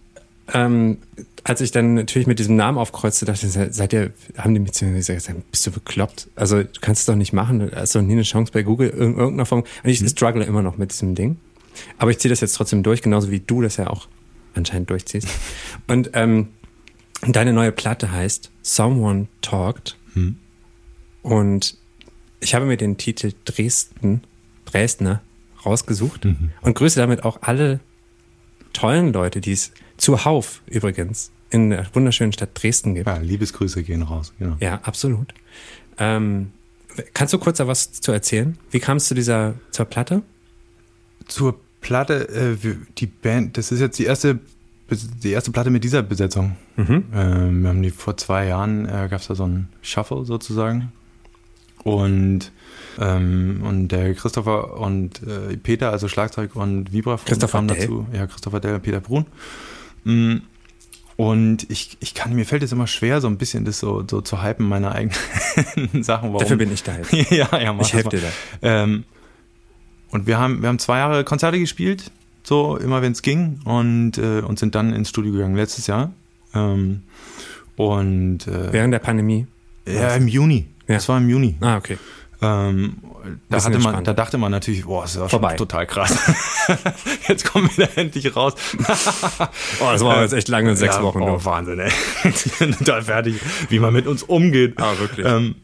ähm, 0.53 0.97
als 1.43 1.61
ich 1.61 1.71
dann 1.71 1.93
natürlich 1.95 2.27
mit 2.27 2.37
diesem 2.39 2.55
Namen 2.55 2.77
aufkreuzte, 2.77 3.25
dachte 3.25 3.45
ich, 3.47 3.51
se- 3.53 3.71
seid 3.73 3.93
ihr, 3.93 4.11
haben 4.37 4.53
die 4.53 4.59
mir 4.59 4.71
zu 4.71 4.85
mir 4.85 4.95
gesagt, 4.97 5.27
bist 5.51 5.65
du 5.65 5.71
bekloppt? 5.71 6.27
Also 6.35 6.61
du 6.63 6.69
kannst 6.81 7.01
es 7.01 7.05
doch 7.07 7.15
nicht 7.15 7.33
machen, 7.33 7.59
du 7.59 7.71
hast 7.75 7.95
doch 7.95 8.01
nie 8.01 8.13
eine 8.13 8.23
Chance 8.23 8.51
bei 8.51 8.61
Google 8.63 8.89
in 8.89 9.15
irgendeiner 9.15 9.45
Form. 9.45 9.61
Und 9.83 9.89
ich 9.89 9.99
struggle 10.07 10.43
immer 10.43 10.61
noch 10.61 10.77
mit 10.77 10.91
diesem 10.91 11.15
Ding. 11.15 11.37
Aber 11.97 12.11
ich 12.11 12.19
ziehe 12.19 12.29
das 12.29 12.41
jetzt 12.41 12.53
trotzdem 12.55 12.83
durch, 12.83 13.01
genauso 13.01 13.31
wie 13.31 13.39
du 13.39 13.61
das 13.61 13.77
ja 13.77 13.87
auch 13.87 14.07
anscheinend 14.53 14.89
durchziehst. 14.89 15.27
Und 15.87 16.11
ähm, 16.13 16.49
deine 17.27 17.53
neue 17.53 17.71
Platte 17.71 18.11
heißt 18.11 18.51
Someone 18.61 19.27
Talked. 19.41 19.97
Und 21.21 21.77
ich 22.39 22.55
habe 22.55 22.65
mir 22.65 22.77
den 22.77 22.97
Titel 22.97 23.33
Dresden, 23.45 24.21
Dresdner 24.65 25.21
rausgesucht 25.65 26.25
und 26.61 26.73
grüße 26.73 26.99
damit 26.99 27.23
auch 27.23 27.41
alle 27.41 27.79
tollen 28.73 29.11
Leute, 29.13 29.41
die 29.41 29.51
es 29.51 29.71
zuhauf 29.97 30.61
übrigens 30.67 31.31
in 31.49 31.71
der 31.71 31.87
wunderschönen 31.93 32.31
Stadt 32.31 32.51
Dresden 32.53 32.95
gibt. 32.95 33.07
Ja, 33.07 33.17
Liebesgrüße 33.17 33.83
gehen 33.83 34.03
raus. 34.03 34.33
Genau. 34.39 34.55
Ja, 34.59 34.79
absolut. 34.83 35.33
Ähm, 35.97 36.51
kannst 37.13 37.33
du 37.33 37.39
kurz 37.39 37.57
da 37.57 37.67
was 37.67 37.91
zu 37.91 38.11
erzählen? 38.11 38.57
Wie 38.71 38.79
kam 38.79 38.97
es 38.97 39.07
zu 39.07 39.15
dieser 39.15 39.55
zur 39.71 39.85
Platte? 39.85 40.21
Zur 41.27 41.59
Platte, 41.81 42.29
äh, 42.29 42.75
die 42.97 43.07
Band, 43.07 43.57
das 43.57 43.71
ist 43.71 43.79
jetzt 43.79 43.97
die 43.99 44.05
erste, 44.05 44.39
die 45.23 45.31
erste 45.31 45.51
Platte 45.51 45.69
mit 45.69 45.83
dieser 45.83 46.03
Besetzung. 46.03 46.55
Ähm, 47.13 47.61
wir 47.61 47.69
haben 47.69 47.81
die 47.81 47.91
vor 47.91 48.17
zwei 48.17 48.47
Jahren, 48.47 48.85
äh, 48.85 49.07
gab 49.09 49.21
es 49.21 49.27
da 49.27 49.35
so 49.35 49.43
einen 49.43 49.69
Shuffle 49.81 50.25
sozusagen. 50.25 50.91
Und, 51.83 52.51
ähm, 52.99 53.61
und 53.63 53.87
der 53.89 54.13
Christopher 54.13 54.77
und 54.77 55.21
äh, 55.23 55.55
Peter, 55.57 55.91
also 55.91 56.07
Schlagzeug 56.07 56.55
und 56.55 56.91
Vibra 56.91 57.17
Christopher 57.23 57.59
kamen 57.59 57.67
Dell. 57.69 57.77
dazu. 57.79 58.07
Ja, 58.13 58.27
Christopher 58.27 58.59
Dell 58.59 58.75
und 58.75 58.83
Peter 58.83 58.99
Brun. 58.99 59.25
Mm, 60.03 60.37
Und 61.15 61.69
ich, 61.69 61.97
ich 61.99 62.13
kann, 62.13 62.33
mir 62.33 62.45
fällt 62.45 62.63
es 62.63 62.71
immer 62.71 62.87
schwer, 62.87 63.19
so 63.21 63.27
ein 63.27 63.37
bisschen 63.37 63.65
das 63.65 63.79
so, 63.79 64.03
so 64.09 64.21
zu 64.21 64.41
hypen, 64.43 64.67
meine 64.67 64.91
eigenen 64.93 65.13
Sachen. 66.03 66.29
Warum? 66.29 66.39
Dafür 66.39 66.57
bin 66.57 66.71
ich 66.71 66.83
da 66.83 66.97
jetzt. 67.11 67.11
ja, 67.31 67.47
ja, 67.59 67.73
mach 67.73 67.85
Ich 67.85 67.93
helfe 67.93 68.09
dir 68.09 68.21
da. 68.21 68.27
Ähm, 68.61 69.03
und 70.11 70.27
wir 70.27 70.37
haben, 70.39 70.61
wir 70.61 70.69
haben 70.69 70.79
zwei 70.79 70.97
Jahre 70.99 71.23
Konzerte 71.23 71.59
gespielt, 71.59 72.11
so 72.43 72.77
immer 72.77 73.01
wenn 73.01 73.11
es 73.11 73.21
ging, 73.21 73.59
und, 73.65 74.17
äh, 74.17 74.39
und 74.41 74.59
sind 74.59 74.75
dann 74.75 74.91
ins 74.93 75.09
Studio 75.09 75.31
gegangen 75.33 75.55
letztes 75.55 75.87
Jahr. 75.87 76.13
Ähm, 76.55 77.03
und 77.75 78.47
äh, 78.47 78.73
Während 78.73 78.93
der 78.93 78.99
Pandemie. 78.99 79.45
ja, 79.87 80.15
im 80.15 80.27
Juni. 80.27 80.65
Ja. 80.89 80.95
Das 80.95 81.07
war 81.07 81.19
im 81.19 81.29
Juni. 81.29 81.55
Ah, 81.61 81.77
okay. 81.77 81.97
Ähm, 82.41 82.97
da, 83.49 83.63
hatte 83.63 83.79
man, 83.79 84.03
da 84.03 84.13
dachte 84.13 84.37
man 84.37 84.51
natürlich, 84.51 84.85
boah, 84.85 85.03
das 85.03 85.15
ja 85.15 85.27
Vorbei. 85.27 85.49
schon 85.49 85.57
total 85.57 85.85
krass. 85.85 86.17
jetzt 87.27 87.45
kommen 87.45 87.69
wir 87.75 87.85
da 87.85 87.93
endlich 88.01 88.35
raus. 88.35 88.53
Oh, 89.81 89.91
das 89.91 90.03
war 90.03 90.21
jetzt 90.21 90.33
echt 90.33 90.47
lange, 90.47 90.75
sechs 90.75 90.95
ja, 90.95 91.03
Wochen. 91.03 91.21
Oh, 91.21 91.37
du. 91.37 91.45
Wahnsinn, 91.45 91.79
ey. 91.79 91.91
Ich 92.23 92.51
bin 92.59 92.71
total 92.71 93.03
fertig, 93.03 93.35
wie 93.69 93.79
man 93.79 93.93
mit 93.93 94.07
uns 94.07 94.23
umgeht. 94.23 94.75
Ah, 94.77 94.97
wirklich. 94.97 95.25
Ähm, 95.25 95.55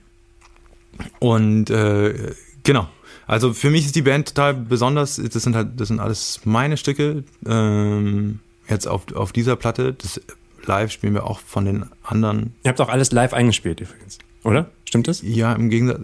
und 1.20 1.70
äh, 1.70 2.34
genau. 2.64 2.88
Also 3.26 3.54
für 3.54 3.70
mich 3.70 3.86
ist 3.86 3.96
die 3.96 4.04
Band 4.04 4.28
total 4.28 4.54
besonders. 4.54 5.16
Das 5.16 5.44
sind 5.44 5.56
halt, 5.56 5.80
das 5.80 5.88
sind 5.88 6.00
alles 6.00 6.42
meine 6.44 6.78
Stücke. 6.78 7.24
Ähm, 7.46 8.40
jetzt 8.70 8.88
auf, 8.88 9.14
auf 9.14 9.32
dieser 9.32 9.56
Platte. 9.56 9.94
Das 9.94 10.22
Live 10.66 10.92
spielen 10.92 11.14
wir 11.14 11.26
auch 11.26 11.40
von 11.40 11.66
den 11.66 11.86
anderen. 12.04 12.54
Ihr 12.64 12.70
habt 12.70 12.82
auch 12.82 12.90
alles 12.90 13.12
live 13.12 13.34
eingespielt 13.34 13.82
übrigens, 13.82 14.20
oder? 14.44 14.70
Stimmt 14.86 15.08
das? 15.08 15.22
Ja, 15.22 15.54
im 15.54 15.70
Gegensatz. 15.70 16.00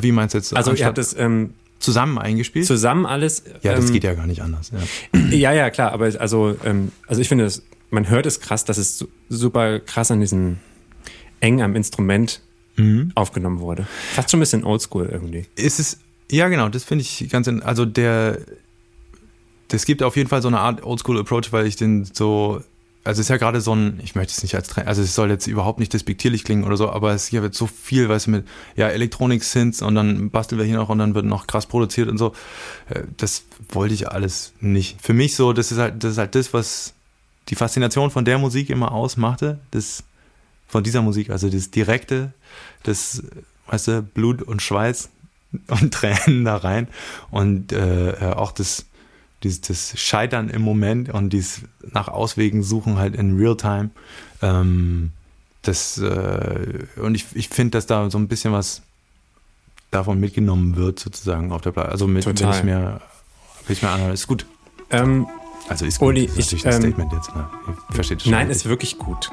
Wie 0.00 0.12
meinst 0.12 0.34
du 0.34 0.38
jetzt? 0.38 0.54
Also 0.56 0.72
ihr 0.72 0.84
habt 0.86 0.98
es 0.98 1.14
ähm, 1.16 1.54
zusammen 1.78 2.18
eingespielt? 2.18 2.66
zusammen 2.66 3.06
alles. 3.06 3.44
ja, 3.62 3.74
das 3.74 3.86
ähm, 3.86 3.92
geht 3.92 4.04
ja 4.04 4.14
gar 4.14 4.26
nicht 4.26 4.42
anders. 4.42 4.72
Ja. 4.72 5.20
Ja, 5.30 5.52
ja, 5.52 5.70
klar, 5.70 5.92
aber 5.92 6.06
also, 6.20 6.56
ähm, 6.64 6.92
also 7.06 7.20
ich 7.20 7.28
finde, 7.28 7.44
es, 7.44 7.62
man 7.90 8.08
hört 8.08 8.26
es 8.26 8.40
krass, 8.40 8.64
dass 8.64 8.78
es 8.78 8.98
su- 8.98 9.08
super 9.28 9.80
krass 9.80 10.10
an 10.10 10.20
diesem 10.20 10.58
eng 11.40 11.62
am 11.62 11.74
Instrument 11.76 12.40
Mhm. 12.78 13.10
aufgenommen 13.14 13.60
wurde. 13.60 13.86
Fast 14.14 14.30
schon 14.30 14.38
ein 14.38 14.42
bisschen 14.42 14.62
oldschool 14.64 15.08
irgendwie. 15.10 15.46
ist 15.56 15.78
es, 15.80 15.98
ja 16.30 16.48
genau, 16.48 16.68
das 16.68 16.84
finde 16.84 17.02
ich 17.02 17.26
ganz, 17.30 17.48
also 17.48 17.86
der, 17.86 18.38
das 19.68 19.84
gibt 19.86 20.02
auf 20.02 20.16
jeden 20.16 20.28
Fall 20.28 20.42
so 20.42 20.48
eine 20.48 20.58
Art 20.60 20.84
Oldschool-Approach, 20.84 21.52
weil 21.52 21.66
ich 21.66 21.76
den 21.76 22.04
so, 22.04 22.60
also 23.06 23.20
es 23.20 23.26
ist 23.26 23.28
ja 23.28 23.36
gerade 23.36 23.60
so 23.60 23.74
ein, 23.74 24.00
ich 24.02 24.14
möchte 24.14 24.32
es 24.32 24.42
nicht 24.42 24.54
als 24.56 24.68
Trend, 24.68 24.88
also 24.88 25.00
es 25.00 25.14
soll 25.14 25.30
jetzt 25.30 25.46
überhaupt 25.46 25.78
nicht 25.78 25.92
despektierlich 25.92 26.44
klingen 26.44 26.64
oder 26.64 26.76
so, 26.76 26.90
aber 26.90 27.12
es 27.12 27.30
gibt 27.30 27.44
jetzt 27.44 27.56
so 27.56 27.66
viel, 27.66 28.08
weißt 28.08 28.26
du, 28.26 28.30
mit, 28.32 28.48
ja, 28.74 28.88
Elektronik-Synths 28.88 29.82
und 29.82 29.94
dann 29.94 30.30
basteln 30.30 30.58
wir 30.58 30.66
hier 30.66 30.76
noch 30.76 30.88
und 30.88 30.98
dann 30.98 31.14
wird 31.14 31.24
noch 31.24 31.46
krass 31.46 31.66
produziert 31.66 32.08
und 32.08 32.18
so. 32.18 32.32
Äh, 32.88 33.02
Das 33.16 33.44
wollte 33.70 33.94
ich 33.94 34.10
alles 34.10 34.52
nicht. 34.60 35.00
Für 35.00 35.12
mich 35.12 35.36
so, 35.36 35.52
das 35.52 35.70
ist 35.72 35.78
halt, 35.78 36.02
das 36.02 36.12
ist 36.12 36.18
halt 36.18 36.34
das, 36.34 36.52
was 36.52 36.94
die 37.48 37.54
Faszination 37.54 38.10
von 38.10 38.24
der 38.24 38.38
Musik 38.38 38.70
immer 38.70 38.92
ausmachte, 38.92 39.60
das, 39.70 40.02
von 40.66 40.82
dieser 40.82 41.02
Musik, 41.02 41.30
also 41.30 41.48
das 41.48 41.70
Direkte, 41.70 42.32
das, 42.82 43.22
weißt 43.68 43.88
du, 43.88 44.02
Blut 44.02 44.42
und 44.42 44.62
Schweiß 44.62 45.10
und 45.68 45.94
Tränen 45.94 46.44
da 46.44 46.56
rein 46.56 46.88
und 47.30 47.72
äh, 47.72 48.32
auch 48.34 48.50
das, 48.50 48.86
dieses, 49.46 49.60
das 49.62 49.98
Scheitern 49.98 50.48
im 50.50 50.62
Moment 50.62 51.08
und 51.10 51.30
dieses 51.30 51.62
nach 51.92 52.08
Auswegen 52.08 52.62
suchen 52.62 52.98
halt 52.98 53.14
in 53.14 53.36
Realtime. 53.36 53.90
Ähm, 54.42 55.12
das, 55.62 55.98
äh, 55.98 56.84
und 56.96 57.14
ich, 57.14 57.26
ich 57.34 57.48
finde, 57.48 57.72
dass 57.72 57.86
da 57.86 58.10
so 58.10 58.18
ein 58.18 58.28
bisschen 58.28 58.52
was 58.52 58.82
davon 59.90 60.20
mitgenommen 60.20 60.76
wird, 60.76 60.98
sozusagen 60.98 61.52
auf 61.52 61.62
der 61.62 61.72
Platte. 61.72 61.90
Also 61.90 62.06
mit, 62.06 62.26
wenn 62.26 62.36
Total. 62.36 62.56
ich 62.56 62.64
mir, 62.64 63.00
wenn 63.66 63.72
ich 63.72 63.82
mir 63.82 63.90
anhöre, 63.90 64.12
ist 64.12 64.26
gut. 64.26 64.46
Ähm, 64.90 65.26
Also 65.68 65.84
ist 65.84 65.98
gut. 65.98 66.08
Uli, 66.08 66.26
das 66.26 66.38
ist 66.38 66.52
ich, 66.52 66.64
natürlich 66.64 66.94
ein 66.96 67.00
ähm, 67.02 67.06
Statement 67.08 67.12
jetzt. 67.12 67.34
Ne? 67.34 67.46
Versteht 67.90 68.22
schon. 68.22 68.32
nein, 68.32 68.50
ist 68.50 68.66
wirklich 68.68 68.98
gut. 68.98 69.30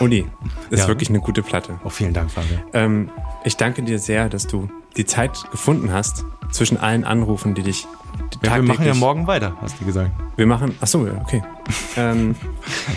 Uli, 0.00 0.26
ist 0.70 0.80
Ja. 0.80 0.88
wirklich 0.88 1.08
eine 1.08 1.20
gute 1.20 1.42
Platte. 1.42 1.78
Oh, 1.84 1.88
vielen 1.88 2.12
Dank, 2.12 2.30
Fabian. 2.30 2.62
Ähm, 2.72 3.10
ich 3.44 3.56
danke 3.56 3.82
dir 3.82 3.98
sehr, 3.98 4.28
dass 4.28 4.46
du 4.46 4.68
die 4.96 5.06
Zeit 5.06 5.32
gefunden 5.50 5.92
hast 5.92 6.24
zwischen 6.50 6.76
allen 6.76 7.04
Anrufen, 7.04 7.54
die 7.54 7.62
dich 7.62 7.86
Ja, 8.42 8.56
wir 8.56 8.62
machen 8.62 8.84
ja 8.84 8.94
morgen 8.94 9.26
weiter, 9.26 9.56
hast 9.62 9.80
du 9.80 9.86
gesagt. 9.86 10.10
Wir 10.36 10.46
machen, 10.46 10.74
ach 10.80 10.86
so, 10.86 11.06
ja, 11.06 11.14
okay. 11.22 11.42
ähm, 11.96 12.34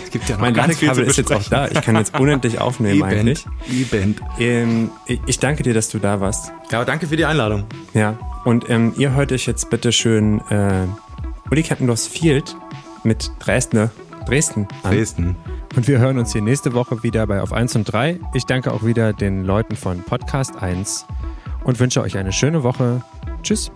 Es 0.04 0.10
gibt 0.10 0.28
ja 0.28 0.36
mein 0.36 0.54
Ladekabel 0.54 1.04
ist 1.04 1.16
jetzt 1.16 1.32
auch 1.32 1.42
da. 1.44 1.68
Ich 1.68 1.80
kann 1.80 1.96
jetzt 1.96 2.18
unendlich 2.18 2.60
aufnehmen 2.60 3.02
eigentlich. 3.02 3.46
E-Band. 3.70 4.20
Ähm, 4.38 4.90
ich 5.06 5.38
danke 5.38 5.62
dir, 5.62 5.72
dass 5.72 5.88
du 5.88 5.98
da 5.98 6.20
warst. 6.20 6.52
Ja, 6.70 6.84
danke 6.84 7.06
für 7.06 7.16
die 7.16 7.24
Einladung. 7.24 7.64
Ja, 7.94 8.18
und 8.44 8.68
ähm, 8.68 8.92
ihr 8.98 9.12
hört 9.12 9.32
euch 9.32 9.46
jetzt 9.46 9.70
bitte 9.70 9.90
schön 9.92 10.40
äh, 10.50 10.86
Uli 11.50 11.62
Campendorfs 11.62 12.06
Field 12.06 12.56
mit 13.04 13.30
Dresdner, 13.38 13.90
Dresden 14.26 14.66
an. 14.82 14.92
Dresden. 14.92 15.36
Und 15.76 15.86
wir 15.88 15.98
hören 15.98 16.18
uns 16.18 16.32
hier 16.32 16.42
nächste 16.42 16.72
Woche 16.72 17.02
wieder 17.02 17.26
bei 17.26 17.40
Auf 17.40 17.52
1 17.52 17.76
und 17.76 17.84
3. 17.84 18.18
Ich 18.34 18.46
danke 18.46 18.72
auch 18.72 18.84
wieder 18.84 19.12
den 19.12 19.44
Leuten 19.44 19.76
von 19.76 20.02
Podcast 20.02 20.56
1 20.60 21.06
und 21.64 21.78
wünsche 21.78 22.00
euch 22.00 22.16
eine 22.16 22.32
schöne 22.32 22.62
Woche. 22.62 23.02
Tschüss. 23.42 23.70